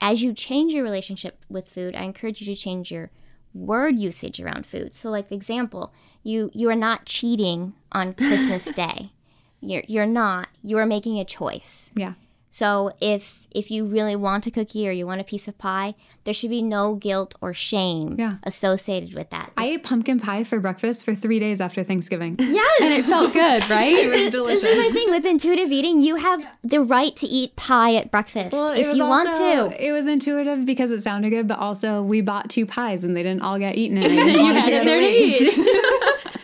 as 0.00 0.22
you 0.22 0.32
change 0.34 0.74
your 0.74 0.84
relationship 0.84 1.42
with 1.48 1.68
food, 1.68 1.94
I 1.94 2.02
encourage 2.02 2.40
you 2.40 2.46
to 2.54 2.60
change 2.60 2.90
your 2.90 3.10
word 3.54 3.96
usage 3.96 4.40
around 4.40 4.66
food. 4.66 4.94
So 4.94 5.10
like 5.10 5.32
example, 5.32 5.92
you 6.22 6.50
you 6.52 6.68
are 6.70 6.76
not 6.76 7.06
cheating 7.06 7.74
on 7.92 8.14
Christmas 8.14 8.66
Day. 8.72 9.12
You're 9.60 9.82
you're 9.86 10.06
not. 10.06 10.48
You 10.62 10.78
are 10.78 10.86
making 10.86 11.18
a 11.18 11.24
choice. 11.24 11.90
Yeah. 11.94 12.14
So 12.50 12.92
if 13.00 13.46
if 13.52 13.70
you 13.70 13.84
really 13.84 14.16
want 14.16 14.46
a 14.46 14.50
cookie 14.50 14.88
or 14.88 14.92
you 14.92 15.06
want 15.06 15.20
a 15.20 15.24
piece 15.24 15.46
of 15.46 15.56
pie, 15.56 15.94
there 16.24 16.34
should 16.34 16.50
be 16.50 16.62
no 16.62 16.94
guilt 16.96 17.34
or 17.40 17.54
shame 17.54 18.16
yeah. 18.18 18.36
associated 18.42 19.14
with 19.14 19.30
that. 19.30 19.52
I 19.56 19.66
ate 19.66 19.82
pumpkin 19.82 20.18
pie 20.20 20.44
for 20.44 20.58
breakfast 20.60 21.04
for 21.04 21.14
three 21.14 21.38
days 21.38 21.60
after 21.60 21.82
Thanksgiving. 21.84 22.36
Yes, 22.50 22.80
and 22.82 22.92
it 22.92 23.04
felt 23.04 23.32
good, 23.32 23.70
right? 23.70 23.94
it 23.94 24.08
was 24.08 24.30
delicious. 24.30 24.62
This 24.62 24.76
is 24.76 24.88
my 24.88 24.92
thing 24.92 25.10
with 25.10 25.24
intuitive 25.24 25.70
eating. 25.70 26.00
You 26.00 26.16
have 26.16 26.44
the 26.64 26.82
right 26.82 27.14
to 27.16 27.26
eat 27.26 27.54
pie 27.54 27.94
at 27.94 28.10
breakfast 28.10 28.52
well, 28.52 28.72
if 28.72 28.96
you 28.96 29.04
also, 29.04 29.08
want 29.08 29.36
to. 29.36 29.86
It 29.86 29.92
was 29.92 30.08
intuitive 30.08 30.66
because 30.66 30.90
it 30.90 31.02
sounded 31.02 31.30
good, 31.30 31.46
but 31.46 31.58
also 31.58 32.02
we 32.02 32.20
bought 32.22 32.50
two 32.50 32.66
pies 32.66 33.04
and 33.04 33.16
they 33.16 33.22
didn't 33.22 33.42
all 33.42 33.58
get 33.58 33.76
eaten. 33.76 33.98
And 33.98 34.06
I 34.06 34.24
didn't 34.24 34.42
want 34.42 34.64
to 34.64 34.70
go 34.70 34.84
to 34.84 34.90
waste. 34.90 35.56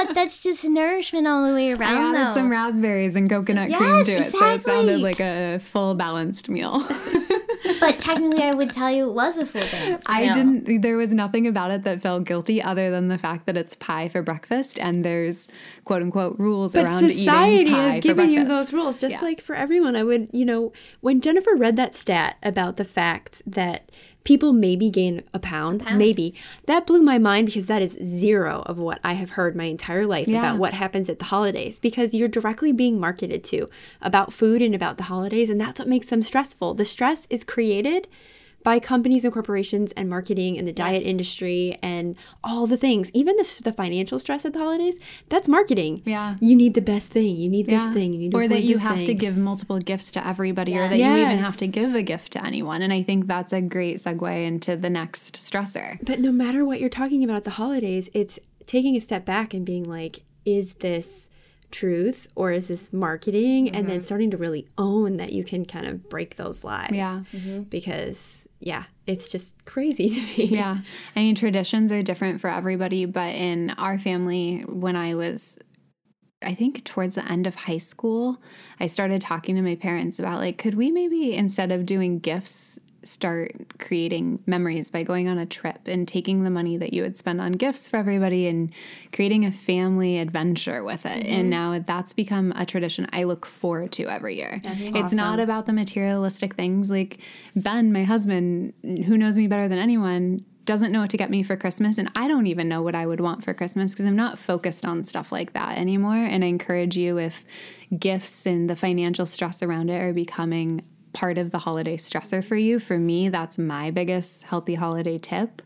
but 0.05 0.15
that's 0.15 0.39
just 0.39 0.65
nourishment 0.65 1.27
all 1.27 1.45
the 1.47 1.53
way 1.53 1.71
around. 1.71 1.93
I 1.93 2.09
added 2.09 2.29
though. 2.29 2.33
some 2.33 2.49
raspberries 2.49 3.15
and 3.15 3.29
coconut 3.29 3.69
yes, 3.69 3.79
cream 3.79 4.05
to 4.05 4.12
it, 4.12 4.17
exactly. 4.27 4.39
so 4.39 4.53
it 4.53 4.63
sounded 4.63 5.01
like 5.01 5.19
a 5.19 5.59
full 5.59 5.95
balanced 5.95 6.49
meal. 6.49 6.79
but 7.79 7.99
technically, 7.99 8.43
I 8.43 8.53
would 8.53 8.71
tell 8.71 8.91
you 8.91 9.09
it 9.09 9.13
was 9.13 9.38
a 9.38 9.45
full 9.45 9.62
dance. 9.62 10.03
I 10.07 10.27
no. 10.27 10.33
didn't. 10.33 10.81
There 10.81 10.97
was 10.97 11.13
nothing 11.13 11.47
about 11.47 11.71
it 11.71 11.83
that 11.83 12.01
felt 12.01 12.25
guilty, 12.25 12.62
other 12.62 12.89
than 12.89 13.07
the 13.07 13.17
fact 13.17 13.45
that 13.45 13.57
it's 13.57 13.75
pie 13.75 14.09
for 14.09 14.21
breakfast, 14.21 14.79
and 14.79 15.03
there's 15.03 15.47
quote 15.85 16.01
unquote 16.01 16.39
rules 16.39 16.73
but 16.73 16.85
around 16.85 17.09
society 17.09 17.69
has 17.69 18.01
given 18.01 18.29
you 18.29 18.45
those 18.45 18.73
rules, 18.73 18.99
just 18.99 19.15
yeah. 19.15 19.21
like 19.21 19.41
for 19.41 19.55
everyone. 19.55 19.95
I 19.95 20.03
would, 20.03 20.29
you 20.31 20.45
know, 20.45 20.71
when 21.01 21.21
Jennifer 21.21 21.55
read 21.55 21.75
that 21.77 21.95
stat 21.95 22.38
about 22.43 22.77
the 22.77 22.85
fact 22.85 23.41
that 23.45 23.91
people 24.23 24.53
maybe 24.53 24.89
gain 24.89 25.23
a 25.34 25.39
pound, 25.39 25.82
a 25.82 25.86
pound, 25.86 25.97
maybe. 25.97 26.34
That 26.65 26.86
blew 26.86 27.01
my 27.01 27.17
mind 27.17 27.47
because 27.47 27.67
that 27.67 27.82
is 27.82 27.97
zero 28.03 28.63
of 28.65 28.77
what 28.77 28.99
I 29.03 29.13
have 29.13 29.32
heard 29.32 29.55
my 29.55 29.65
entire 29.65 30.05
life 30.05 30.27
yeah. 30.27 30.39
about 30.39 30.58
what 30.58 30.73
happens 30.73 31.10
at 31.10 31.19
the 31.19 31.25
holidays 31.25 31.79
because 31.79 32.13
you're 32.13 32.27
directly 32.27 32.71
being 32.71 32.99
marketed 32.99 33.43
to 33.45 33.69
about 34.01 34.34
food 34.34 34.62
and 34.62 34.75
about 34.75 34.97
the 34.97 35.03
holidays, 35.03 35.49
and 35.49 35.60
that's 35.60 35.79
what 35.79 35.88
makes 35.88 36.08
them 36.08 36.21
stressful. 36.21 36.73
The 36.75 36.86
stress 36.86 37.27
is 37.29 37.43
created 37.43 38.08
by 38.63 38.80
companies 38.80 39.24
and 39.24 39.34
corporations 39.34 39.91
and 39.93 40.10
marketing 40.10 40.58
and 40.58 40.67
the 40.67 40.74
diet 40.74 41.02
yes. 41.02 41.10
industry 41.10 41.78
and 41.82 42.15
all 42.43 42.67
the 42.67 42.78
things. 42.78 43.10
Even 43.13 43.36
the, 43.38 43.62
the 43.63 43.74
financial 43.74 44.19
stress 44.19 44.45
at 44.45 44.54
the 44.54 44.60
holidays, 44.60 44.98
that's 45.30 45.48
marketing. 45.48 46.02
Yeah. 46.06 46.36
You 46.39 46.56
need 46.56 46.74
the 46.74 46.82
best 46.82 47.12
thing. 47.12 47.36
You 47.38 47.50
need 47.50 47.69
yeah. 47.69 47.86
this 47.86 47.93
thing. 47.93 48.13
You 48.13 48.19
need 48.19 48.34
or 48.34 48.48
that 48.48 48.63
you 48.63 48.78
have 48.78 48.98
thing. 48.98 49.06
to 49.06 49.13
give 49.13 49.38
multiple 49.38 49.80
gifts 49.80 50.12
to 50.12 50.28
everybody 50.28 50.72
yes. 50.72 50.80
or 50.80 50.89
that 50.89 50.98
yes. 50.98 51.17
you 51.17 51.24
even 51.24 51.38
have 51.39 51.58
to 51.58 51.67
give 51.67 51.95
a 51.95 52.02
gift 52.02 52.34
to 52.34 52.45
anyone. 52.45 52.82
And 52.82 52.91
I 52.91 53.04
think 53.04 53.28
that's 53.28 53.54
a 53.54 53.62
great 53.62 53.98
segue 53.98 54.45
into 54.45 54.76
the 54.76 54.89
next 54.89 55.36
stressor. 55.36 55.98
But 56.06 56.19
no 56.19 56.32
matter 56.32 56.65
what 56.65 56.80
you're 56.80 56.89
talking 56.89 57.24
about 57.24 57.38
at 57.38 57.43
the 57.45 57.52
holidays, 57.52 58.10
it's 58.13 58.39
taking 58.65 58.95
a 58.95 59.00
step 59.00 59.26
back 59.26 59.54
and 59.54 59.65
being 59.65 59.84
like, 59.84 60.19
is 60.45 60.76
this 60.76 61.30
truth 61.71 62.27
or 62.36 62.51
is 62.51 62.67
this 62.67 62.91
marketing 62.91 63.65
mm-hmm. 63.65 63.75
and 63.75 63.88
then 63.88 63.97
mm-hmm. 63.97 64.03
starting 64.03 64.32
to 64.32 64.38
really 64.38 64.67
own 64.77 65.17
that 65.17 65.32
you 65.32 65.43
can 65.43 65.65
kind 65.65 65.86
of 65.86 66.10
break 66.10 66.36
those 66.36 66.63
lies 66.63 66.89
yeah 66.91 67.21
mm-hmm. 67.34 67.62
because 67.63 68.47
yeah 68.60 68.84
it's 69.05 69.32
just 69.32 69.65
crazy 69.65 70.10
to 70.21 70.21
me 70.38 70.45
yeah 70.45 70.79
i 71.15 71.19
mean 71.19 71.36
traditions 71.36 71.91
are 71.91 72.01
different 72.01 72.41
for 72.41 72.49
everybody 72.49 73.05
but 73.05 73.36
in 73.36 73.69
our 73.71 73.99
family 73.99 74.62
when 74.67 74.95
i 74.95 75.13
was 75.13 75.58
I 76.41 76.53
think 76.53 76.86
towards 76.86 77.15
the 77.15 77.29
end 77.29 77.47
of 77.47 77.55
high 77.55 77.79
school, 77.79 78.41
I 78.79 78.88
started 78.88 79.19
talking 79.19 79.58
to 79.58 79.62
my 79.62 79.75
parents 79.75 80.19
about 80.19 80.39
like, 80.39 80.58
could 80.58 80.75
we 80.75 80.89
maybe 80.89 81.36
instead 81.36 81.69
of 81.69 81.86
doing 81.86 82.19
gifts 82.19 82.79
start 83.03 83.77
creating 83.79 84.39
memories 84.45 84.91
by 84.91 85.03
going 85.03 85.27
on 85.27 85.38
a 85.38 85.45
trip 85.45 85.88
and 85.88 86.07
taking 86.07 86.43
the 86.43 86.49
money 86.49 86.77
that 86.77 86.93
you 86.93 87.01
would 87.01 87.17
spend 87.17 87.39
on 87.39 87.53
gifts 87.53 87.88
for 87.88 87.97
everybody 87.97 88.47
and 88.47 88.71
creating 89.13 89.45
a 89.45 89.51
family 89.51 90.17
adventure 90.19 90.83
with 90.83 91.05
it. 91.05 91.23
Mm-hmm. 91.23 91.33
And 91.33 91.49
now 91.49 91.79
that's 91.79 92.13
become 92.13 92.51
a 92.55 92.65
tradition 92.65 93.07
I 93.13 93.23
look 93.23 93.45
forward 93.45 93.91
to 93.93 94.07
every 94.07 94.35
year. 94.35 94.59
That's 94.63 94.83
it's 94.83 94.95
awesome. 94.95 95.17
not 95.17 95.39
about 95.39 95.65
the 95.65 95.73
materialistic 95.73 96.55
things. 96.55 96.91
Like 96.91 97.19
Ben, 97.55 97.93
my 97.93 98.03
husband, 98.03 98.73
who 98.83 99.17
knows 99.17 99.38
me 99.38 99.47
better 99.47 99.67
than 99.67 99.79
anyone, 99.79 100.43
doesn't 100.69 100.91
know 100.91 101.01
what 101.01 101.09
to 101.09 101.17
get 101.17 101.31
me 101.31 101.41
for 101.41 101.57
Christmas. 101.57 101.97
And 101.97 102.12
I 102.15 102.27
don't 102.27 102.45
even 102.45 102.67
know 102.69 102.83
what 102.83 102.93
I 102.93 103.07
would 103.07 103.19
want 103.19 103.43
for 103.43 103.55
Christmas 103.55 103.91
because 103.91 104.05
I'm 104.05 104.15
not 104.15 104.38
focused 104.38 104.85
on 104.85 105.03
stuff 105.03 105.31
like 105.31 105.53
that 105.53 105.79
anymore. 105.79 106.13
And 106.13 106.43
I 106.43 106.47
encourage 106.47 106.95
you 106.95 107.17
if 107.17 107.43
gifts 107.97 108.45
and 108.45 108.69
the 108.69 108.75
financial 108.75 109.25
stress 109.25 109.63
around 109.63 109.89
it 109.89 109.99
are 109.99 110.13
becoming 110.13 110.83
part 111.13 111.38
of 111.38 111.52
the 111.52 111.60
holiday 111.60 111.98
stressor 111.98 112.43
for 112.43 112.56
you. 112.56 112.80
For 112.80 112.98
me, 112.98 113.30
that's 113.30 113.58
my 113.58 113.91
biggest 113.91 114.43
healthy 114.43 114.76
holiday 114.76 115.17
tip, 115.17 115.62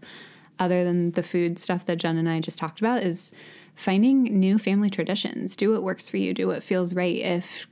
other 0.60 0.84
than 0.84 1.12
the 1.12 1.23
food 1.23 1.60
stuff 1.60 1.86
that 1.86 1.97
Jen 1.97 2.17
and 2.17 2.29
I 2.29 2.39
just 2.39 2.58
talked 2.58 2.79
about, 2.79 3.03
is 3.03 3.32
finding 3.75 4.23
new 4.23 4.58
family 4.58 4.89
traditions. 4.89 5.56
Do 5.56 5.71
what 5.71 5.84
works 5.84 6.10
for 6.10 6.17
you, 6.17 6.34
do 6.34 6.47
what 6.47 6.63
feels 6.63 6.93
right. 6.93 7.17
If 7.17 7.67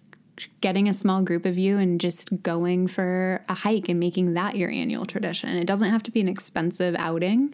getting 0.61 0.87
a 0.89 0.93
small 0.93 1.21
group 1.21 1.45
of 1.45 1.57
you 1.57 1.77
and 1.77 2.01
just 2.01 2.41
going 2.41 2.87
for 2.87 3.43
a 3.47 3.53
hike 3.53 3.89
and 3.89 3.99
making 3.99 4.33
that 4.33 4.55
your 4.55 4.69
annual 4.69 5.05
tradition. 5.05 5.49
It 5.49 5.67
doesn't 5.67 5.89
have 5.89 6.03
to 6.03 6.11
be 6.11 6.21
an 6.21 6.27
expensive 6.27 6.95
outing. 6.97 7.53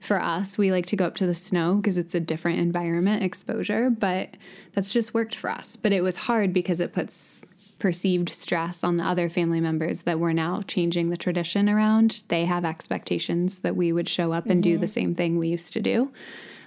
For 0.00 0.20
us, 0.20 0.58
we 0.58 0.72
like 0.72 0.86
to 0.86 0.96
go 0.96 1.06
up 1.06 1.14
to 1.16 1.26
the 1.26 1.34
snow 1.34 1.76
because 1.76 1.96
it's 1.96 2.14
a 2.14 2.20
different 2.20 2.58
environment 2.58 3.22
exposure, 3.22 3.88
but 3.88 4.36
that's 4.72 4.92
just 4.92 5.14
worked 5.14 5.34
for 5.34 5.48
us. 5.48 5.76
But 5.76 5.92
it 5.92 6.02
was 6.02 6.16
hard 6.16 6.52
because 6.52 6.80
it 6.80 6.92
puts 6.92 7.44
perceived 7.82 8.28
stress 8.28 8.84
on 8.84 8.94
the 8.94 9.02
other 9.02 9.28
family 9.28 9.60
members 9.60 10.02
that 10.02 10.20
we're 10.20 10.32
now 10.32 10.62
changing 10.68 11.10
the 11.10 11.16
tradition 11.16 11.68
around. 11.68 12.22
They 12.28 12.44
have 12.44 12.64
expectations 12.64 13.58
that 13.58 13.74
we 13.74 13.92
would 13.92 14.08
show 14.08 14.32
up 14.32 14.46
and 14.46 14.62
mm-hmm. 14.62 14.74
do 14.74 14.78
the 14.78 14.86
same 14.86 15.16
thing 15.16 15.36
we 15.36 15.48
used 15.48 15.72
to 15.72 15.80
do. 15.80 16.12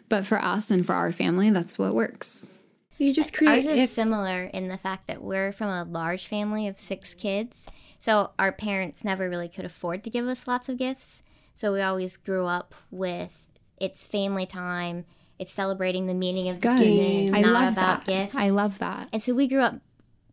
But 0.09 0.25
for 0.25 0.37
us 0.39 0.69
and 0.69 0.85
for 0.85 0.93
our 0.93 1.13
family, 1.13 1.49
that's 1.51 1.79
what 1.79 1.95
works. 1.95 2.49
You 2.97 3.13
just 3.13 3.33
create. 3.33 3.65
Ours 3.65 3.65
is 3.65 3.91
similar 3.93 4.43
in 4.43 4.67
the 4.67 4.77
fact 4.77 5.07
that 5.07 5.21
we're 5.21 5.53
from 5.53 5.69
a 5.69 5.85
large 5.85 6.27
family 6.27 6.67
of 6.67 6.77
six 6.77 7.13
kids. 7.13 7.65
So 7.97 8.31
our 8.37 8.51
parents 8.51 9.05
never 9.05 9.29
really 9.29 9.47
could 9.47 9.63
afford 9.63 10.03
to 10.03 10.09
give 10.09 10.27
us 10.27 10.49
lots 10.49 10.67
of 10.67 10.77
gifts. 10.77 11.23
So 11.53 11.71
we 11.71 11.81
always 11.81 12.17
grew 12.17 12.45
up 12.45 12.75
with 12.91 13.47
it's 13.79 14.05
family 14.05 14.45
time. 14.45 15.05
It's 15.39 15.53
celebrating 15.53 16.07
the 16.07 16.13
meaning 16.13 16.49
of 16.49 16.59
the 16.59 16.67
Good. 16.67 16.77
season. 16.79 17.05
It's 17.05 17.33
I 17.33 17.39
not 17.39 17.71
about 17.71 18.05
that. 18.05 18.05
gifts. 18.05 18.35
I 18.35 18.49
love 18.49 18.79
that. 18.79 19.07
And 19.13 19.23
so 19.23 19.33
we 19.33 19.47
grew 19.47 19.61
up 19.61 19.75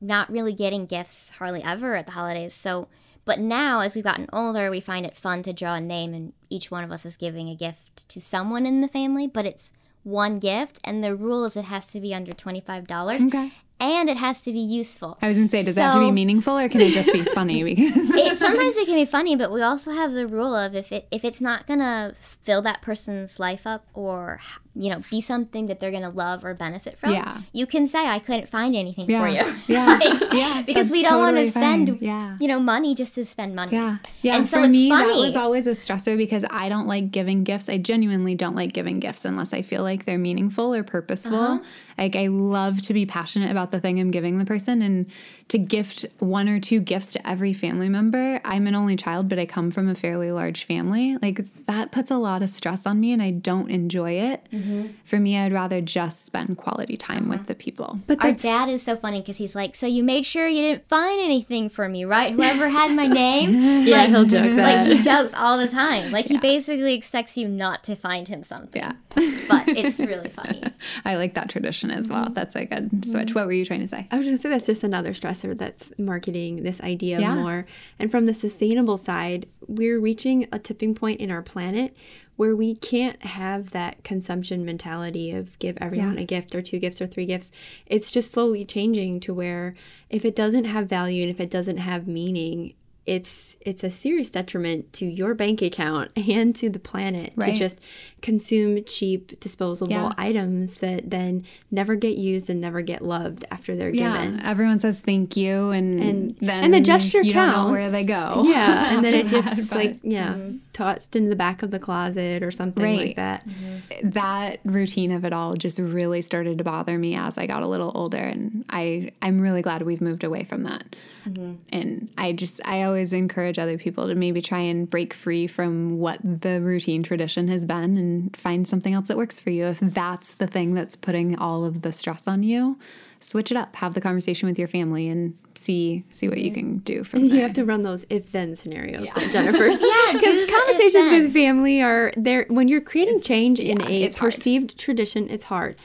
not 0.02 0.30
really 0.30 0.52
getting 0.52 0.86
gifts 0.86 1.30
hardly 1.30 1.62
ever 1.62 1.94
at 1.94 2.06
the 2.06 2.12
holidays. 2.12 2.52
So, 2.54 2.88
but 3.24 3.38
now 3.38 3.80
as 3.80 3.94
we've 3.94 4.04
gotten 4.04 4.28
older, 4.32 4.70
we 4.70 4.80
find 4.80 5.06
it 5.06 5.16
fun 5.16 5.42
to 5.44 5.52
draw 5.52 5.74
a 5.74 5.80
name 5.80 6.12
and 6.12 6.32
each 6.50 6.70
one 6.70 6.84
of 6.84 6.90
us 6.92 7.06
is 7.06 7.16
giving 7.16 7.48
a 7.48 7.54
gift 7.54 8.08
to 8.08 8.20
someone 8.20 8.66
in 8.66 8.80
the 8.80 8.88
family, 8.88 9.26
but 9.26 9.46
it's 9.46 9.70
one 10.02 10.40
gift 10.40 10.80
and 10.82 11.02
the 11.02 11.14
rule 11.14 11.44
is 11.44 11.56
it 11.56 11.66
has 11.66 11.86
to 11.86 12.00
be 12.00 12.12
under 12.12 12.32
$25. 12.32 13.26
Okay 13.28 13.52
and 13.82 14.08
it 14.08 14.16
has 14.16 14.40
to 14.42 14.52
be 14.52 14.60
useful. 14.60 15.18
I 15.20 15.26
was 15.26 15.36
gonna 15.36 15.48
say, 15.48 15.64
does 15.64 15.74
so, 15.74 15.80
that 15.80 15.92
have 15.92 15.94
to 15.94 16.06
be 16.06 16.12
meaningful 16.12 16.56
or 16.56 16.68
can 16.68 16.80
it 16.80 16.92
just 16.92 17.12
be 17.12 17.22
funny? 17.34 17.62
it, 17.62 18.38
sometimes 18.38 18.76
it 18.76 18.86
can 18.86 18.94
be 18.94 19.04
funny, 19.04 19.34
but 19.34 19.50
we 19.50 19.60
also 19.60 19.90
have 19.90 20.12
the 20.12 20.28
rule 20.28 20.54
of 20.54 20.76
if 20.76 20.92
it 20.92 21.08
if 21.10 21.24
it's 21.24 21.40
not 21.40 21.66
gonna 21.66 22.14
fill 22.20 22.62
that 22.62 22.80
person's 22.80 23.40
life 23.40 23.66
up 23.66 23.84
or 23.92 24.40
you 24.74 24.90
know 24.90 25.02
be 25.10 25.20
something 25.20 25.66
that 25.66 25.80
they're 25.80 25.90
gonna 25.90 26.10
love 26.10 26.44
or 26.44 26.54
benefit 26.54 26.96
from, 26.96 27.12
yeah. 27.12 27.42
you 27.52 27.66
can 27.66 27.86
say 27.86 28.06
I 28.06 28.18
couldn't 28.18 28.48
find 28.48 28.74
anything 28.74 29.08
yeah. 29.08 29.20
for 29.20 29.28
you. 29.28 29.58
Yeah, 29.66 29.86
like, 29.86 30.32
yeah, 30.32 30.62
because 30.62 30.90
we 30.90 31.02
don't 31.02 31.12
totally 31.12 31.34
want 31.34 31.46
to 31.46 31.52
spend 31.52 32.00
yeah. 32.02 32.36
you 32.40 32.48
know 32.48 32.58
money 32.58 32.94
just 32.94 33.14
to 33.14 33.24
spend 33.24 33.54
money. 33.54 33.72
Yeah, 33.72 33.98
yeah. 34.22 34.36
And 34.36 34.48
so 34.48 34.62
for 34.62 34.68
me, 34.68 34.88
funny. 34.88 35.08
that 35.08 35.18
was 35.18 35.36
always 35.36 35.66
a 35.66 35.70
stressor 35.70 36.16
because 36.16 36.44
I 36.50 36.68
don't 36.68 36.86
like 36.86 37.10
giving 37.10 37.44
gifts. 37.44 37.68
I 37.68 37.78
genuinely 37.78 38.34
don't 38.34 38.56
like 38.56 38.72
giving 38.72 38.98
gifts 38.98 39.24
unless 39.24 39.52
I 39.52 39.62
feel 39.62 39.82
like 39.82 40.04
they're 40.04 40.18
meaningful 40.18 40.74
or 40.74 40.82
purposeful. 40.82 41.34
Uh-huh. 41.34 41.64
Like 41.98 42.16
I 42.16 42.26
love 42.28 42.82
to 42.82 42.94
be 42.94 43.06
passionate 43.06 43.50
about 43.50 43.70
the 43.70 43.80
thing 43.80 44.00
I'm 44.00 44.10
giving 44.10 44.38
the 44.38 44.44
person 44.44 44.82
and 44.82 45.06
to 45.48 45.58
gift 45.58 46.06
one 46.18 46.48
or 46.48 46.58
two 46.58 46.80
gifts 46.80 47.12
to 47.12 47.28
every 47.28 47.52
family 47.52 47.88
member. 47.88 48.40
I'm 48.44 48.66
an 48.66 48.74
only 48.74 48.96
child, 48.96 49.28
but 49.28 49.38
I 49.38 49.46
come 49.46 49.70
from 49.70 49.88
a 49.88 49.94
fairly 49.94 50.32
large 50.32 50.64
family. 50.64 51.16
Like 51.20 51.44
that 51.66 51.92
puts 51.92 52.10
a 52.10 52.16
lot 52.16 52.42
of 52.42 52.48
stress 52.48 52.86
on 52.86 53.00
me 53.00 53.12
and 53.12 53.22
I 53.22 53.30
don't 53.30 53.70
enjoy 53.70 54.12
it. 54.12 54.48
Mm-hmm. 54.52 54.61
Mm-hmm. 54.62 54.88
For 55.04 55.18
me, 55.18 55.38
I'd 55.38 55.52
rather 55.52 55.80
just 55.80 56.24
spend 56.24 56.56
quality 56.56 56.96
time 56.96 57.24
uh-huh. 57.24 57.38
with 57.38 57.46
the 57.46 57.54
people. 57.54 58.00
But 58.06 58.24
our 58.24 58.32
dad 58.32 58.68
is 58.68 58.82
so 58.82 58.96
funny 58.96 59.20
because 59.20 59.36
he's 59.36 59.54
like, 59.54 59.74
"So 59.74 59.86
you 59.86 60.02
made 60.02 60.24
sure 60.24 60.46
you 60.46 60.62
didn't 60.62 60.88
find 60.88 61.20
anything 61.20 61.68
for 61.68 61.88
me, 61.88 62.04
right? 62.04 62.32
Whoever 62.32 62.68
had 62.68 62.94
my 62.94 63.06
name." 63.24 63.84
yeah, 63.86 63.96
like, 63.98 64.08
he'll 64.10 64.24
joke 64.24 64.56
that. 64.56 64.86
Like 64.86 64.96
he 64.96 65.02
jokes 65.02 65.34
all 65.34 65.58
the 65.58 65.68
time. 65.68 66.12
Like 66.12 66.28
yeah. 66.28 66.36
he 66.36 66.38
basically 66.38 66.94
expects 66.94 67.36
you 67.36 67.48
not 67.48 67.84
to 67.84 67.96
find 67.96 68.28
him 68.28 68.42
something. 68.42 68.80
Yeah, 68.80 68.92
but 69.14 69.68
it's 69.68 69.98
really 69.98 70.30
funny. 70.30 70.62
I 71.04 71.16
like 71.16 71.34
that 71.34 71.48
tradition 71.48 71.90
as 71.90 72.10
well. 72.10 72.24
Mm-hmm. 72.26 72.34
That's 72.34 72.56
a 72.56 72.66
good 72.66 73.04
switch. 73.04 73.28
Mm-hmm. 73.28 73.38
What 73.38 73.46
were 73.46 73.52
you 73.52 73.64
trying 73.64 73.80
to 73.80 73.88
say? 73.88 74.06
I 74.10 74.16
was 74.16 74.26
just 74.26 74.42
gonna 74.42 74.54
say 74.54 74.56
that's 74.56 74.66
just 74.66 74.84
another 74.84 75.12
stressor 75.12 75.56
that's 75.56 75.92
marketing 75.98 76.62
this 76.62 76.80
idea 76.80 77.20
yeah. 77.20 77.34
more. 77.34 77.66
And 77.98 78.10
from 78.10 78.26
the 78.26 78.34
sustainable 78.34 78.96
side, 78.96 79.46
we're 79.66 79.98
reaching 79.98 80.48
a 80.52 80.58
tipping 80.58 80.94
point 80.94 81.20
in 81.20 81.30
our 81.30 81.42
planet 81.42 81.96
where 82.42 82.56
we 82.56 82.74
can't 82.74 83.22
have 83.22 83.70
that 83.70 84.02
consumption 84.02 84.64
mentality 84.64 85.30
of 85.30 85.56
give 85.60 85.78
everyone 85.80 86.16
yeah. 86.16 86.22
a 86.22 86.26
gift 86.26 86.56
or 86.56 86.60
two 86.60 86.80
gifts 86.80 87.00
or 87.00 87.06
three 87.06 87.24
gifts. 87.24 87.52
It's 87.86 88.10
just 88.10 88.32
slowly 88.32 88.64
changing 88.64 89.20
to 89.20 89.32
where 89.32 89.76
if 90.10 90.24
it 90.24 90.34
doesn't 90.34 90.64
have 90.64 90.88
value 90.88 91.22
and 91.22 91.30
if 91.30 91.38
it 91.38 91.52
doesn't 91.52 91.76
have 91.76 92.08
meaning, 92.08 92.74
it's 93.04 93.56
it's 93.60 93.82
a 93.82 93.90
serious 93.90 94.30
detriment 94.30 94.92
to 94.92 95.04
your 95.04 95.34
bank 95.34 95.60
account 95.60 96.10
and 96.16 96.54
to 96.54 96.70
the 96.70 96.78
planet 96.78 97.32
right. 97.34 97.52
to 97.52 97.58
just 97.58 97.80
consume 98.20 98.84
cheap 98.84 99.38
disposable 99.40 99.92
yeah. 99.92 100.12
items 100.16 100.76
that 100.76 101.10
then 101.10 101.44
never 101.72 101.96
get 101.96 102.16
used 102.16 102.48
and 102.48 102.60
never 102.60 102.80
get 102.80 103.02
loved 103.02 103.44
after 103.50 103.74
they're 103.74 103.92
yeah. 103.92 104.24
given. 104.24 104.40
Everyone 104.44 104.78
says 104.78 105.00
thank 105.00 105.36
you 105.36 105.70
and 105.70 106.00
and 106.00 106.36
then 106.38 106.64
and 106.64 106.74
the 106.74 106.80
gesture 106.80 107.22
you 107.22 107.32
counts. 107.32 107.56
don't 107.56 107.66
know 107.66 107.72
where 107.72 107.90
they 107.90 108.04
go. 108.04 108.44
Yeah, 108.52 108.94
and 108.94 109.04
then 109.04 109.14
it 109.14 109.30
gets 109.30 109.70
that, 109.70 109.76
like 109.76 109.98
yeah, 110.02 110.34
mm-hmm. 110.34 110.58
tossed 110.72 111.16
into 111.16 111.30
the 111.30 111.36
back 111.36 111.62
of 111.62 111.70
the 111.70 111.78
closet 111.78 112.42
or 112.42 112.50
something 112.50 112.84
right. 112.84 113.06
like 113.06 113.16
that. 113.16 113.48
Mm-hmm. 113.48 114.10
That 114.10 114.60
routine 114.64 115.10
of 115.10 115.24
it 115.24 115.32
all 115.32 115.54
just 115.54 115.78
really 115.78 116.22
started 116.22 116.58
to 116.58 116.64
bother 116.64 116.98
me 116.98 117.16
as 117.16 117.38
I 117.38 117.46
got 117.46 117.62
a 117.62 117.66
little 117.66 117.90
older 117.94 118.18
and 118.18 118.64
I 118.68 119.12
I'm 119.22 119.40
really 119.40 119.62
glad 119.62 119.82
we've 119.82 120.00
moved 120.00 120.22
away 120.22 120.44
from 120.44 120.64
that. 120.64 120.94
Mm-hmm. 121.26 121.54
And 121.70 122.08
I 122.18 122.32
just 122.32 122.60
I 122.64 122.82
always 122.82 123.12
encourage 123.12 123.58
other 123.58 123.78
people 123.78 124.08
to 124.08 124.14
maybe 124.14 124.40
try 124.42 124.60
and 124.60 124.88
break 124.88 125.14
free 125.14 125.46
from 125.46 125.98
what 125.98 126.18
the 126.22 126.60
routine 126.60 127.02
tradition 127.02 127.48
has 127.48 127.64
been 127.64 127.96
and 127.96 128.36
find 128.36 128.66
something 128.66 128.94
else 128.94 129.08
that 129.08 129.16
works 129.16 129.40
for 129.40 129.50
you. 129.50 129.66
If 129.66 129.80
that's 129.80 130.34
the 130.34 130.46
thing 130.46 130.74
that's 130.74 130.96
putting 130.96 131.38
all 131.38 131.64
of 131.64 131.82
the 131.82 131.92
stress 131.92 132.26
on 132.26 132.42
you, 132.42 132.78
switch 133.20 133.50
it 133.50 133.56
up. 133.56 133.76
Have 133.76 133.94
the 133.94 134.00
conversation 134.00 134.48
with 134.48 134.58
your 134.58 134.68
family 134.68 135.08
and 135.08 135.36
see 135.54 136.04
see 136.12 136.28
what 136.28 136.38
you 136.38 136.52
can 136.52 136.78
do 136.78 137.04
from 137.04 137.20
You 137.20 137.28
there. 137.30 137.42
have 137.42 137.52
to 137.54 137.64
run 137.64 137.82
those 137.82 138.04
if 138.10 138.32
then 138.32 138.54
scenarios 138.54 139.06
yeah. 139.06 139.14
that 139.14 139.32
Jennifer's. 139.32 139.80
yeah, 139.80 140.12
because 140.12 140.50
conversations 140.50 141.10
with 141.10 141.32
family 141.32 141.80
are 141.82 142.12
there 142.16 142.46
when 142.48 142.68
you're 142.68 142.80
creating 142.80 143.16
it's, 143.16 143.26
change 143.26 143.60
in 143.60 143.80
a 143.82 144.08
perceived 144.10 144.72
hard. 144.72 144.78
tradition. 144.78 145.28
It's 145.28 145.44
hard. 145.44 145.76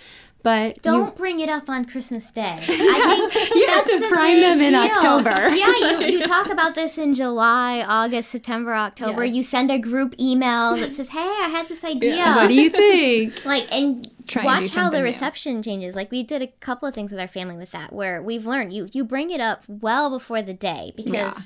But 0.47 0.81
don't 0.81 1.07
you, 1.07 1.11
bring 1.11 1.41
it 1.41 1.49
up 1.49 1.69
on 1.69 1.83
Christmas 1.83 2.31
Day. 2.31 2.57
I 2.61 3.29
think 3.33 3.53
you 3.53 3.67
have 3.67 3.85
to 3.85 3.99
the 3.99 4.07
prime 4.07 4.39
them 4.39 4.61
in 4.61 4.71
deal. 4.71 4.81
October. 4.81 5.53
yeah, 5.53 5.99
you, 5.99 6.07
you 6.19 6.23
talk 6.23 6.47
about 6.49 6.73
this 6.73 6.97
in 6.97 7.13
July, 7.13 7.83
August, 7.85 8.29
September, 8.29 8.73
October. 8.73 9.25
Yes. 9.25 9.35
You 9.35 9.43
send 9.43 9.71
a 9.71 9.77
group 9.77 10.15
email 10.17 10.77
that 10.77 10.93
says, 10.93 11.09
"Hey, 11.09 11.19
I 11.19 11.49
had 11.51 11.67
this 11.67 11.83
idea. 11.83 12.15
Yeah. 12.15 12.35
What 12.37 12.47
do 12.47 12.53
you 12.53 12.69
think?" 12.69 13.43
like 13.45 13.67
and 13.73 14.09
Try 14.25 14.45
watch 14.45 14.73
how 14.73 14.89
the 14.89 15.03
reception 15.03 15.57
new. 15.57 15.63
changes. 15.63 15.97
Like 15.97 16.11
we 16.11 16.23
did 16.23 16.41
a 16.41 16.47
couple 16.47 16.87
of 16.87 16.95
things 16.95 17.11
with 17.11 17.19
our 17.19 17.27
family 17.27 17.57
with 17.57 17.71
that, 17.71 17.91
where 17.91 18.21
we've 18.21 18.45
learned 18.45 18.71
you 18.71 18.87
you 18.93 19.03
bring 19.03 19.31
it 19.31 19.41
up 19.41 19.65
well 19.67 20.09
before 20.09 20.41
the 20.41 20.53
day 20.53 20.93
because. 20.95 21.13
Yeah 21.13 21.37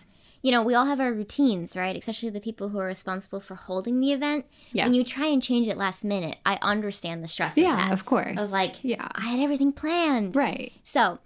you 0.42 0.52
know, 0.52 0.64
we 0.64 0.74
all 0.74 0.86
have 0.86 1.00
our 1.00 1.14
routines, 1.14 1.76
right? 1.76 1.96
Especially 1.96 2.30
the 2.30 2.40
people 2.40 2.70
who 2.70 2.80
are 2.80 2.86
responsible 2.86 3.40
for 3.40 3.56
holding 3.56 4.00
the 4.00 4.12
event. 4.12 4.46
Yeah. 4.74 4.86
When 4.86 4.94
you 4.94 5.04
try 5.04 5.28
and 5.28 5.42
change 5.42 5.68
it 5.68 5.78
last 5.78 6.04
minute, 6.04 6.40
I 6.46 6.58
understand 6.62 7.24
the 7.24 7.28
stress 7.28 7.58
yeah, 7.58 7.74
of 7.74 7.78
that. 7.78 7.94
of 7.94 8.06
course. 8.06 8.42
Of 8.42 8.52
like, 8.52 8.84
yeah. 8.84 9.08
I 9.14 9.22
had 9.22 9.40
everything 9.40 9.72
planned. 9.72 10.36
Right. 10.36 10.74
So 10.84 11.20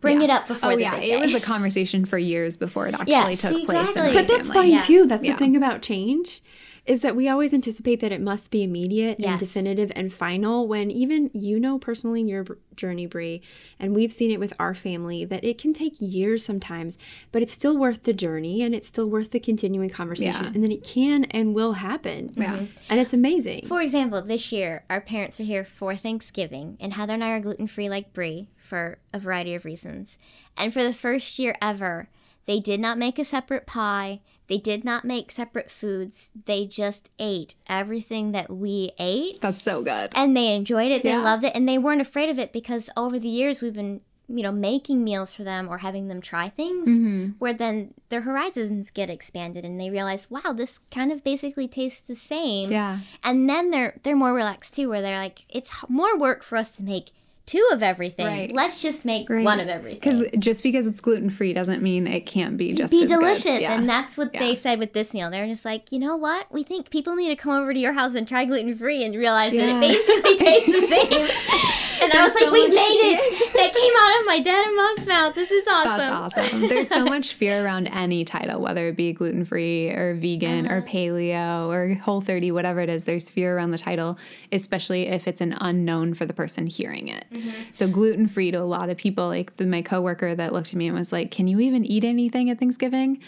bring 0.00 0.18
yeah. 0.18 0.24
it 0.24 0.30
up 0.30 0.46
before 0.46 0.72
oh, 0.72 0.76
the 0.76 0.82
yeah. 0.82 0.96
It 0.96 1.20
was 1.20 1.34
a 1.34 1.40
conversation 1.40 2.06
for 2.06 2.16
years 2.16 2.56
before 2.56 2.86
it 2.86 2.94
actually 2.98 3.12
yeah, 3.12 3.24
took 3.34 3.54
see, 3.54 3.66
place. 3.66 3.88
Exactly. 3.88 4.14
But 4.14 4.28
that's 4.28 4.50
family. 4.50 4.72
fine 4.72 4.82
too. 4.82 5.06
That's 5.06 5.22
the 5.22 5.34
thing 5.34 5.54
about 5.54 5.82
change 5.82 6.42
is 6.88 7.02
that 7.02 7.14
we 7.14 7.28
always 7.28 7.52
anticipate 7.52 8.00
that 8.00 8.12
it 8.12 8.20
must 8.20 8.50
be 8.50 8.62
immediate 8.62 9.20
yes. 9.20 9.30
and 9.30 9.38
definitive 9.38 9.92
and 9.94 10.12
final 10.12 10.66
when 10.66 10.90
even 10.90 11.30
you 11.34 11.60
know 11.60 11.78
personally 11.78 12.20
in 12.20 12.26
your 12.26 12.46
journey 12.74 13.06
Bri 13.06 13.42
and 13.78 13.94
we've 13.94 14.12
seen 14.12 14.30
it 14.30 14.40
with 14.40 14.54
our 14.58 14.74
family 14.74 15.24
that 15.26 15.44
it 15.44 15.58
can 15.58 15.74
take 15.74 15.94
years 15.98 16.44
sometimes 16.44 16.96
but 17.30 17.42
it's 17.42 17.52
still 17.52 17.76
worth 17.76 18.04
the 18.04 18.14
journey 18.14 18.62
and 18.62 18.74
it's 18.74 18.88
still 18.88 19.08
worth 19.08 19.30
the 19.30 19.40
continuing 19.40 19.90
conversation 19.90 20.44
yeah. 20.44 20.52
and 20.54 20.64
then 20.64 20.72
it 20.72 20.82
can 20.82 21.24
and 21.24 21.54
will 21.54 21.74
happen 21.74 22.32
yeah 22.34 22.56
mm-hmm. 22.56 22.64
and 22.88 23.00
it's 23.00 23.12
amazing 23.12 23.66
for 23.66 23.82
example 23.82 24.22
this 24.22 24.50
year 24.50 24.84
our 24.88 25.00
parents 25.00 25.38
are 25.38 25.44
here 25.44 25.64
for 25.64 25.94
Thanksgiving 25.94 26.76
and 26.80 26.94
Heather 26.94 27.14
and 27.14 27.22
I 27.24 27.30
are 27.30 27.40
gluten-free 27.40 27.90
like 27.90 28.12
Bri 28.14 28.48
for 28.56 28.98
a 29.12 29.18
variety 29.18 29.54
of 29.54 29.64
reasons 29.64 30.16
and 30.56 30.72
for 30.72 30.82
the 30.82 30.94
first 30.94 31.38
year 31.38 31.54
ever 31.60 32.08
they 32.46 32.60
did 32.60 32.80
not 32.80 32.96
make 32.96 33.18
a 33.18 33.24
separate 33.26 33.66
pie 33.66 34.20
they 34.48 34.58
did 34.58 34.84
not 34.84 35.04
make 35.04 35.30
separate 35.30 35.70
foods. 35.70 36.30
They 36.46 36.66
just 36.66 37.10
ate 37.18 37.54
everything 37.68 38.32
that 38.32 38.50
we 38.50 38.92
ate. 38.98 39.40
That's 39.40 39.62
so 39.62 39.82
good. 39.82 40.10
And 40.14 40.36
they 40.36 40.54
enjoyed 40.54 40.90
it. 40.90 41.02
They 41.02 41.10
yeah. 41.10 41.22
loved 41.22 41.44
it. 41.44 41.52
And 41.54 41.68
they 41.68 41.78
weren't 41.78 42.00
afraid 42.00 42.30
of 42.30 42.38
it 42.38 42.52
because 42.52 42.90
over 42.96 43.18
the 43.18 43.28
years 43.28 43.60
we've 43.60 43.74
been, 43.74 44.00
you 44.26 44.42
know, 44.42 44.52
making 44.52 45.04
meals 45.04 45.34
for 45.34 45.44
them 45.44 45.68
or 45.68 45.78
having 45.78 46.08
them 46.08 46.22
try 46.22 46.48
things 46.48 46.88
mm-hmm. 46.88 47.30
where 47.38 47.52
then 47.52 47.92
their 48.08 48.22
horizons 48.22 48.90
get 48.90 49.10
expanded 49.10 49.64
and 49.66 49.78
they 49.78 49.90
realize, 49.90 50.30
wow, 50.30 50.54
this 50.54 50.78
kind 50.90 51.12
of 51.12 51.22
basically 51.22 51.68
tastes 51.68 52.00
the 52.00 52.16
same. 52.16 52.70
Yeah. 52.70 53.00
And 53.22 53.48
then 53.48 53.70
they're 53.70 54.00
they're 54.02 54.16
more 54.16 54.32
relaxed 54.32 54.74
too, 54.74 54.88
where 54.88 55.02
they're 55.02 55.18
like, 55.18 55.44
it's 55.50 55.72
more 55.88 56.16
work 56.16 56.42
for 56.42 56.56
us 56.56 56.70
to 56.72 56.82
make 56.82 57.10
two 57.48 57.66
of 57.72 57.82
everything. 57.82 58.26
Right. 58.26 58.52
Let's 58.52 58.82
just 58.82 59.04
make 59.04 59.28
right. 59.28 59.44
one 59.44 59.58
of 59.58 59.68
everything. 59.68 60.00
Because 60.00 60.24
just 60.38 60.62
because 60.62 60.86
it's 60.86 61.00
gluten 61.00 61.30
free 61.30 61.54
doesn't 61.54 61.82
mean 61.82 62.06
it 62.06 62.26
can't 62.26 62.56
be 62.56 62.74
just 62.74 62.92
be 62.92 63.06
delicious. 63.06 63.62
Yeah. 63.62 63.78
And 63.78 63.88
that's 63.88 64.18
what 64.18 64.32
yeah. 64.34 64.40
they 64.40 64.54
said 64.54 64.78
with 64.78 64.92
this 64.92 65.14
meal. 65.14 65.30
They're 65.30 65.46
just 65.46 65.64
like, 65.64 65.90
you 65.90 65.98
know 65.98 66.14
what? 66.16 66.46
We 66.52 66.62
think 66.62 66.90
people 66.90 67.16
need 67.16 67.30
to 67.30 67.36
come 67.36 67.52
over 67.52 67.72
to 67.72 67.80
your 67.80 67.94
house 67.94 68.14
and 68.14 68.28
try 68.28 68.44
gluten 68.44 68.76
free 68.76 69.02
and 69.02 69.14
realize 69.14 69.54
yeah. 69.54 69.66
that 69.66 69.76
it 69.76 69.80
basically 69.80 70.36
tastes 70.46 70.72
the 70.72 70.86
same. 70.86 71.84
And 72.00 72.12
I 72.12 72.24
was 72.24 72.34
like, 72.34 72.50
we've 72.50 72.70
made 72.70 73.18
it. 73.18 73.52
that 73.54 73.74
came 73.74 73.92
out 74.00 74.20
of 74.20 74.26
my 74.26 74.40
dad 74.40 74.66
and 74.66 74.76
mom's 74.76 75.06
mouth. 75.06 75.34
This 75.34 75.50
is 75.50 75.66
awesome. 75.66 75.98
That's 75.98 76.36
awesome. 76.36 76.68
There's 76.68 76.88
so 76.88 77.04
much 77.04 77.34
fear 77.34 77.64
around 77.64 77.88
any 77.88 78.24
title, 78.24 78.60
whether 78.60 78.88
it 78.88 78.96
be 78.96 79.12
gluten 79.12 79.44
free 79.44 79.88
or 79.90 80.14
vegan 80.14 80.66
uh-huh. 80.66 80.76
or 80.76 80.82
paleo 80.82 81.68
or 81.68 81.94
whole 81.94 82.20
30, 82.20 82.52
whatever 82.52 82.80
it 82.80 82.88
is. 82.88 83.04
There's 83.04 83.28
fear 83.28 83.56
around 83.56 83.70
the 83.70 83.78
title, 83.78 84.18
especially 84.52 85.08
if 85.08 85.26
it's 85.26 85.40
an 85.40 85.56
unknown 85.60 86.14
for 86.14 86.26
the 86.26 86.34
person 86.34 86.66
hearing 86.66 87.08
it. 87.08 87.24
Mm-hmm. 87.32 87.50
So 87.72 87.88
gluten 87.88 88.28
free 88.28 88.50
to 88.50 88.58
a 88.58 88.64
lot 88.64 88.90
of 88.90 88.96
people, 88.96 89.28
like 89.28 89.56
the, 89.56 89.66
my 89.66 89.82
coworker 89.82 90.34
that 90.34 90.52
looked 90.52 90.68
at 90.68 90.74
me 90.74 90.88
and 90.88 90.96
was 90.96 91.12
like, 91.12 91.30
"Can 91.30 91.48
you 91.48 91.60
even 91.60 91.84
eat 91.84 92.04
anything 92.04 92.50
at 92.50 92.58
Thanksgiving?" 92.58 93.20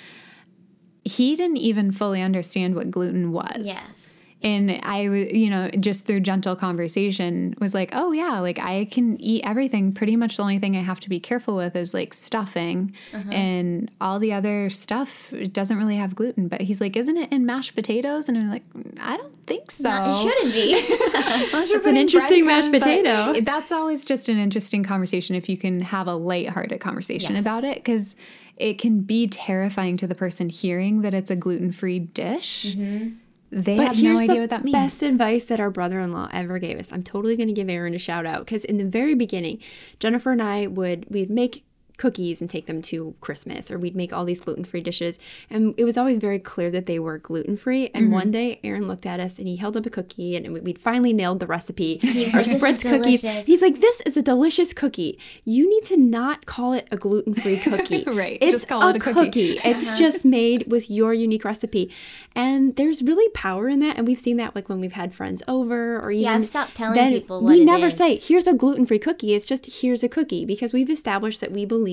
He 1.03 1.35
didn't 1.35 1.57
even 1.57 1.93
fully 1.93 2.21
understand 2.21 2.75
what 2.75 2.91
gluten 2.91 3.33
was. 3.33 3.67
Yes 3.67 4.11
and 4.43 4.81
I, 4.83 5.03
you 5.03 5.51
know, 5.51 5.69
just 5.81 6.07
through 6.07 6.21
gentle 6.21 6.57
conversation 6.57 7.55
was 7.61 7.75
like, 7.75 7.91
oh 7.93 8.13
yeah, 8.13 8.41
like 8.41 8.59
I 8.59 8.87
can 8.87 9.21
eat 9.21 9.45
everything. 9.45 9.93
Pretty 9.93 10.17
much 10.17 10.39
the 10.39 10.43
only 10.43 10.59
thing 10.59 10.77
I 10.77 10.81
have 10.81 10.99
to 11.01 11.11
be 11.11 11.21
careful 11.21 11.57
with 11.57 11.77
is 11.77 11.93
like 11.93 12.15
stuffing 12.15 12.95
uh-huh. 13.13 13.31
and 13.31 13.91
all 14.01 14.19
the 14.19 14.33
other 14.33 14.71
stuff 14.71 15.31
doesn't 15.53 15.77
really 15.77 15.97
have 15.97 16.15
gluten. 16.15 16.49
But 16.49 16.63
he's 16.63 16.81
like, 16.81 16.97
isn't 16.97 17.19
it 17.19 17.31
in 17.31 17.45
mashed 17.45 17.75
potatoes? 17.75 18.31
And 18.31 18.39
I'm 18.39 18.51
like, 18.51 18.65
I 18.99 19.19
don't 19.19 19.47
think 19.47 19.71
so. 19.71 19.91
it 19.91 20.17
shouldn't 20.17 20.55
be. 20.55 20.73
it's 20.75 21.87
an 21.87 21.99
interesting 21.99 22.47
mashed 22.47 22.71
potato. 22.71 23.39
That's 23.43 23.71
always 23.71 24.07
just 24.07 24.31
an 24.31 24.39
interesting 24.39 24.83
conversation 24.83 25.37
if 25.37 25.51
you 25.51 25.59
can 25.59 25.83
have 25.83 26.07
a 26.07 26.15
light-hearted 26.15 26.81
conversation 26.81 27.35
yes. 27.35 27.45
about 27.45 27.65
it 27.65 27.77
because 27.77 28.15
it 28.57 28.79
can 28.79 29.01
be 29.01 29.27
terrifying 29.27 29.99
to 29.99 30.07
the 30.07 30.15
person 30.15 30.49
hearing 30.49 31.03
that 31.03 31.13
it's 31.13 31.31
a 31.31 31.37
gluten-free 31.37 31.99
dish. 31.99 32.75
Mm-hmm 32.75 33.17
they 33.51 33.77
but 33.77 33.87
have 33.89 34.03
no 34.03 34.19
idea 34.19 34.41
what 34.41 34.51
that 34.51 34.65
means. 34.65 34.75
Best 34.75 35.03
advice 35.03 35.45
that 35.47 35.61
our 35.61 35.71
brother-in-law 35.71 36.29
ever 36.33 36.59
gave 36.59 36.79
us. 36.79 36.93
I'm 36.93 37.03
totally 37.03 37.37
going 37.37 37.49
to 37.49 37.55
give 37.55 37.69
Aaron 37.69 37.95
a 37.95 37.99
shout 37.99 38.27
out 38.27 38.47
because 38.47 38.65
in 38.65 38.79
the 38.79 38.85
very 38.85 39.15
beginning, 39.15 39.59
Jennifer 39.99 40.31
and 40.31 40.41
I 40.41 40.67
would 40.67 41.07
we'd 41.11 41.31
make 41.31 41.65
cookies 42.01 42.41
and 42.41 42.49
take 42.49 42.65
them 42.65 42.81
to 42.81 43.15
Christmas, 43.21 43.71
or 43.71 43.79
we'd 43.79 43.95
make 43.95 44.11
all 44.11 44.25
these 44.25 44.41
gluten 44.41 44.65
free 44.65 44.81
dishes. 44.81 45.19
And 45.51 45.75
it 45.77 45.85
was 45.85 45.99
always 45.99 46.17
very 46.17 46.39
clear 46.39 46.71
that 46.71 46.87
they 46.87 46.99
were 46.99 47.19
gluten 47.19 47.59
free. 47.59 47.91
And 47.95 48.07
mm-hmm. 48.07 48.15
one 48.15 48.31
day, 48.31 48.59
Aaron 48.65 48.89
looked 48.89 49.05
at 49.05 49.21
us 49.21 49.39
and 49.39 49.47
he 49.47 49.57
held 49.57 49.77
up 49.77 49.85
a 49.85 49.91
cookie, 49.91 50.35
and 50.35 50.55
we'd 50.65 50.79
finally 50.79 51.13
nailed 51.13 51.41
the 51.41 51.47
recipe. 51.47 51.99
He's 52.03 52.35
Our 52.35 52.43
like, 52.43 52.57
spritz 52.57 52.83
cookies. 52.83 53.21
He's 53.47 53.61
like, 53.61 53.81
"This 53.81 54.01
is 54.07 54.17
a 54.17 54.23
delicious 54.23 54.73
cookie. 54.73 55.19
You 55.45 55.69
need 55.69 55.85
to 55.89 55.99
not 55.99 56.47
call 56.47 56.73
it 56.73 56.89
a 56.91 56.97
gluten 56.97 57.35
free 57.35 57.59
cookie. 57.63 58.05
right? 58.05 58.39
It's 58.41 58.53
just 58.53 58.69
call 58.69 58.83
a 58.83 58.91
it 58.91 58.97
a 58.97 58.99
cookie. 58.99 59.25
cookie. 59.27 59.51
It's 59.63 59.91
uh-huh. 59.91 59.99
just 59.99 60.25
made 60.25 60.71
with 60.73 60.91
your 60.91 61.13
unique 61.13 61.45
recipe." 61.45 61.93
And 62.35 62.77
there's 62.77 63.03
really 63.03 63.29
power 63.31 63.69
in 63.69 63.81
that, 63.81 63.99
and 63.99 64.07
we've 64.07 64.19
seen 64.19 64.39
that 64.39 64.55
like 64.55 64.71
when 64.71 64.81
we've 64.81 64.93
had 64.93 65.13
friends 65.13 65.43
over, 65.47 66.01
or 66.01 66.11
even 66.11 66.25
yeah, 66.25 66.35
I've 66.35 66.47
stopped 66.47 66.77
telling 66.77 67.13
people. 67.13 67.45
we 67.45 67.63
never 67.63 67.89
is. 67.89 67.97
say, 67.97 68.17
"Here's 68.17 68.47
a 68.47 68.55
gluten 68.55 68.87
free 68.87 68.99
cookie." 68.99 69.35
It's 69.35 69.45
just 69.45 69.67
here's 69.67 70.03
a 70.03 70.09
cookie 70.09 70.47
because 70.47 70.73
we've 70.73 70.89
established 70.89 71.43
that 71.43 71.53
we 71.53 71.67
believe 71.67 71.90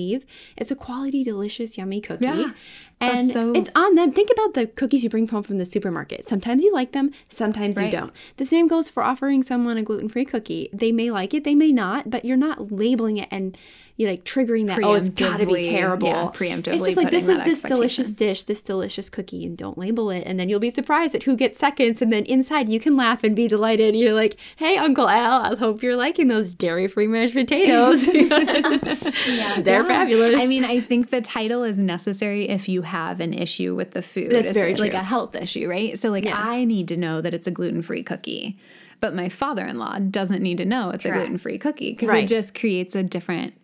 It's 0.56 0.70
a 0.70 0.76
quality, 0.76 1.24
delicious, 1.24 1.76
yummy 1.76 2.00
cookie. 2.00 2.24
Yeah, 2.24 2.52
and 3.00 3.30
so... 3.30 3.52
it's 3.52 3.70
on 3.74 3.94
them. 3.94 4.12
Think 4.12 4.30
about 4.32 4.54
the 4.54 4.66
cookies 4.66 5.04
you 5.04 5.10
bring 5.10 5.28
home 5.28 5.42
from 5.42 5.58
the 5.58 5.64
supermarket. 5.64 6.24
Sometimes 6.24 6.64
you 6.64 6.72
like 6.72 6.92
them, 6.92 7.12
sometimes 7.28 7.76
right. 7.76 7.86
you 7.86 7.92
don't. 7.92 8.12
The 8.36 8.46
same 8.46 8.66
goes 8.66 8.88
for 8.88 9.02
offering 9.02 9.42
someone 9.42 9.76
a 9.76 9.82
gluten 9.82 10.08
free 10.08 10.24
cookie. 10.24 10.68
They 10.72 10.92
may 10.92 11.10
like 11.10 11.34
it, 11.34 11.44
they 11.44 11.54
may 11.54 11.72
not, 11.72 12.10
but 12.10 12.24
you're 12.24 12.36
not 12.36 12.72
labeling 12.72 13.16
it 13.16 13.28
and 13.30 13.56
you 13.98 14.06
like 14.06 14.22
triggering 14.22 14.68
that. 14.68 14.78
Oh, 14.82 14.94
it's 14.94 15.10
gotta 15.10 15.44
be 15.44 15.64
terrible. 15.64 16.06
Yeah, 16.06 16.30
preemptively. 16.32 16.76
It's 16.76 16.84
just 16.84 16.96
like 16.96 17.10
this 17.10 17.26
is 17.26 17.42
this 17.42 17.62
delicious 17.62 18.12
dish, 18.12 18.44
this 18.44 18.62
delicious 18.62 19.10
cookie, 19.10 19.44
and 19.44 19.58
don't 19.58 19.76
label 19.76 20.10
it. 20.10 20.22
And 20.24 20.38
then 20.38 20.48
you'll 20.48 20.60
be 20.60 20.70
surprised 20.70 21.16
at 21.16 21.24
who 21.24 21.36
gets 21.36 21.58
seconds. 21.58 22.00
And 22.00 22.12
then 22.12 22.24
inside 22.26 22.68
you 22.68 22.78
can 22.78 22.96
laugh 22.96 23.24
and 23.24 23.34
be 23.34 23.48
delighted. 23.48 23.96
You're 23.96 24.14
like, 24.14 24.36
hey, 24.54 24.78
Uncle 24.78 25.08
Al, 25.08 25.52
I 25.52 25.56
hope 25.56 25.82
you're 25.82 25.96
liking 25.96 26.28
those 26.28 26.54
dairy 26.54 26.86
free 26.86 27.08
mashed 27.08 27.34
potatoes. 27.34 28.06
yeah, 28.14 29.60
they're 29.60 29.82
yeah. 29.82 29.88
fabulous. 29.88 30.40
I 30.40 30.46
mean, 30.46 30.64
I 30.64 30.78
think 30.78 31.10
the 31.10 31.20
title 31.20 31.64
is 31.64 31.78
necessary 31.78 32.48
if 32.48 32.68
you 32.68 32.82
have 32.88 33.20
an 33.20 33.32
issue 33.32 33.74
with 33.74 33.92
the 33.92 34.02
food. 34.02 34.30
That's 34.30 34.52
very 34.52 34.74
like 34.74 34.90
true. 34.90 35.00
a 35.00 35.04
health 35.04 35.36
issue, 35.36 35.68
right? 35.68 35.98
So 35.98 36.10
like 36.10 36.24
yeah. 36.24 36.36
I 36.36 36.64
need 36.64 36.88
to 36.88 36.96
know 36.96 37.20
that 37.20 37.32
it's 37.34 37.46
a 37.46 37.50
gluten 37.50 37.82
free 37.82 38.02
cookie. 38.02 38.58
But 39.00 39.14
my 39.14 39.28
father 39.28 39.64
in 39.64 39.78
law 39.78 39.98
doesn't 39.98 40.42
need 40.42 40.58
to 40.58 40.64
know 40.64 40.90
it's 40.90 41.04
Correct. 41.04 41.16
a 41.16 41.20
gluten 41.20 41.38
free 41.38 41.58
cookie 41.58 41.92
because 41.92 42.08
right. 42.08 42.24
it 42.24 42.26
just 42.26 42.54
creates 42.58 42.96
a 42.96 43.02
different 43.02 43.54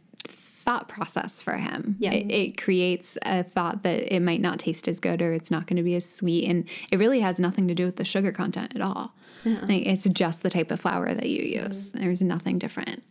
thought 0.65 0.89
process 0.89 1.43
for 1.43 1.57
him. 1.57 1.97
Yeah. 1.99 2.13
It, 2.13 2.31
it, 2.31 2.57
creates 2.57 3.19
a 3.23 3.43
thought 3.43 3.83
that 3.83 4.15
it 4.15 4.21
might 4.21 4.41
not 4.41 4.59
taste 4.59 4.89
as 4.89 4.99
good 4.99 5.21
or 5.21 5.33
it's 5.33 5.51
not 5.51 5.67
going 5.67 5.77
to 5.77 5.83
be 5.83 5.95
as 5.95 6.09
sweet. 6.09 6.49
And 6.49 6.69
it 6.91 6.99
really 6.99 7.21
has 7.21 7.39
nothing 7.39 7.69
to 7.69 7.75
do 7.75 7.85
with 7.85 7.97
the 7.97 8.05
sugar 8.05 8.33
content 8.33 8.73
at 8.75 8.81
all. 8.81 9.15
Uh-uh. 9.45 9.67
Like, 9.67 9.87
it's 9.87 10.09
just 10.09 10.43
the 10.43 10.49
type 10.51 10.71
of 10.71 10.81
flour 10.81 11.13
that 11.13 11.29
you 11.29 11.43
use. 11.43 11.91
Mm-hmm. 11.91 11.99
There's 12.01 12.23
nothing 12.23 12.59
different. 12.59 13.03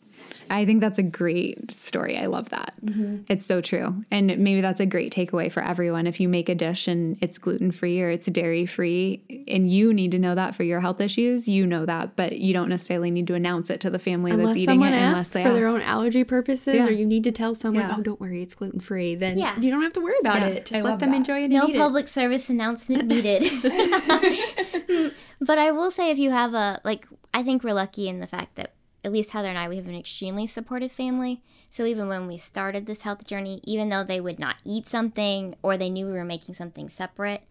I 0.50 0.66
think 0.66 0.82
that's 0.82 0.98
a 0.98 1.04
great 1.04 1.72
story. 1.72 2.18
I 2.18 2.26
love 2.26 2.50
that. 2.50 2.74
Mm-hmm. 2.84 3.24
It's 3.28 3.46
so 3.46 3.62
true. 3.62 4.04
And 4.12 4.38
maybe 4.38 4.62
that's 4.62 4.80
a 4.80 4.86
great 4.86 5.14
takeaway 5.14 5.52
for 5.52 5.64
everyone. 5.64 6.08
If 6.08 6.20
you 6.20 6.30
make 6.30 6.50
a 6.50 6.56
dish 6.56 6.88
and 6.88 7.18
it's 7.22 7.38
gluten 7.38 7.72
free 7.72 8.02
or 8.02 8.10
it's 8.10 8.28
dairy 8.28 8.66
free, 8.66 9.46
and 9.48 9.72
you 9.72 9.94
need 9.94 10.12
to 10.12 10.20
know 10.20 10.36
that 10.36 10.56
for 10.56 10.64
your 10.64 10.80
health 10.80 11.02
issues, 11.02 11.48
you 11.48 11.66
know 11.66 11.86
that, 11.86 12.16
but 12.16 12.38
you 12.38 12.54
don't 12.54 12.70
necessarily 12.70 13.12
need 13.12 13.28
to 13.28 13.36
announce 13.36 13.70
it 13.70 13.80
to 13.82 13.90
the 13.90 14.00
family 14.00 14.32
unless 14.32 14.48
that's 14.48 14.58
eating 14.58 14.82
it 14.82 14.94
unless 14.94 15.30
they 15.30 15.44
for 15.44 15.50
ask. 15.50 15.58
their 15.58 15.68
own 15.68 15.82
allergy 15.82 16.24
purposes, 16.24 16.76
yeah. 16.76 16.88
or 16.88 16.92
you 16.92 17.06
need 17.06 17.24
to 17.24 17.32
tell 17.32 17.56
someone, 17.56 17.88
yeah. 17.88 17.96
"Oh, 17.98 18.02
don't 18.02 18.20
worry, 18.20 18.42
it's 18.42 18.56
gluten 18.56 18.80
free." 18.80 19.16
Then 19.16 19.38
yeah. 19.38 19.60
you 19.60 19.72
don't 19.72 19.82
have 19.82 19.94
to 19.94 20.02
worry 20.02 20.18
about 20.22 20.42
yeah, 20.42 20.48
it. 20.48 20.66
Just 20.66 20.74
I 20.74 20.82
let 20.82 21.00
them 21.00 21.12
that. 21.12 21.18
enjoy 21.18 21.44
it. 21.44 21.52
No 21.52 21.72
public 21.72 22.06
it. 22.06 22.10
service 22.10 22.50
announcement 22.50 23.06
needed. 23.06 23.44
but 25.42 25.58
I 25.58 25.72
will 25.72 25.92
say, 25.92 26.12
if 26.12 26.18
you 26.18 26.32
have 26.32 26.54
a 26.54 26.80
like, 26.84 27.08
I 27.34 27.44
think 27.44 27.64
we're 27.64 27.74
lucky 27.74 28.08
in 28.08 28.20
the 28.20 28.28
fact 28.28 28.56
that 28.56 28.74
at 29.04 29.12
least 29.12 29.32
Heather 29.32 29.50
and 29.50 29.58
I, 29.58 29.68
we 29.68 29.76
have 29.76 29.88
an 29.88 29.96
extremely 29.96 30.48
supportive 30.48 30.92
family. 30.92 31.42
So 31.70 31.86
even 31.86 32.08
when 32.08 32.28
we 32.28 32.38
started 32.38 32.86
this 32.86 33.02
health 33.02 33.26
journey, 33.26 33.60
even 33.64 33.90
though 33.90 34.04
they 34.04 34.22
would 34.22 34.40
not 34.40 34.58
eat 34.64 34.88
something 34.88 35.56
or 35.62 35.78
they 35.78 35.90
knew 35.90 36.06
we 36.06 36.14
were 36.14 36.24
making 36.24 36.54
something 36.54 36.88
separate, 36.88 37.44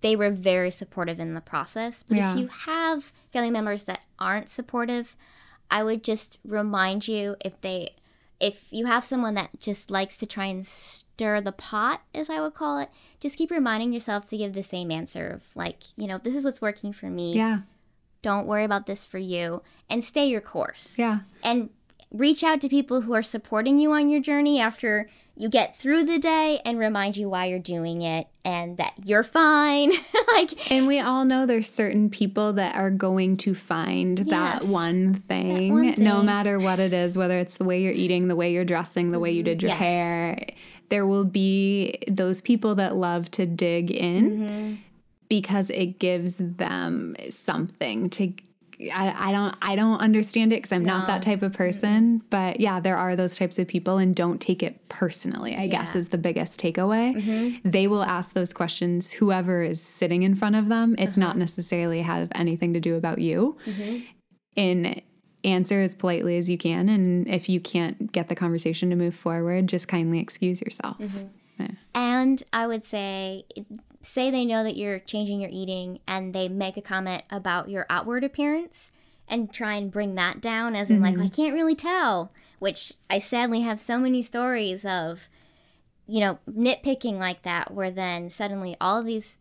they 0.00 0.16
were 0.16 0.30
very 0.30 0.70
supportive 0.70 1.20
in 1.20 1.34
the 1.34 1.40
process. 1.40 2.02
But 2.02 2.18
yeah. 2.18 2.32
if 2.32 2.38
you 2.38 2.46
have 2.48 3.12
family 3.32 3.50
members 3.50 3.84
that 3.84 4.00
aren't 4.18 4.48
supportive, 4.48 5.16
I 5.70 5.82
would 5.82 6.02
just 6.02 6.38
remind 6.44 7.06
you 7.08 7.36
if 7.40 7.60
they 7.60 7.94
if 8.40 8.64
you 8.70 8.86
have 8.86 9.04
someone 9.04 9.34
that 9.34 9.50
just 9.60 9.90
likes 9.90 10.16
to 10.16 10.26
try 10.26 10.46
and 10.46 10.66
stir 10.66 11.42
the 11.42 11.52
pot, 11.52 12.00
as 12.14 12.30
I 12.30 12.40
would 12.40 12.54
call 12.54 12.78
it, 12.78 12.88
just 13.20 13.36
keep 13.36 13.50
reminding 13.50 13.92
yourself 13.92 14.26
to 14.30 14.36
give 14.38 14.54
the 14.54 14.62
same 14.62 14.90
answer 14.90 15.28
of 15.28 15.42
like, 15.54 15.82
you 15.94 16.06
know, 16.06 16.16
this 16.16 16.34
is 16.34 16.42
what's 16.42 16.62
working 16.62 16.94
for 16.94 17.10
me. 17.10 17.34
Yeah. 17.34 17.60
Don't 18.22 18.46
worry 18.46 18.64
about 18.64 18.86
this 18.86 19.06
for 19.06 19.18
you 19.18 19.62
and 19.88 20.04
stay 20.04 20.26
your 20.26 20.40
course. 20.40 20.98
Yeah. 20.98 21.20
And 21.42 21.70
reach 22.12 22.42
out 22.42 22.60
to 22.60 22.68
people 22.68 23.02
who 23.02 23.14
are 23.14 23.22
supporting 23.22 23.78
you 23.78 23.92
on 23.92 24.08
your 24.08 24.20
journey 24.20 24.60
after 24.60 25.08
you 25.36 25.48
get 25.48 25.74
through 25.74 26.04
the 26.04 26.18
day 26.18 26.60
and 26.64 26.78
remind 26.78 27.16
you 27.16 27.28
why 27.28 27.46
you're 27.46 27.58
doing 27.58 28.02
it 28.02 28.26
and 28.44 28.76
that 28.76 28.92
you're 29.04 29.22
fine. 29.22 29.92
like 30.34 30.70
And 30.70 30.86
we 30.86 30.98
all 30.98 31.24
know 31.24 31.46
there's 31.46 31.70
certain 31.70 32.10
people 32.10 32.52
that 32.54 32.74
are 32.74 32.90
going 32.90 33.36
to 33.38 33.54
find 33.54 34.18
yes, 34.18 34.28
that, 34.28 34.64
one 34.64 35.14
thing, 35.14 35.68
that 35.68 35.74
one 35.74 35.94
thing, 35.94 36.04
no 36.04 36.22
matter 36.22 36.58
what 36.58 36.78
it 36.78 36.92
is, 36.92 37.16
whether 37.16 37.38
it's 37.38 37.56
the 37.56 37.64
way 37.64 37.80
you're 37.80 37.92
eating, 37.92 38.28
the 38.28 38.36
way 38.36 38.52
you're 38.52 38.64
dressing, 38.64 39.12
the 39.12 39.20
way 39.20 39.30
you 39.30 39.42
did 39.42 39.62
your 39.62 39.70
yes. 39.70 39.78
hair. 39.78 40.46
There 40.90 41.06
will 41.06 41.24
be 41.24 41.98
those 42.08 42.40
people 42.40 42.74
that 42.74 42.96
love 42.96 43.30
to 43.32 43.46
dig 43.46 43.90
in. 43.90 44.30
Mm-hmm 44.30 44.74
because 45.30 45.70
it 45.70 45.98
gives 45.98 46.36
them 46.38 47.16
something 47.30 48.10
to 48.10 48.34
I, 48.92 49.28
I 49.28 49.32
don't 49.32 49.54
I 49.60 49.76
don't 49.76 49.98
understand 49.98 50.54
it 50.54 50.56
because 50.56 50.72
I'm 50.72 50.84
no. 50.84 50.98
not 50.98 51.06
that 51.06 51.22
type 51.22 51.42
of 51.42 51.52
person. 51.52 52.18
Mm-hmm. 52.18 52.26
But 52.30 52.60
yeah, 52.60 52.80
there 52.80 52.96
are 52.96 53.14
those 53.14 53.36
types 53.36 53.58
of 53.58 53.68
people, 53.68 53.98
and 53.98 54.16
don't 54.16 54.40
take 54.40 54.62
it 54.62 54.88
personally. 54.88 55.54
I 55.54 55.64
yeah. 55.64 55.66
guess 55.66 55.94
is 55.94 56.08
the 56.08 56.18
biggest 56.18 56.58
takeaway. 56.58 57.14
Mm-hmm. 57.14 57.70
They 57.70 57.86
will 57.88 58.02
ask 58.02 58.32
those 58.32 58.54
questions. 58.54 59.12
Whoever 59.12 59.62
is 59.62 59.82
sitting 59.82 60.22
in 60.22 60.34
front 60.34 60.56
of 60.56 60.68
them, 60.68 60.94
it's 60.98 61.18
uh-huh. 61.18 61.26
not 61.26 61.36
necessarily 61.36 62.00
have 62.00 62.32
anything 62.34 62.72
to 62.72 62.80
do 62.80 62.96
about 62.96 63.18
you. 63.18 63.58
Mm-hmm. 63.66 63.98
And 64.56 65.02
answer 65.44 65.80
as 65.80 65.94
politely 65.94 66.38
as 66.38 66.48
you 66.48 66.56
can, 66.56 66.88
and 66.88 67.28
if 67.28 67.50
you 67.50 67.60
can't 67.60 68.12
get 68.12 68.28
the 68.28 68.34
conversation 68.34 68.88
to 68.90 68.96
move 68.96 69.14
forward, 69.14 69.68
just 69.68 69.88
kindly 69.88 70.20
excuse 70.20 70.60
yourself. 70.62 70.98
Mm-hmm. 70.98 71.26
Yeah. 71.58 71.68
And 71.94 72.42
I 72.52 72.66
would 72.66 72.84
say 72.84 73.44
say 74.02 74.30
they 74.30 74.44
know 74.44 74.64
that 74.64 74.76
you're 74.76 74.98
changing 74.98 75.40
your 75.40 75.50
eating 75.52 76.00
and 76.08 76.34
they 76.34 76.48
make 76.48 76.76
a 76.76 76.82
comment 76.82 77.22
about 77.30 77.68
your 77.68 77.86
outward 77.90 78.24
appearance 78.24 78.90
and 79.28 79.52
try 79.52 79.74
and 79.74 79.90
bring 79.92 80.14
that 80.14 80.40
down 80.40 80.74
as 80.74 80.90
in 80.90 81.00
mm-hmm. 81.00 81.18
like 81.18 81.26
I 81.26 81.34
can't 81.34 81.54
really 81.54 81.74
tell, 81.74 82.32
which 82.58 82.92
I 83.08 83.18
sadly 83.18 83.60
have 83.60 83.80
so 83.80 83.98
many 83.98 84.22
stories 84.22 84.84
of 84.84 85.28
you 86.10 86.18
know, 86.18 86.40
nitpicking 86.50 87.18
like 87.20 87.42
that 87.42 87.72
where 87.72 87.90
then 87.92 88.28
suddenly 88.30 88.76
all 88.80 88.98
of 88.98 89.06
these 89.06 89.38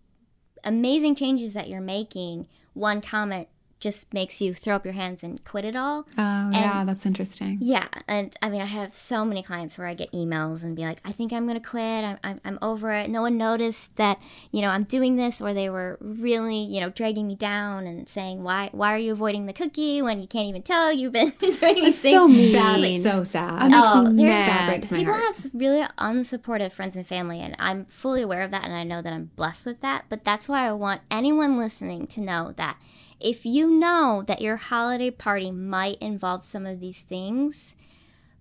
amazing 0.64 1.16
changes 1.16 1.54
that 1.54 1.68
you're 1.68 1.82
making, 1.82 2.48
one 2.74 3.02
comment 3.02 3.48
just 3.80 4.14
makes 4.14 4.42
you 4.42 4.54
throw 4.54 4.76
up 4.76 4.86
your 4.86 4.94
hands 4.94 5.24
and 5.24 5.44
quit 5.46 5.64
it 5.64 5.76
all. 5.76 6.06
Oh, 6.18 6.22
and, 6.22 6.54
yeah, 6.54 6.84
that's 6.84 7.06
interesting. 7.06 7.58
Yeah. 7.62 7.88
And 8.08 8.36
I 8.42 8.50
mean, 8.50 8.62
I 8.62 8.66
have 8.66 8.94
so 8.94 9.24
many 9.24 9.42
clients 9.42 9.78
where 9.78 9.88
I 9.88 9.94
get 9.94 10.12
emails 10.12 10.64
and 10.64 10.76
be 10.76 10.82
like, 10.82 11.00
I 11.06 11.12
think 11.12 11.32
I'm 11.32 11.48
going 11.48 11.60
to 11.60 11.66
quit. 11.66 12.04
I'm, 12.04 12.18
I'm, 12.24 12.42
I'm, 12.44 12.60
over 12.62 12.92
it. 12.92 13.10
No 13.10 13.22
one 13.22 13.38
noticed 13.38 13.96
that, 13.96 14.20
you 14.52 14.62
know, 14.62 14.70
I'm 14.70 14.84
doing 14.84 15.16
this, 15.16 15.40
or 15.40 15.54
they 15.54 15.70
were 15.70 15.98
really, 16.02 16.58
you 16.60 16.82
know, 16.82 16.90
dragging 16.90 17.28
me 17.28 17.36
down 17.36 17.88
and 17.88 18.08
saying, 18.08 18.44
why 18.44 18.70
why 18.74 18.94
are 18.94 18.98
you 18.98 19.14
avoiding 19.14 19.46
the 19.46 19.54
cookie 19.54 20.02
when 20.02 20.20
you 20.20 20.28
can't 20.28 20.48
even 20.48 20.62
tell 20.62 20.92
you've 20.92 21.14
been 21.14 21.30
doing 21.40 21.76
these 21.76 22.02
things? 22.02 22.14
So 22.14 22.28
mean. 22.28 22.52
That's 22.52 23.04
so 23.04 23.24
sad. 23.24 23.72
Oh, 23.74 24.12
there's, 24.12 24.90
people 24.90 25.14
have 25.14 25.50
really 25.54 25.86
unsupportive 25.98 26.74
friends 26.74 26.96
and 26.96 27.08
family, 27.08 27.40
and 27.40 27.56
I'm 27.60 27.86
fully 27.86 28.22
aware 28.22 28.42
of 28.42 28.52
that, 28.52 28.66
and 28.66 28.74
I 28.74 28.84
know 28.84 29.02
that 29.02 29.14
I'm 29.14 29.32
blessed 29.36 29.66
with 29.66 29.82
that. 29.82 30.06
But 30.10 30.24
that's 30.24 30.48
why 30.50 30.68
I 30.68 30.74
want 30.74 31.02
anyone 31.10 31.58
listening 31.58 32.08
to 32.08 32.22
know 32.22 32.54
that 32.58 32.78
if 33.20 33.46
you 33.46 33.70
know 33.70 34.24
that 34.28 34.42
your 34.42 34.58
holiday 34.58 35.12
party 35.12 35.52
might 35.52 35.98
involve 36.00 36.46
some 36.46 36.66
of 36.66 36.80
these 36.80 37.02
things, 37.02 37.76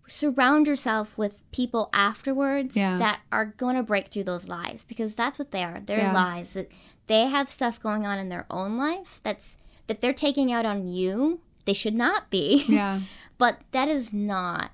surround 0.06 0.66
yourself 0.66 1.18
with 1.18 1.42
people 1.52 1.90
afterwards 1.92 2.76
yeah. 2.76 2.96
that 2.98 3.20
are 3.30 3.46
going 3.46 3.76
to 3.76 3.82
break 3.82 4.08
through 4.08 4.24
those 4.24 4.48
lies 4.48 4.84
because 4.84 5.14
that's 5.14 5.38
what 5.38 5.50
they 5.50 5.62
are. 5.62 5.80
They're 5.84 5.98
yeah. 5.98 6.12
lies. 6.12 6.54
That 6.54 6.70
they 7.06 7.26
have 7.26 7.48
stuff 7.48 7.80
going 7.80 8.06
on 8.06 8.18
in 8.18 8.28
their 8.28 8.46
own 8.50 8.78
life 8.78 9.20
that's 9.22 9.56
that 9.86 10.00
they're 10.00 10.12
taking 10.12 10.52
out 10.52 10.66
on 10.66 10.88
you. 10.88 11.40
They 11.64 11.72
should 11.72 11.94
not 11.94 12.30
be. 12.30 12.64
Yeah. 12.68 13.00
but 13.36 13.58
that 13.72 13.88
is 13.88 14.12
not 14.12 14.70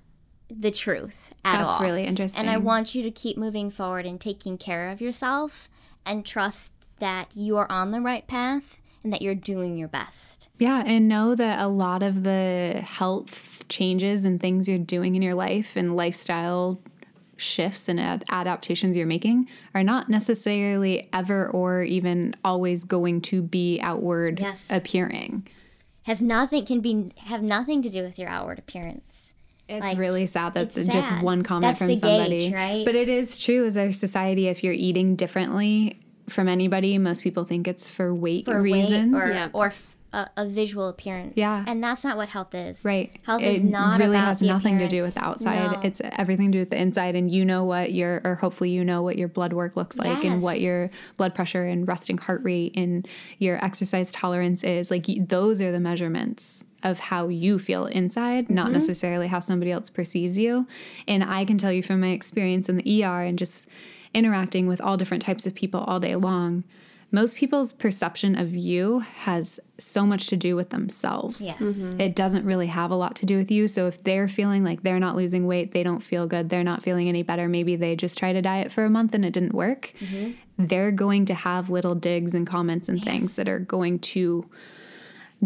the 0.50 0.70
truth 0.70 1.34
at 1.44 1.52
that's 1.52 1.64
all. 1.64 1.70
That's 1.70 1.82
really 1.82 2.04
interesting. 2.04 2.40
And 2.42 2.50
I 2.50 2.58
want 2.58 2.94
you 2.94 3.02
to 3.02 3.10
keep 3.10 3.36
moving 3.36 3.70
forward 3.70 4.06
and 4.06 4.20
taking 4.20 4.58
care 4.58 4.90
of 4.90 5.00
yourself 5.00 5.68
and 6.06 6.24
trust 6.24 6.72
that 6.98 7.28
you 7.34 7.56
are 7.56 7.70
on 7.70 7.90
the 7.90 8.00
right 8.00 8.26
path 8.26 8.80
and 9.04 9.12
that 9.12 9.22
you're 9.22 9.34
doing 9.34 9.76
your 9.76 9.88
best. 9.88 10.48
Yeah, 10.58 10.82
and 10.84 11.06
know 11.08 11.34
that 11.34 11.60
a 11.60 11.68
lot 11.68 12.02
of 12.02 12.24
the 12.24 12.82
health 12.84 13.64
changes 13.68 14.24
and 14.24 14.40
things 14.40 14.68
you're 14.68 14.78
doing 14.78 15.14
in 15.14 15.22
your 15.22 15.34
life 15.34 15.76
and 15.76 15.94
lifestyle 15.94 16.80
shifts 17.36 17.88
and 17.88 18.00
ad- 18.00 18.24
adaptations 18.30 18.96
you're 18.96 19.06
making 19.06 19.48
are 19.74 19.82
not 19.82 20.08
necessarily 20.08 21.08
ever 21.12 21.48
or 21.50 21.82
even 21.82 22.34
always 22.44 22.84
going 22.84 23.20
to 23.20 23.42
be 23.42 23.78
outward 23.82 24.40
yes. 24.40 24.66
appearing. 24.70 25.46
Has 26.04 26.20
nothing 26.20 26.64
can 26.64 26.80
be 26.80 27.10
have 27.16 27.42
nothing 27.42 27.82
to 27.82 27.88
do 27.88 28.02
with 28.02 28.18
your 28.18 28.28
outward 28.28 28.58
appearance. 28.58 29.34
It's 29.66 29.84
like, 29.84 29.96
really 29.96 30.26
sad 30.26 30.52
that 30.54 30.74
just 30.74 31.08
sad. 31.08 31.22
one 31.22 31.42
comment 31.42 31.78
That's 31.78 31.78
from 31.78 31.96
somebody. 31.96 32.40
Gauge, 32.40 32.52
right? 32.52 32.84
But 32.84 32.94
it 32.94 33.08
is 33.08 33.38
true 33.38 33.64
as 33.64 33.78
our 33.78 33.92
society 33.92 34.48
if 34.48 34.62
you're 34.62 34.74
eating 34.74 35.16
differently 35.16 36.03
from 36.28 36.48
anybody. 36.48 36.98
Most 36.98 37.22
people 37.22 37.44
think 37.44 37.68
it's 37.68 37.88
for 37.88 38.14
weight 38.14 38.46
for 38.46 38.60
reasons, 38.60 39.14
weight 39.14 39.22
or, 39.22 39.28
yeah. 39.28 39.48
or 39.52 39.72
a, 40.14 40.30
a, 40.36 40.46
visual 40.46 40.88
appearance. 40.88 41.34
Yeah. 41.36 41.64
And 41.66 41.82
that's 41.82 42.04
not 42.04 42.16
what 42.16 42.28
health 42.28 42.54
is. 42.54 42.84
Right. 42.84 43.12
Health 43.24 43.42
it 43.42 43.54
is 43.54 43.62
not 43.62 44.00
a 44.00 44.04
really 44.04 44.16
has 44.16 44.40
nothing 44.40 44.76
appearance. 44.76 44.90
to 44.90 44.96
do 44.96 45.02
with 45.02 45.14
the 45.14 45.24
outside. 45.24 45.72
No. 45.72 45.80
It's 45.82 46.00
everything 46.04 46.52
to 46.52 46.58
do 46.58 46.60
with 46.60 46.70
the 46.70 46.80
inside. 46.80 47.16
And 47.16 47.30
you 47.30 47.44
know 47.44 47.64
what 47.64 47.92
your, 47.92 48.20
or 48.24 48.36
hopefully 48.36 48.70
you 48.70 48.84
know 48.84 49.02
what 49.02 49.18
your 49.18 49.28
blood 49.28 49.52
work 49.52 49.76
looks 49.76 49.98
like 49.98 50.22
yes. 50.22 50.24
and 50.24 50.42
what 50.42 50.60
your 50.60 50.90
blood 51.16 51.34
pressure 51.34 51.64
and 51.64 51.86
resting 51.86 52.18
heart 52.18 52.42
rate 52.44 52.72
and 52.76 53.06
your 53.38 53.62
exercise 53.64 54.12
tolerance 54.12 54.62
is. 54.62 54.90
Like 54.90 55.06
those 55.28 55.60
are 55.60 55.72
the 55.72 55.80
measurements 55.80 56.64
of 56.84 56.98
how 57.00 57.28
you 57.28 57.58
feel 57.58 57.86
inside, 57.86 58.50
not 58.50 58.66
mm-hmm. 58.66 58.74
necessarily 58.74 59.26
how 59.26 59.40
somebody 59.40 59.72
else 59.72 59.88
perceives 59.88 60.36
you. 60.36 60.68
And 61.08 61.24
I 61.24 61.44
can 61.44 61.58
tell 61.58 61.72
you 61.72 61.82
from 61.82 62.00
my 62.00 62.08
experience 62.08 62.68
in 62.68 62.76
the 62.76 63.04
ER 63.04 63.22
and 63.22 63.38
just 63.38 63.68
interacting 64.14 64.66
with 64.66 64.80
all 64.80 64.96
different 64.96 65.22
types 65.22 65.46
of 65.46 65.54
people 65.54 65.80
all 65.80 66.00
day 66.00 66.16
long 66.16 66.64
most 67.14 67.36
people's 67.36 67.72
perception 67.72 68.34
of 68.34 68.52
you 68.52 68.98
has 68.98 69.60
so 69.78 70.04
much 70.04 70.26
to 70.26 70.36
do 70.36 70.56
with 70.56 70.70
themselves. 70.70 71.40
Yes. 71.40 71.60
Mm-hmm. 71.60 72.00
It 72.00 72.16
doesn't 72.16 72.44
really 72.44 72.66
have 72.66 72.90
a 72.90 72.96
lot 72.96 73.14
to 73.16 73.26
do 73.26 73.36
with 73.36 73.52
you. 73.52 73.68
So 73.68 73.86
if 73.86 74.02
they're 74.02 74.26
feeling 74.26 74.64
like 74.64 74.82
they're 74.82 74.98
not 74.98 75.14
losing 75.14 75.46
weight, 75.46 75.70
they 75.70 75.84
don't 75.84 76.02
feel 76.02 76.26
good, 76.26 76.48
they're 76.48 76.64
not 76.64 76.82
feeling 76.82 77.08
any 77.08 77.22
better, 77.22 77.48
maybe 77.48 77.76
they 77.76 77.94
just 77.94 78.18
tried 78.18 78.34
a 78.34 78.42
diet 78.42 78.72
for 78.72 78.84
a 78.84 78.90
month 78.90 79.14
and 79.14 79.24
it 79.24 79.32
didn't 79.32 79.54
work, 79.54 79.92
mm-hmm. 80.00 80.32
they're 80.58 80.90
going 80.90 81.24
to 81.26 81.34
have 81.34 81.70
little 81.70 81.94
digs 81.94 82.34
and 82.34 82.48
comments 82.48 82.88
and 82.88 82.98
yes. 82.98 83.06
things 83.06 83.36
that 83.36 83.48
are 83.48 83.60
going 83.60 84.00
to 84.00 84.50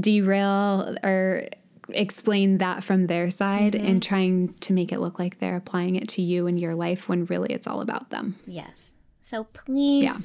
derail 0.01 0.97
or 1.05 1.49
explain 1.91 2.59
that 2.59 2.83
from 2.83 3.07
their 3.07 3.31
side 3.31 3.73
mm-hmm. 3.73 3.87
and 3.87 4.03
trying 4.03 4.55
to 4.61 4.73
make 4.73 4.93
it 4.93 5.01
look 5.01 5.19
like 5.19 5.39
they're 5.39 5.57
applying 5.57 5.97
it 5.97 6.09
to 6.09 6.23
you 6.23 6.47
and 6.47 6.59
your 6.59 6.75
life 6.75 7.09
when 7.09 7.25
really 7.27 7.53
it's 7.53 7.67
all 7.67 7.81
about 7.81 8.11
them. 8.11 8.37
Yes. 8.47 8.95
So 9.21 9.45
please 9.45 10.05
yeah 10.05 10.19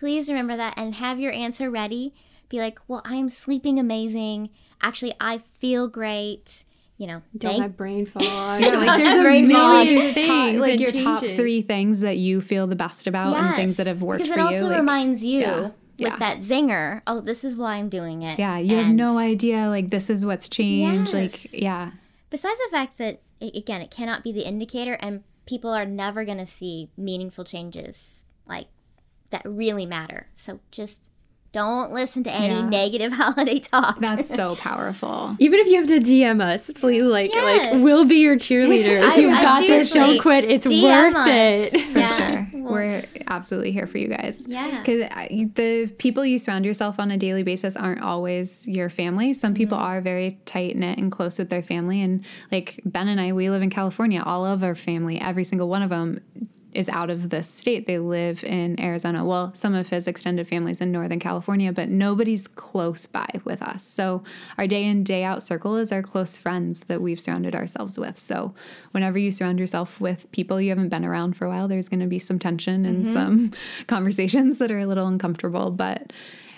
Please 0.00 0.30
remember 0.30 0.56
that 0.56 0.72
and 0.78 0.94
have 0.94 1.20
your 1.20 1.30
answer 1.30 1.70
ready. 1.70 2.14
Be 2.48 2.58
like, 2.58 2.78
well, 2.88 3.02
I'm 3.04 3.28
sleeping 3.28 3.78
amazing. 3.78 4.48
Actually, 4.80 5.12
I 5.20 5.42
feel 5.58 5.88
great. 5.88 6.64
You 6.96 7.06
know, 7.06 7.22
don't 7.36 7.52
thank- 7.52 7.62
have 7.62 7.76
brain 7.76 8.06
fog. 8.06 8.22
yeah, 8.62 8.70
like 8.70 9.04
there's 9.04 9.12
a 9.12 9.42
million 9.42 10.14
things, 10.14 10.58
like 10.58 10.80
your 10.80 10.90
top 10.90 11.20
three 11.20 11.60
things 11.60 12.00
that 12.00 12.16
you 12.16 12.40
feel 12.40 12.66
the 12.66 12.76
best 12.76 13.06
about 13.06 13.32
yes, 13.32 13.44
and 13.44 13.56
things 13.56 13.76
that 13.76 13.86
have 13.86 14.00
worked 14.00 14.22
for 14.22 14.28
you. 14.28 14.34
Because 14.34 14.54
it 14.54 14.54
also 14.54 14.68
like, 14.70 14.78
reminds 14.78 15.22
you 15.22 15.40
yeah, 15.40 15.70
with 16.00 16.18
that 16.18 16.38
zinger. 16.38 17.02
Oh, 17.06 17.20
this 17.20 17.44
is 17.44 17.56
why 17.56 17.74
I'm 17.76 17.88
doing 17.88 18.22
it. 18.22 18.38
Yeah, 18.38 18.58
you 18.58 18.76
and 18.76 18.86
have 18.86 18.94
no 18.94 19.18
idea. 19.18 19.68
Like 19.68 19.90
this 19.90 20.10
is 20.10 20.24
what's 20.24 20.48
changed. 20.48 21.12
Yes. 21.12 21.52
Like 21.52 21.62
yeah. 21.62 21.92
Besides 22.30 22.58
the 22.58 22.70
fact 22.70 22.98
that 22.98 23.20
again, 23.40 23.80
it 23.80 23.90
cannot 23.90 24.22
be 24.22 24.32
the 24.32 24.46
indicator, 24.46 24.94
and 24.94 25.24
people 25.46 25.70
are 25.70 25.86
never 25.86 26.24
going 26.24 26.38
to 26.38 26.46
see 26.46 26.90
meaningful 26.96 27.44
changes 27.44 28.24
like 28.46 28.66
that 29.30 29.42
really 29.44 29.86
matter. 29.86 30.28
So 30.36 30.60
just 30.70 31.10
don't 31.52 31.92
listen 31.92 32.22
to 32.24 32.30
any 32.30 32.54
yeah. 32.54 32.68
negative 32.68 33.12
holiday 33.16 33.58
talk. 33.58 33.98
That's 34.00 34.28
so 34.28 34.56
powerful. 34.56 35.36
Even 35.40 35.60
if 35.60 35.66
you 35.68 35.76
have 35.76 35.88
to 35.88 35.98
DM 35.98 36.40
us, 36.40 36.70
please 36.74 37.02
like 37.02 37.34
yes. 37.34 37.72
like 37.72 37.82
we'll 37.82 38.06
be 38.06 38.16
your 38.16 38.36
cheerleaders. 38.36 39.16
You've 39.16 39.32
I, 39.32 39.42
got 39.42 39.60
this. 39.60 39.92
Don't 39.92 40.20
quit. 40.20 40.44
It's 40.44 40.66
DM 40.66 40.82
worth 40.82 41.14
us. 41.16 41.28
it. 41.28 41.80
For 41.92 41.98
yeah. 41.98 42.16
sure. 42.16 42.48
Well, 42.60 42.72
We're 42.72 43.04
absolutely 43.28 43.72
here 43.72 43.86
for 43.86 43.98
you 43.98 44.08
guys. 44.08 44.44
Yeah. 44.46 44.80
Because 44.80 45.08
the 45.54 45.92
people 45.98 46.24
you 46.24 46.38
surround 46.38 46.64
yourself 46.64 47.00
on 47.00 47.10
a 47.10 47.16
daily 47.16 47.42
basis 47.42 47.76
aren't 47.76 48.02
always 48.02 48.66
your 48.68 48.90
family. 48.90 49.32
Some 49.32 49.54
people 49.54 49.78
mm-hmm. 49.78 49.86
are 49.86 50.00
very 50.00 50.40
tight 50.44 50.76
knit 50.76 50.98
and 50.98 51.10
close 51.10 51.38
with 51.38 51.50
their 51.50 51.62
family. 51.62 52.00
And 52.00 52.24
like 52.52 52.80
Ben 52.84 53.08
and 53.08 53.20
I, 53.20 53.32
we 53.32 53.50
live 53.50 53.62
in 53.62 53.70
California. 53.70 54.22
All 54.24 54.46
of 54.46 54.62
our 54.62 54.74
family, 54.74 55.20
every 55.20 55.44
single 55.44 55.68
one 55.68 55.82
of 55.82 55.90
them 55.90 56.20
is 56.72 56.88
out 56.88 57.10
of 57.10 57.30
the 57.30 57.42
state. 57.42 57.86
They 57.86 57.98
live 57.98 58.44
in 58.44 58.80
Arizona. 58.80 59.24
Well, 59.24 59.52
some 59.54 59.74
of 59.74 59.88
his 59.88 60.06
extended 60.06 60.48
families 60.48 60.80
in 60.80 60.92
Northern 60.92 61.18
California, 61.18 61.72
but 61.72 61.88
nobody's 61.88 62.46
close 62.46 63.06
by 63.06 63.28
with 63.44 63.62
us. 63.62 63.82
So 63.82 64.22
our 64.58 64.66
day 64.66 64.84
in, 64.84 65.02
day 65.02 65.24
out 65.24 65.42
circle 65.42 65.76
is 65.76 65.92
our 65.92 66.02
close 66.02 66.36
friends 66.36 66.84
that 66.84 67.00
we've 67.00 67.20
surrounded 67.20 67.54
ourselves 67.54 67.98
with. 67.98 68.18
So 68.18 68.54
whenever 68.92 69.18
you 69.18 69.30
surround 69.30 69.58
yourself 69.58 70.00
with 70.00 70.30
people 70.32 70.60
you 70.60 70.70
haven't 70.70 70.90
been 70.90 71.04
around 71.04 71.36
for 71.36 71.46
a 71.46 71.48
while, 71.48 71.68
there's 71.68 71.88
going 71.88 72.00
to 72.00 72.06
be 72.06 72.18
some 72.18 72.38
tension 72.38 72.84
and 72.84 73.04
mm-hmm. 73.04 73.12
some 73.12 73.52
conversations 73.86 74.58
that 74.58 74.70
are 74.70 74.78
a 74.78 74.86
little 74.86 75.06
uncomfortable, 75.06 75.70
but 75.70 76.12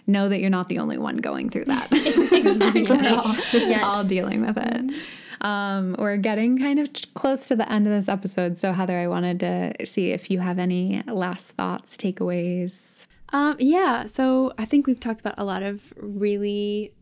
know 0.07 0.29
that 0.29 0.41
you're 0.41 0.51
not 0.51 0.69
the 0.69 0.79
only 0.79 0.99
one 0.99 1.17
going 1.19 1.51
through 1.51 1.67
that. 1.67 1.89
exactly. 1.93 2.85
We're 2.85 3.17
all, 3.17 3.35
yes. 3.53 3.83
all 3.83 4.05
dealing 4.05 4.45
with 4.45 4.57
it. 4.57 4.87
Mm-hmm. 4.87 5.47
Um, 5.47 5.97
we're 5.99 6.19
getting 6.19 6.59
kind 6.59 6.79
of 6.79 6.89
close 7.15 7.49
to 7.49 7.57
the 7.57 7.71
end 7.71 7.87
of 7.87 7.93
this 7.93 8.09
episode. 8.09 8.59
So, 8.59 8.73
Heather, 8.73 8.97
I 8.97 9.09
wanted 9.09 9.41
to 9.41 9.87
see 9.87 10.13
if 10.13 10.31
you 10.31 10.39
have 10.39 10.59
any 10.59 11.03
last 11.07 11.53
thoughts, 11.53 11.97
takeaways. 11.97 13.07
Um, 13.31 13.57
yeah. 13.59 14.07
So, 14.07 14.53
I 14.57 14.65
think 14.65 14.87
we've 14.87 15.01
talked 15.01 15.21
about 15.21 15.35
a 15.39 15.45
lot 15.45 15.63
of 15.63 15.93
really 15.97 16.93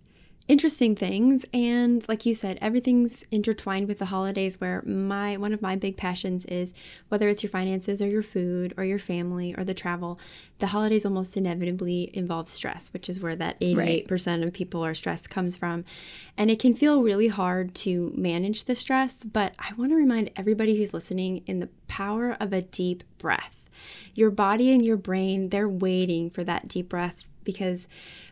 interesting 0.50 0.96
things 0.96 1.46
and 1.54 2.04
like 2.08 2.26
you 2.26 2.34
said 2.34 2.58
everything's 2.60 3.24
intertwined 3.30 3.86
with 3.86 4.00
the 4.00 4.06
holidays 4.06 4.60
where 4.60 4.82
my 4.82 5.36
one 5.36 5.52
of 5.52 5.62
my 5.62 5.76
big 5.76 5.96
passions 5.96 6.44
is 6.46 6.74
whether 7.06 7.28
it's 7.28 7.40
your 7.40 7.50
finances 7.50 8.02
or 8.02 8.08
your 8.08 8.20
food 8.20 8.74
or 8.76 8.82
your 8.82 8.98
family 8.98 9.54
or 9.56 9.62
the 9.62 9.72
travel 9.72 10.18
the 10.58 10.66
holidays 10.66 11.06
almost 11.06 11.36
inevitably 11.36 12.10
involve 12.14 12.48
stress 12.48 12.92
which 12.92 13.08
is 13.08 13.20
where 13.20 13.36
that 13.36 13.60
88% 13.60 14.08
right. 14.26 14.42
of 14.42 14.52
people 14.52 14.84
are 14.84 14.92
stressed 14.92 15.30
comes 15.30 15.56
from 15.56 15.84
and 16.36 16.50
it 16.50 16.58
can 16.58 16.74
feel 16.74 17.00
really 17.00 17.28
hard 17.28 17.72
to 17.76 18.12
manage 18.16 18.64
the 18.64 18.74
stress 18.74 19.22
but 19.22 19.54
i 19.60 19.72
want 19.74 19.92
to 19.92 19.96
remind 19.96 20.32
everybody 20.34 20.76
who's 20.76 20.92
listening 20.92 21.44
in 21.46 21.60
the 21.60 21.68
power 21.86 22.36
of 22.40 22.52
a 22.52 22.62
deep 22.62 23.04
breath 23.18 23.68
your 24.16 24.32
body 24.32 24.72
and 24.72 24.84
your 24.84 24.96
brain 24.96 25.50
they're 25.50 25.68
waiting 25.68 26.28
for 26.28 26.42
that 26.42 26.66
deep 26.66 26.88
breath 26.88 27.24
because 27.44 27.86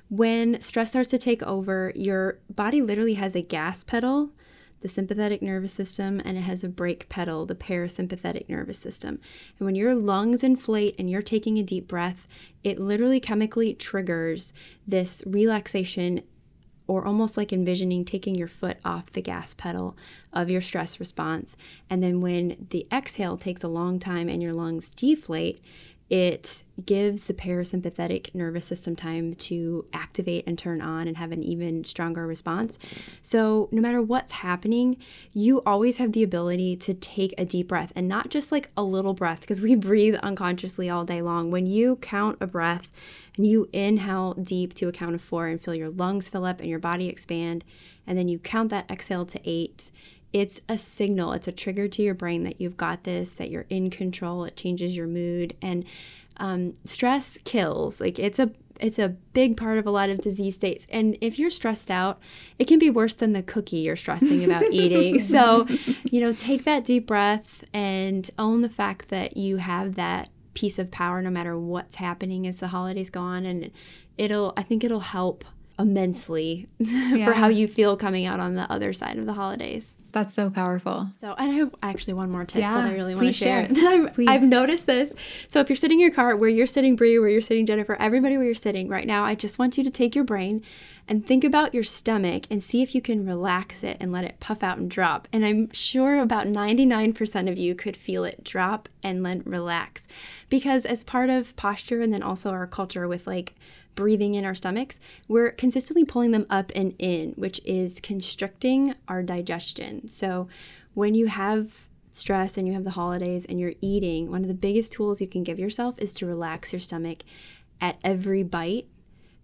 when 0.09 0.61
stress 0.61 0.91
starts 0.91 1.11
to 1.11 1.19
take 1.19 1.43
over, 1.43 1.93
your 1.95 2.39
body 2.49 2.81
literally 2.81 3.15
has 3.15 3.35
a 3.35 3.43
gas 3.43 3.85
pedal, 3.85 4.31
the 4.81 4.89
sympathetic 4.89 5.43
nervous 5.43 5.73
system, 5.73 6.21
and 6.25 6.39
it 6.39 6.43
has 6.43 6.63
a 6.65 6.69
brake 6.69 7.09
pedal, 7.09 7.45
the 7.47 7.55
parasympathetic 7.55 8.49
nervous 8.49 8.79
system. 8.79 9.21
And 9.59 9.67
when 9.67 9.75
your 9.75 9.95
lungs 9.95 10.43
inflate 10.43 10.95
and 10.99 11.11
you're 11.11 11.23
taking 11.23 11.59
a 11.59 11.63
deep 11.63 11.89
breath, 11.89 12.27
it 12.63 12.81
literally 12.81 13.21
chemically 13.21 13.75
triggers 13.75 14.53
this 14.87 15.23
relaxation 15.27 16.23
or 16.87 17.05
almost 17.05 17.37
like 17.37 17.53
envisioning 17.53 18.03
taking 18.03 18.35
your 18.35 18.49
foot 18.49 18.79
off 18.83 19.13
the 19.13 19.21
gas 19.21 19.53
pedal 19.53 19.95
of 20.33 20.49
your 20.49 20.63
stress 20.63 20.99
response. 20.99 21.55
And 21.91 22.03
then 22.03 22.23
when 22.23 22.67
the 22.71 22.87
exhale 22.91 23.37
takes 23.37 23.63
a 23.63 23.69
long 23.69 23.99
time 23.99 24.29
and 24.29 24.43
your 24.43 24.55
lungs 24.55 24.89
deflate, 24.91 25.63
it 26.11 26.63
gives 26.87 27.25
the 27.25 27.35
parasympathetic 27.35 28.35
nervous 28.35 28.65
system 28.65 28.97
time 28.97 29.35
to 29.35 29.85
activate 29.93 30.45
and 30.47 30.59
turn 30.59 30.81
on 30.81 31.07
and 31.07 31.19
have 31.19 31.33
an 31.33 31.43
even 31.43 31.85
stronger 31.85 32.27
response. 32.27 32.79
So, 33.21 33.69
no 33.73 33.83
matter 33.83 34.01
what's 34.01 34.33
happening, 34.33 34.97
you 35.35 35.61
always 35.67 35.99
have 35.99 36.13
the 36.13 36.23
ability 36.23 36.77
to 36.77 36.95
take 36.95 37.35
a 37.37 37.45
deep 37.45 37.69
breath 37.69 37.93
and 37.95 38.09
not 38.09 38.31
just 38.31 38.51
like 38.51 38.71
a 38.77 38.83
little 38.83 39.13
breath 39.13 39.41
because 39.41 39.61
we 39.61 39.75
breathe 39.77 40.15
unconsciously 40.17 40.89
all 40.89 41.05
day 41.05 41.21
long. 41.21 41.51
When 41.51 41.67
you 41.67 41.97
count 41.97 42.39
a 42.41 42.47
breath 42.47 42.91
and 43.37 43.47
you 43.47 43.69
inhale 43.73 44.35
deep 44.35 44.75
to 44.75 44.89
a 44.89 44.93
count 44.93 45.15
of 45.15 45.21
four 45.21 45.47
and 45.47 45.61
feel 45.61 45.75
your 45.75 45.91
lungs 45.91 46.31
fill 46.31 46.45
up 46.45 46.61
and 46.61 46.69
your 46.71 46.79
body 46.79 47.09
expand, 47.09 47.65
and 48.07 48.17
then 48.17 48.29
you 48.29 48.39
count 48.39 48.71
that 48.71 48.91
exhale 48.91 49.27
to 49.27 49.41
eight 49.45 49.91
it's 50.33 50.61
a 50.69 50.77
signal, 50.77 51.33
it's 51.33 51.49
a 51.49 51.53
trigger 51.53 51.89
to 51.89 52.03
your 52.03 52.15
brain 52.15 52.45
that 52.45 52.61
you've 52.61 52.77
got 52.77 53.05
this, 53.05 53.33
that 53.33 53.51
you're 53.51 53.67
in 53.71 53.91
control. 53.91 54.45
It 54.45 54.57
changes 54.57 54.97
your 54.97 55.07
mood, 55.07 55.57
and 55.63 55.85
um, 56.37 56.75
stress 56.85 57.39
kills. 57.45 58.01
Like 58.01 58.19
it's 58.19 58.39
a 58.39 58.51
it's 58.81 58.99
a 58.99 59.09
big 59.09 59.57
part 59.57 59.79
of 59.79 59.87
a 59.87 59.91
lot 59.91 60.09
of 60.09 60.21
disease 60.21 60.55
states. 60.55 60.87
And 60.89 61.17
if 61.21 61.39
you're 61.39 61.51
stressed 61.51 61.91
out, 61.91 62.21
it 62.59 62.67
can 62.67 62.79
be 62.79 62.91
worse 62.91 63.15
than 63.15 63.33
the 63.33 63.43
cookie 63.43 63.79
you're 63.79 63.97
stressing 63.97 64.45
about 64.45 64.63
eating. 64.71 65.21
So, 65.21 65.67
you 66.05 66.21
know, 66.21 66.33
take 66.33 66.65
that 66.65 66.85
deep 66.85 67.07
breath 67.07 67.65
and 67.73 68.31
own 68.39 68.61
the 68.61 68.69
fact 68.69 69.09
that 69.09 69.37
you 69.37 69.57
have 69.57 69.97
that 69.97 70.29
piece 70.55 70.79
of 70.79 70.91
power 70.91 71.23
no 71.23 71.31
matter 71.31 71.59
what's 71.59 71.97
happening 71.97 72.47
as 72.47 72.61
the 72.61 72.69
holidays 72.69 73.11
go 73.11 73.21
on. 73.21 73.45
And 73.45 73.71
it'll, 74.17 74.53
I 74.57 74.63
think 74.63 74.85
it'll 74.85 75.01
help 75.01 75.45
immensely 75.79 76.69
yeah. 76.79 77.25
for 77.27 77.33
how 77.33 77.49
you 77.49 77.69
feel 77.69 77.97
coming 77.97 78.27
out 78.27 78.41
on 78.41 78.55
the 78.55 78.71
other 78.71 78.93
side 78.93 79.19
of 79.19 79.27
the 79.27 79.33
holidays. 79.33 79.97
That's 80.11 80.35
so 80.35 80.51
powerful. 80.51 81.11
So, 81.17 81.35
and 81.37 81.53
I 81.53 81.55
have 81.57 81.75
actually 81.83 82.15
one 82.15 82.31
more 82.31 82.45
tip 82.45 82.61
yeah, 82.61 82.75
that 82.75 82.87
I 82.87 82.95
really 82.95 83.15
want 83.15 83.27
to 83.27 83.33
share. 83.33 83.73
share. 83.73 83.89
I've, 84.09 84.19
I've, 84.27 84.43
noticed 84.43 84.87
this. 84.87 85.13
So, 85.47 85.61
if 85.61 85.69
you're 85.69 85.77
sitting 85.77 85.99
in 85.99 86.07
your 86.07 86.15
car 86.15 86.35
where 86.35 86.49
you're 86.49 86.67
sitting, 86.67 86.97
Bri, 86.97 87.19
where 87.19 87.29
you're 87.29 87.41
sitting, 87.41 87.67
Jennifer, 87.67 87.95
everybody 87.97 88.37
where 88.37 88.47
you're 88.47 88.55
sitting 88.55 88.89
right 88.89 89.07
now, 89.07 89.25
I 89.25 89.35
just 89.35 89.59
want 89.59 89.77
you 89.77 89.85
to 89.85 89.91
take 89.91 90.15
your 90.15 90.25
brain 90.25 90.65
and 91.07 91.27
think 91.27 91.45
about 91.45 91.75
your 91.75 91.83
stomach 91.83 92.45
and 92.51 92.63
see 92.63 92.83
if 92.83 92.95
you 92.95 93.01
can 93.01 93.27
relax 93.27 93.83
it 93.83 93.97
and 94.01 94.11
let 94.13 94.25
it 94.25 94.41
puff 94.41 94.63
out 94.63 94.79
and 94.79 94.91
drop. 94.91 95.29
And 95.33 95.45
I'm 95.45 95.73
sure 95.73 96.21
about 96.21 96.47
99% 96.47 97.51
of 97.51 97.57
you 97.59 97.75
could 97.75 97.97
feel 97.97 98.25
it 98.25 98.45
drop 98.45 98.89
and 99.03 99.25
then 99.25 99.43
relax. 99.45 100.07
Because 100.49 100.85
as 100.85 101.05
part 101.05 101.31
of 101.31 101.57
posture 101.57 102.03
and 102.03 102.13
then 102.13 102.23
also 102.23 102.51
our 102.51 102.67
culture 102.67 103.09
with 103.09 103.27
like 103.27 103.55
breathing 103.99 104.35
in 104.35 104.45
our 104.45 104.55
stomachs, 104.55 105.01
we're 105.27 105.51
consistently 105.51 106.05
pulling 106.05 106.31
them 106.31 106.47
up 106.49 106.71
and 106.77 106.95
in, 107.01 107.33
which 107.33 107.61
is 107.65 107.99
constricting 107.99 108.95
our 109.09 109.25
digestion. 109.25 110.07
So 110.07 110.47
when 110.95 111.17
you 111.17 111.27
have 111.27 111.89
stress 112.13 112.57
and 112.57 112.65
you 112.65 112.75
have 112.75 112.85
the 112.85 112.91
holidays 112.91 113.45
and 113.45 113.59
you're 113.59 113.75
eating, 113.81 114.31
one 114.31 114.43
of 114.43 114.49
the 114.49 114.55
biggest 114.55 114.93
tools 114.93 115.21
you 115.21 115.27
can 115.27 115.43
give 115.43 115.59
yourself 115.59 115.99
is 115.99 116.15
to 116.15 116.27
relax 116.27 116.73
your 116.73 116.79
stomach 116.79 117.25
at 117.81 117.99
every 118.05 118.45
bite 118.45 118.87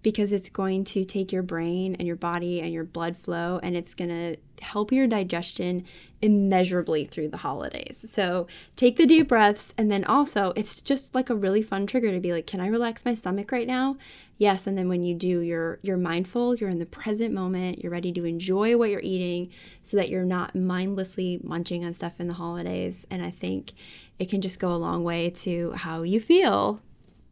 because 0.04 0.32
it's 0.32 0.50
going 0.50 0.84
to 0.84 1.04
take 1.04 1.32
your 1.32 1.42
brain 1.42 1.96
and 1.96 2.06
your 2.06 2.14
body 2.14 2.60
and 2.60 2.72
your 2.72 2.84
blood 2.84 3.16
flow 3.16 3.58
and 3.62 3.74
it's 3.74 3.94
going 3.94 4.10
to 4.10 4.36
help 4.62 4.92
your 4.92 5.08
digestion 5.08 5.84
immeasurably 6.22 7.04
through 7.04 7.28
the 7.28 7.38
holidays. 7.38 8.04
So 8.08 8.46
take 8.76 8.98
the 8.98 9.06
deep 9.06 9.28
breaths 9.28 9.74
and 9.76 9.90
then 9.90 10.04
also 10.04 10.52
it's 10.54 10.80
just 10.80 11.14
like 11.14 11.30
a 11.30 11.34
really 11.34 11.62
fun 11.62 11.86
trigger 11.86 12.12
to 12.12 12.20
be 12.20 12.32
like, 12.32 12.46
can 12.46 12.60
I 12.60 12.68
relax 12.68 13.04
my 13.04 13.14
stomach 13.14 13.50
right 13.50 13.66
now? 13.66 13.96
Yes, 14.36 14.66
and 14.66 14.76
then 14.76 14.88
when 14.88 15.02
you 15.02 15.14
do, 15.14 15.40
you're 15.40 15.78
you're 15.82 15.96
mindful, 15.96 16.56
you're 16.56 16.70
in 16.70 16.78
the 16.78 16.86
present 16.86 17.32
moment, 17.32 17.78
you're 17.82 17.92
ready 17.92 18.12
to 18.12 18.24
enjoy 18.24 18.76
what 18.76 18.90
you're 18.90 19.00
eating 19.02 19.50
so 19.82 19.96
that 19.96 20.08
you're 20.08 20.24
not 20.24 20.56
mindlessly 20.56 21.40
munching 21.42 21.84
on 21.84 21.94
stuff 21.94 22.18
in 22.18 22.26
the 22.26 22.34
holidays. 22.34 23.06
And 23.10 23.22
I 23.24 23.30
think 23.30 23.72
it 24.18 24.28
can 24.28 24.40
just 24.40 24.58
go 24.58 24.72
a 24.72 24.76
long 24.76 25.04
way 25.04 25.30
to 25.30 25.72
how 25.72 26.02
you 26.02 26.20
feel 26.20 26.80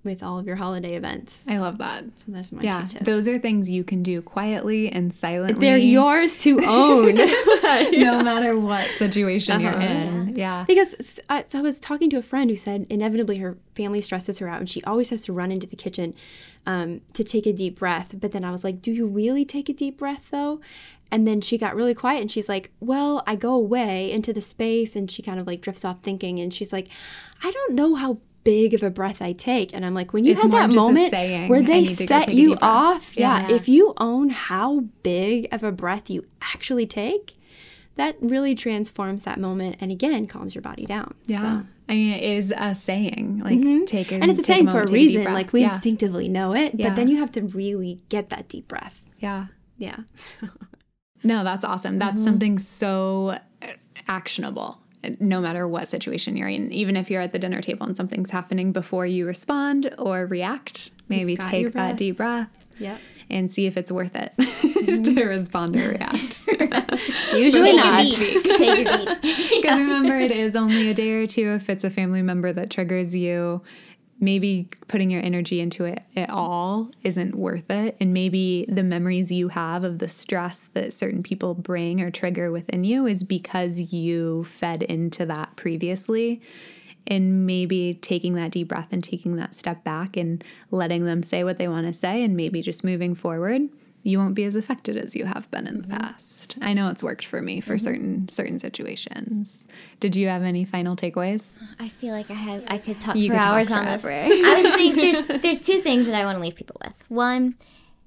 with 0.04 0.22
all 0.22 0.38
of 0.38 0.46
your 0.46 0.56
holiday 0.56 0.96
events. 0.96 1.48
I 1.48 1.58
love 1.58 1.78
that. 1.78 2.18
So 2.18 2.32
there's 2.32 2.50
my 2.50 2.62
yeah. 2.62 2.88
Those 3.00 3.28
are 3.28 3.38
things 3.38 3.70
you 3.70 3.84
can 3.84 4.02
do 4.02 4.20
quietly 4.20 4.90
and 4.90 5.14
silently. 5.14 5.60
They're 5.60 5.76
yours 5.76 6.42
to 6.42 6.60
own, 6.64 7.14
no 7.14 8.22
matter 8.24 8.58
what 8.58 8.88
situation 8.90 9.64
uh-huh. 9.64 9.78
you're 9.78 9.80
in. 9.80 10.36
Yeah. 10.36 10.64
Because 10.66 11.20
I, 11.28 11.44
so 11.44 11.60
I 11.60 11.62
was 11.62 11.78
talking 11.78 12.10
to 12.10 12.16
a 12.16 12.22
friend 12.22 12.50
who 12.50 12.56
said 12.56 12.86
inevitably 12.90 13.38
her 13.38 13.56
family 13.74 14.00
stresses 14.00 14.38
her 14.40 14.48
out, 14.48 14.58
and 14.58 14.68
she 14.68 14.82
always 14.84 15.10
has 15.10 15.22
to 15.22 15.32
run 15.32 15.52
into 15.52 15.66
the 15.66 15.76
kitchen 15.76 16.14
um, 16.66 17.00
to 17.12 17.22
take 17.22 17.46
a 17.46 17.52
deep 17.52 17.78
breath. 17.78 18.14
But 18.18 18.32
then 18.32 18.44
I 18.44 18.50
was 18.50 18.64
like, 18.64 18.82
"Do 18.82 18.90
you 18.90 19.06
really 19.06 19.44
take 19.44 19.68
a 19.68 19.72
deep 19.72 19.98
breath 19.98 20.30
though?" 20.30 20.60
And 21.12 21.28
then 21.28 21.42
she 21.42 21.58
got 21.58 21.76
really 21.76 21.92
quiet 21.92 22.22
and 22.22 22.30
she's 22.30 22.48
like, 22.48 22.70
Well, 22.80 23.22
I 23.26 23.36
go 23.36 23.52
away 23.52 24.10
into 24.10 24.32
the 24.32 24.40
space 24.40 24.96
and 24.96 25.10
she 25.10 25.20
kind 25.20 25.38
of 25.38 25.46
like 25.46 25.60
drifts 25.60 25.84
off 25.84 26.00
thinking 26.02 26.38
and 26.38 26.54
she's 26.54 26.72
like, 26.72 26.88
I 27.42 27.50
don't 27.50 27.74
know 27.74 27.94
how 27.96 28.18
big 28.44 28.74
of 28.74 28.82
a 28.82 28.90
breath 28.90 29.22
I 29.22 29.32
take. 29.32 29.74
And 29.74 29.84
I'm 29.84 29.94
like, 29.94 30.12
when 30.12 30.24
you 30.24 30.32
it's 30.32 30.42
had 30.42 30.50
that 30.52 30.72
moment 30.72 31.12
where 31.48 31.62
they 31.62 31.84
set 31.84 32.32
you 32.34 32.56
off, 32.60 33.16
yeah, 33.16 33.48
yeah, 33.48 33.54
if 33.54 33.68
you 33.68 33.94
own 33.98 34.30
how 34.30 34.80
big 35.02 35.52
of 35.52 35.62
a 35.62 35.72
breath 35.72 36.10
you 36.10 36.26
actually 36.40 36.86
take, 36.86 37.36
that 37.96 38.16
really 38.20 38.54
transforms 38.54 39.24
that 39.24 39.38
moment 39.38 39.76
and 39.80 39.92
again 39.92 40.26
calms 40.26 40.54
your 40.54 40.62
body 40.62 40.86
down. 40.86 41.14
Yeah. 41.26 41.60
So. 41.60 41.66
I 41.88 41.94
mean, 41.94 42.14
it 42.14 42.22
is 42.22 42.54
a 42.56 42.74
saying, 42.74 43.42
like 43.44 43.58
mm-hmm. 43.58 43.84
take 43.84 44.12
a, 44.12 44.14
and 44.14 44.30
it's 44.30 44.38
a 44.38 44.44
saying 44.44 44.68
a 44.68 44.70
for 44.70 44.82
a 44.82 44.90
reason. 44.90 45.24
Like 45.24 45.52
we 45.52 45.60
yeah. 45.60 45.74
instinctively 45.74 46.28
know 46.28 46.54
it, 46.54 46.74
yeah. 46.74 46.88
but 46.88 46.96
then 46.96 47.08
you 47.08 47.18
have 47.18 47.32
to 47.32 47.42
really 47.42 48.02
get 48.08 48.30
that 48.30 48.48
deep 48.48 48.68
breath. 48.68 49.10
Yeah, 49.18 49.46
yeah. 49.76 49.98
no, 51.24 51.44
that's 51.44 51.64
awesome. 51.64 51.98
That's 51.98 52.14
mm-hmm. 52.14 52.24
something 52.24 52.58
so 52.58 53.38
actionable 54.08 54.81
no 55.20 55.40
matter 55.40 55.66
what 55.66 55.88
situation 55.88 56.36
you're 56.36 56.48
in. 56.48 56.72
Even 56.72 56.96
if 56.96 57.10
you're 57.10 57.22
at 57.22 57.32
the 57.32 57.38
dinner 57.38 57.60
table 57.60 57.86
and 57.86 57.96
something's 57.96 58.30
happening 58.30 58.72
before 58.72 59.06
you 59.06 59.26
respond 59.26 59.94
or 59.98 60.26
react, 60.26 60.90
maybe 61.08 61.36
take 61.36 61.72
that 61.72 61.96
deep 61.96 62.16
breath. 62.16 62.48
Yep. 62.78 63.00
And 63.30 63.50
see 63.50 63.66
if 63.66 63.78
it's 63.78 63.90
worth 63.90 64.14
it 64.14 64.32
mm-hmm. 64.38 65.02
to 65.02 65.24
respond 65.24 65.76
or 65.76 65.88
react. 65.90 66.42
usually 67.34 67.74
not. 67.74 68.04
Take 68.04 68.84
your 68.84 68.98
beat. 68.98 69.22
Because 69.22 69.78
remember, 69.78 70.18
it 70.18 70.30
is 70.30 70.54
only 70.54 70.90
a 70.90 70.94
day 70.94 71.12
or 71.12 71.26
two 71.26 71.50
if 71.50 71.70
it's 71.70 71.84
a 71.84 71.90
family 71.90 72.20
member 72.20 72.52
that 72.52 72.68
triggers 72.68 73.14
you 73.14 73.62
maybe 74.22 74.68
putting 74.86 75.10
your 75.10 75.22
energy 75.22 75.60
into 75.60 75.84
it 75.84 76.00
at 76.14 76.30
all 76.30 76.88
isn't 77.02 77.34
worth 77.34 77.68
it. 77.70 77.96
And 78.00 78.14
maybe 78.14 78.64
the 78.68 78.84
memories 78.84 79.32
you 79.32 79.48
have 79.48 79.82
of 79.82 79.98
the 79.98 80.08
stress 80.08 80.70
that 80.74 80.92
certain 80.92 81.24
people 81.24 81.54
bring 81.54 82.00
or 82.00 82.10
trigger 82.12 82.52
within 82.52 82.84
you 82.84 83.06
is 83.06 83.24
because 83.24 83.92
you 83.92 84.44
fed 84.44 84.84
into 84.84 85.26
that 85.26 85.56
previously. 85.56 86.40
And 87.04 87.46
maybe 87.46 87.94
taking 87.94 88.34
that 88.34 88.52
deep 88.52 88.68
breath 88.68 88.92
and 88.92 89.02
taking 89.02 89.34
that 89.36 89.56
step 89.56 89.82
back 89.82 90.16
and 90.16 90.42
letting 90.70 91.04
them 91.04 91.24
say 91.24 91.42
what 91.42 91.58
they 91.58 91.66
want 91.66 91.88
to 91.88 91.92
say 91.92 92.22
and 92.22 92.36
maybe 92.36 92.62
just 92.62 92.84
moving 92.84 93.16
forward 93.16 93.68
you 94.02 94.18
won't 94.18 94.34
be 94.34 94.44
as 94.44 94.56
affected 94.56 94.96
as 94.96 95.14
you 95.14 95.24
have 95.24 95.50
been 95.50 95.66
in 95.66 95.82
the 95.82 95.88
mm-hmm. 95.88 95.96
past. 95.96 96.56
I 96.60 96.72
know 96.72 96.88
it's 96.88 97.02
worked 97.02 97.24
for 97.24 97.40
me 97.40 97.60
for 97.60 97.74
mm-hmm. 97.74 97.84
certain 97.84 98.28
certain 98.28 98.58
situations. 98.58 99.66
Did 100.00 100.16
you 100.16 100.28
have 100.28 100.42
any 100.42 100.64
final 100.64 100.96
takeaways? 100.96 101.60
I 101.78 101.88
feel 101.88 102.12
like 102.12 102.30
I 102.30 102.34
have 102.34 102.64
I 102.68 102.78
could 102.78 103.00
talk 103.00 103.16
you 103.16 103.30
for 103.30 103.36
hours 103.36 103.68
talk 103.68 103.78
on 103.78 103.84
this. 103.84 104.04
I 104.04 104.28
was 104.28 104.74
thinking 104.74 104.96
there's 104.96 105.26
there's 105.42 105.60
two 105.60 105.80
things 105.80 106.06
that 106.06 106.14
I 106.14 106.24
want 106.24 106.36
to 106.36 106.42
leave 106.42 106.56
people 106.56 106.76
with. 106.84 106.94
One, 107.08 107.56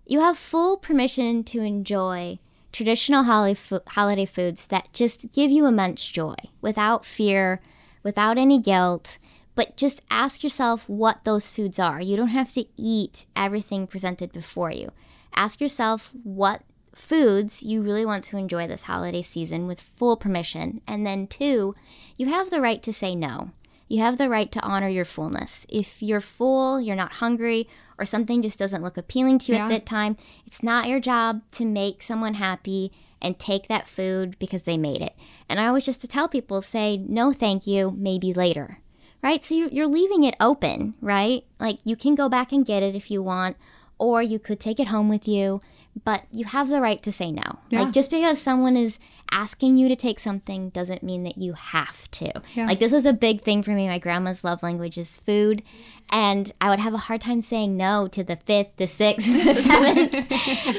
you 0.05 0.19
have 0.19 0.37
full 0.37 0.77
permission 0.77 1.43
to 1.45 1.61
enjoy 1.61 2.39
traditional 2.71 3.23
holiday 3.23 4.25
foods 4.25 4.67
that 4.67 4.91
just 4.91 5.31
give 5.31 5.49
you 5.49 5.65
immense 5.65 6.05
joy 6.09 6.35
without 6.59 7.05
fear, 7.05 7.61
without 8.03 8.37
any 8.37 8.59
guilt. 8.59 9.17
But 9.55 9.77
just 9.77 10.01
ask 10.11 10.43
yourself 10.43 10.89
what 10.89 11.23
those 11.23 11.49
foods 11.49 11.79
are. 11.79 12.01
You 12.01 12.17
don't 12.17 12.27
have 12.27 12.51
to 12.55 12.65
eat 12.75 13.25
everything 13.37 13.87
presented 13.87 14.33
before 14.33 14.69
you 14.69 14.91
ask 15.36 15.61
yourself 15.61 16.11
what 16.23 16.61
foods 16.93 17.61
you 17.61 17.81
really 17.81 18.05
want 18.05 18.23
to 18.23 18.38
enjoy 18.38 18.67
this 18.67 18.83
holiday 18.83 19.21
season 19.21 19.67
with 19.67 19.81
full 19.81 20.15
permission. 20.15 20.81
And 20.88 21.05
then, 21.05 21.27
two, 21.27 21.75
you 22.17 22.27
have 22.27 22.49
the 22.49 22.61
right 22.61 22.81
to 22.83 22.93
say 22.93 23.15
no. 23.15 23.51
You 23.88 23.99
have 23.99 24.17
the 24.17 24.29
right 24.29 24.51
to 24.51 24.61
honor 24.61 24.88
your 24.88 25.05
fullness. 25.05 25.65
If 25.69 26.01
you're 26.01 26.21
full, 26.21 26.81
you're 26.81 26.95
not 26.95 27.13
hungry, 27.13 27.67
or 27.97 28.05
something 28.05 28.41
just 28.41 28.57
doesn't 28.57 28.83
look 28.83 28.97
appealing 28.97 29.39
to 29.39 29.51
you 29.51 29.57
yeah. 29.57 29.65
at 29.65 29.69
that 29.69 29.86
time, 29.86 30.17
it's 30.45 30.63
not 30.63 30.88
your 30.88 30.99
job 30.99 31.41
to 31.51 31.65
make 31.65 32.01
someone 32.01 32.36
happy 32.36 32.91
and 33.21 33.39
take 33.39 33.67
that 33.67 33.88
food 33.88 34.38
because 34.39 34.63
they 34.63 34.77
made 34.77 35.01
it. 35.01 35.15
And 35.47 35.59
I 35.59 35.67
always 35.67 35.86
just 35.86 36.01
to 36.01 36.07
tell 36.07 36.27
people 36.27 36.61
say, 36.61 36.97
no, 36.97 37.31
thank 37.31 37.67
you, 37.67 37.91
maybe 37.91 38.33
later. 38.33 38.79
Right? 39.21 39.43
So 39.43 39.55
you're 39.55 39.88
leaving 39.88 40.23
it 40.23 40.36
open, 40.39 40.93
right? 41.01 41.43
Like 41.59 41.79
you 41.83 41.95
can 41.95 42.13
go 42.13 42.29
back 42.29 42.51
and 42.51 42.65
get 42.65 42.83
it 42.83 42.93
if 42.93 43.09
you 43.09 43.23
want, 43.23 43.57
or 43.97 44.21
you 44.21 44.39
could 44.39 44.59
take 44.59 44.79
it 44.79 44.87
home 44.87 45.09
with 45.09 45.27
you, 45.27 45.61
but 46.03 46.23
you 46.31 46.45
have 46.45 46.69
the 46.69 46.81
right 46.81 47.01
to 47.03 47.11
say 47.11 47.31
no. 47.31 47.59
Yeah. 47.69 47.83
Like 47.83 47.93
just 47.93 48.11
because 48.11 48.41
someone 48.41 48.75
is 48.75 48.99
asking 49.31 49.75
you 49.75 49.89
to 49.89 49.95
take 49.95 50.19
something 50.19 50.69
doesn't 50.69 51.03
mean 51.03 51.23
that 51.23 51.37
you 51.37 51.53
have 51.53 52.09
to. 52.11 52.31
Yeah. 52.53 52.67
Like 52.67 52.79
this 52.79 52.91
was 52.91 53.05
a 53.05 53.13
big 53.13 53.41
thing 53.41 53.63
for 53.63 53.71
me. 53.71 53.87
My 53.87 53.97
grandma's 53.97 54.43
love 54.43 54.61
language 54.61 54.97
is 54.97 55.17
food, 55.17 55.63
and 56.09 56.51
I 56.61 56.69
would 56.69 56.79
have 56.79 56.93
a 56.93 56.97
hard 56.97 57.21
time 57.21 57.41
saying 57.41 57.75
no 57.77 58.07
to 58.09 58.23
the 58.23 58.35
fifth, 58.35 58.75
the 58.77 58.87
sixth, 58.87 59.27
the 59.27 59.53
seventh, 59.55 60.13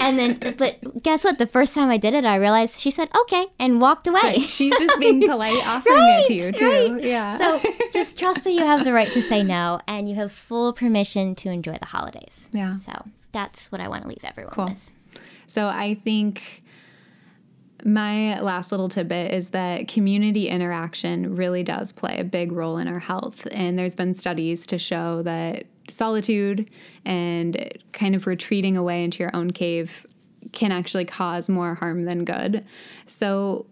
and 0.03 0.19
then. 0.19 0.55
But 0.57 1.03
guess 1.03 1.25
what? 1.25 1.39
The 1.39 1.47
first 1.47 1.75
time 1.75 1.91
I 1.91 1.97
did 1.97 2.15
it, 2.15 2.25
I 2.25 2.37
realized 2.37 2.79
she 2.79 2.91
said 2.91 3.09
okay 3.23 3.47
and 3.59 3.81
walked 3.81 4.07
away. 4.07 4.21
Right. 4.23 4.41
She's 4.41 4.79
just 4.79 4.99
being 5.01 5.21
polite, 5.29 5.67
offering 5.67 5.97
right, 5.97 6.25
it 6.25 6.27
to 6.29 6.35
you 6.35 6.53
too. 6.53 6.95
Right. 6.95 7.05
Yeah. 7.05 7.39
So 7.39 7.61
just 7.93 8.19
trust 8.19 8.45
that 8.45 8.53
you 8.53 8.65
have 8.65 8.85
the 8.85 8.93
right 8.93 9.11
to 9.13 9.23
say 9.23 9.43
no, 9.43 9.81
and 9.89 10.09
you 10.09 10.15
have 10.17 10.31
full 10.31 10.73
permission 10.73 11.35
to 11.37 11.51
enjoy 11.51 11.79
the 11.79 11.87
holidays. 11.87 12.49
Yeah. 12.53 12.77
So 12.77 13.07
that's 13.33 13.73
what 13.73 13.81
I 13.81 13.89
want 13.89 14.03
to 14.03 14.09
leave 14.09 14.25
everyone 14.25 14.55
cool. 14.55 14.65
with. 14.67 14.91
So 15.47 15.67
I 15.69 15.95
think 16.05 16.63
my 17.85 18.41
last 18.41 18.73
little 18.73 18.89
tidbit 18.89 19.33
is 19.33 19.51
that 19.51 19.87
community 19.87 20.49
interaction 20.49 21.37
really 21.37 21.63
does 21.63 21.93
play 21.93 22.19
a 22.19 22.25
big 22.25 22.53
role 22.53 22.79
in 22.79 22.89
our 22.89 22.99
health. 22.99 23.47
And 23.53 23.79
there's 23.79 23.95
been 23.95 24.15
studies 24.15 24.67
to 24.67 24.79
show 24.79 25.23
that 25.23 25.67
solitude 25.89 26.69
and 27.05 27.73
kind 27.93 28.15
of 28.15 28.27
retreating 28.27 28.77
away 28.77 29.05
into 29.05 29.23
your 29.23 29.35
own 29.35 29.53
cave 29.53 30.07
can 30.53 30.73
actually 30.73 31.05
cause 31.05 31.49
more 31.49 31.75
harm 31.75 32.05
than 32.05 32.25
good. 32.25 32.65
So 33.07 33.67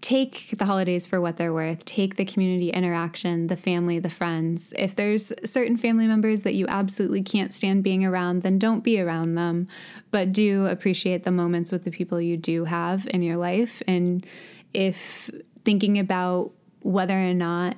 take 0.00 0.54
the 0.56 0.64
holidays 0.64 1.06
for 1.06 1.20
what 1.20 1.36
they're 1.36 1.52
worth. 1.52 1.84
Take 1.84 2.16
the 2.16 2.24
community 2.24 2.70
interaction, 2.70 3.48
the 3.48 3.56
family, 3.56 3.98
the 3.98 4.10
friends. 4.10 4.72
If 4.76 4.96
there's 4.96 5.32
certain 5.44 5.76
family 5.76 6.06
members 6.06 6.42
that 6.42 6.54
you 6.54 6.66
absolutely 6.68 7.22
can't 7.22 7.52
stand 7.52 7.82
being 7.82 8.04
around, 8.04 8.42
then 8.42 8.58
don't 8.58 8.80
be 8.80 9.00
around 9.00 9.34
them. 9.34 9.68
But 10.10 10.32
do 10.32 10.66
appreciate 10.66 11.24
the 11.24 11.30
moments 11.30 11.70
with 11.70 11.84
the 11.84 11.90
people 11.90 12.20
you 12.20 12.36
do 12.36 12.64
have 12.64 13.06
in 13.10 13.22
your 13.22 13.36
life. 13.36 13.82
And 13.86 14.26
if 14.72 15.30
thinking 15.64 15.98
about 15.98 16.52
whether 16.82 17.14
or 17.14 17.34
not 17.34 17.76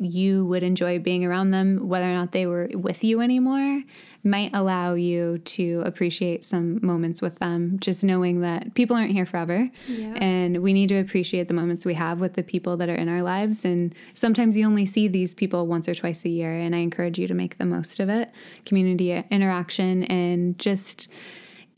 you 0.00 0.46
would 0.46 0.62
enjoy 0.62 0.98
being 0.98 1.24
around 1.24 1.50
them, 1.50 1.88
whether 1.88 2.06
or 2.06 2.14
not 2.14 2.32
they 2.32 2.46
were 2.46 2.70
with 2.72 3.04
you 3.04 3.20
anymore, 3.20 3.82
might 4.22 4.50
allow 4.54 4.94
you 4.94 5.38
to 5.38 5.82
appreciate 5.84 6.44
some 6.44 6.78
moments 6.84 7.22
with 7.22 7.38
them, 7.38 7.78
just 7.80 8.02
knowing 8.02 8.40
that 8.40 8.74
people 8.74 8.96
aren't 8.96 9.12
here 9.12 9.26
forever. 9.26 9.70
Yeah. 9.86 10.14
And 10.16 10.62
we 10.62 10.72
need 10.72 10.88
to 10.88 10.98
appreciate 10.98 11.48
the 11.48 11.54
moments 11.54 11.86
we 11.86 11.94
have 11.94 12.20
with 12.20 12.34
the 12.34 12.42
people 12.42 12.76
that 12.78 12.88
are 12.88 12.94
in 12.94 13.08
our 13.08 13.22
lives. 13.22 13.64
And 13.64 13.94
sometimes 14.14 14.56
you 14.56 14.66
only 14.66 14.86
see 14.86 15.08
these 15.08 15.34
people 15.34 15.66
once 15.66 15.88
or 15.88 15.94
twice 15.94 16.24
a 16.24 16.28
year. 16.28 16.52
And 16.52 16.74
I 16.74 16.78
encourage 16.78 17.18
you 17.18 17.26
to 17.28 17.34
make 17.34 17.58
the 17.58 17.66
most 17.66 18.00
of 18.00 18.08
it 18.08 18.30
community 18.64 19.12
interaction 19.30 20.04
and 20.04 20.58
just 20.58 21.08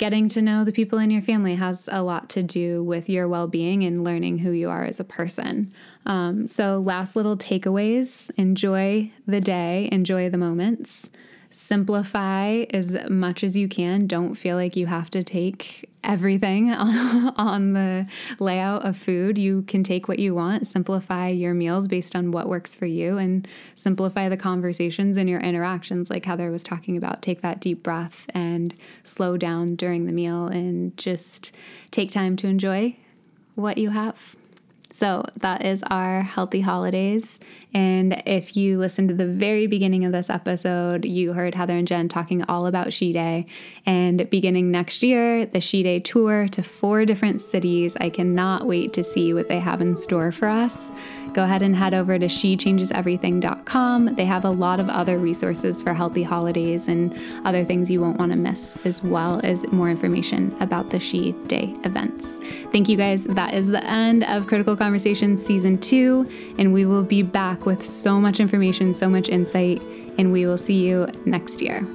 getting 0.03 0.29
to 0.29 0.43
know 0.43 0.65
the 0.65 0.73
people 0.73 0.99
in 0.99 1.13
your 1.13 1.23
family 1.23 1.55
has 1.55 1.89
a 1.93 2.03
lot 2.03 2.29
to 2.29 2.43
do 2.43 2.83
with 2.83 3.09
your 3.09 3.29
well 3.29 3.47
being 3.47 3.85
and 3.85 4.03
learning 4.03 4.37
who 4.37 4.51
you 4.51 4.69
are 4.69 4.83
as 4.83 4.99
a 4.99 5.05
person. 5.05 5.73
Um, 6.07 6.49
so, 6.49 6.81
last 6.81 7.15
little 7.15 7.37
takeaways 7.37 8.29
enjoy 8.37 9.13
the 9.29 9.41
day, 9.41 9.89
enjoy 9.93 10.29
the 10.29 10.39
moments 10.39 11.09
simplify 11.53 12.65
as 12.71 12.97
much 13.09 13.45
as 13.45 13.57
you 13.57 13.69
can. 13.69 14.07
Don't 14.07 14.35
feel 14.35 14.57
like 14.57 14.75
you 14.75 14.87
have 14.87 15.11
to 15.11 15.23
take 15.23 15.89
everything 16.03 16.71
on 16.73 17.75
the 17.75 18.07
layout 18.39 18.85
of 18.85 18.97
food. 18.97 19.39
You 19.39 19.63
can 19.63 19.85
take 19.85 20.09
what 20.09 20.19
you 20.19 20.35
want, 20.35 20.67
simplify 20.67 21.29
your 21.29 21.55
meals 21.55 21.87
based 21.89 22.17
on 22.17 22.33
what 22.33 22.49
works 22.49 22.75
for 22.75 22.87
you, 22.87 23.19
and 23.19 23.47
simplify 23.75 24.29
the 24.29 24.37
conversations 24.37 25.17
and 25.17 25.29
your 25.29 25.41
interactions, 25.41 26.11
like 26.11 26.25
Heather 26.25 26.51
was 26.51 26.65
talking 26.65 26.97
about. 26.97 27.23
Take 27.23 27.43
that 27.43 27.61
deep 27.61 27.83
breath 27.83 28.27
and 28.31 28.75
slow 29.05 29.37
down 29.37 29.77
during 29.77 30.07
the 30.07 30.13
meal 30.13 30.47
and 30.47 30.97
just 30.97 31.53
take 31.91 32.11
time 32.11 32.35
to 32.37 32.47
enjoy 32.47 32.97
what 33.55 33.79
you 33.79 33.91
have. 33.91 34.37
So 34.93 35.25
that 35.37 35.65
is 35.65 35.83
our 35.91 36.23
healthy 36.23 36.61
holidays. 36.61 37.41
And 37.75 38.23
if 38.27 38.57
you 38.57 38.79
listened 38.79 39.09
to 39.09 39.15
the 39.15 39.27
very 39.27 39.67
beginning 39.67 40.05
of 40.05 40.13
this 40.13 40.29
episode, 40.29 41.07
you 41.07 41.33
heard 41.33 41.55
Heather 41.55 41.73
and 41.73 41.89
Jen 41.89 42.09
talking 42.09 42.45
all 42.45 42.67
about 42.67 42.93
She 42.93 43.13
Day. 43.13 43.47
And 43.87 44.29
beginning 44.29 44.71
next 44.71 45.03
year, 45.03 45.47
the 45.47 45.61
She 45.61 45.83
Day 45.83 45.99
tour 45.99 46.47
to 46.49 46.63
four 46.63 47.07
different 47.07 47.41
cities. 47.41 47.97
I 48.01 48.11
cannot 48.11 48.67
wait 48.67 48.93
to 48.93 49.03
see 49.03 49.33
what 49.33 49.49
they 49.49 49.61
have 49.61 49.81
in 49.81 49.97
store 49.97 50.31
for 50.31 50.49
us 50.49 50.93
go 51.33 51.45
ahead 51.45 51.63
and 51.63 51.75
head 51.75 51.95
over 51.95 52.19
to 52.19 52.27
shechangeseverything.com. 52.27 54.15
They 54.15 54.25
have 54.25 54.45
a 54.45 54.51
lot 54.51 54.81
of 54.81 54.89
other 54.89 55.19
resources 55.19 55.83
for 55.83 55.95
healthy 55.95 56.23
holidays 56.23 56.89
and 56.89 57.19
other 57.45 57.65
things 57.65 57.91
you 57.91 58.01
won't 58.01 58.19
want 58.19 58.33
to 58.33 58.37
miss, 58.37 58.75
as 58.85 59.03
well 59.03 59.41
as 59.43 59.67
more 59.73 59.91
information 59.91 60.55
about 60.61 60.91
the 60.91 61.01
She 61.01 61.33
Day 61.47 61.75
events. 61.85 62.39
Thank 62.71 62.89
you 62.89 62.97
guys. 62.97 63.25
That 63.25 63.55
is 63.55 63.69
the 63.69 63.85
end 63.85 64.25
of 64.25 64.47
Critical 64.47 64.77
Conversations 64.77 65.45
Season 65.45 65.79
2, 65.79 66.55
and 66.59 66.73
we 66.73 66.85
will 66.87 67.03
be 67.03 67.23
back 67.23 67.67
with 67.67 67.85
so 67.85 68.21
much 68.21 68.41
information, 68.41 68.95
so 68.95 69.09
much 69.09 69.29
insight, 69.29 69.81
and 70.19 70.33
we 70.33 70.47
will 70.47 70.59
see 70.59 70.87
you 70.87 71.09
next 71.25 71.63
year. 71.63 71.87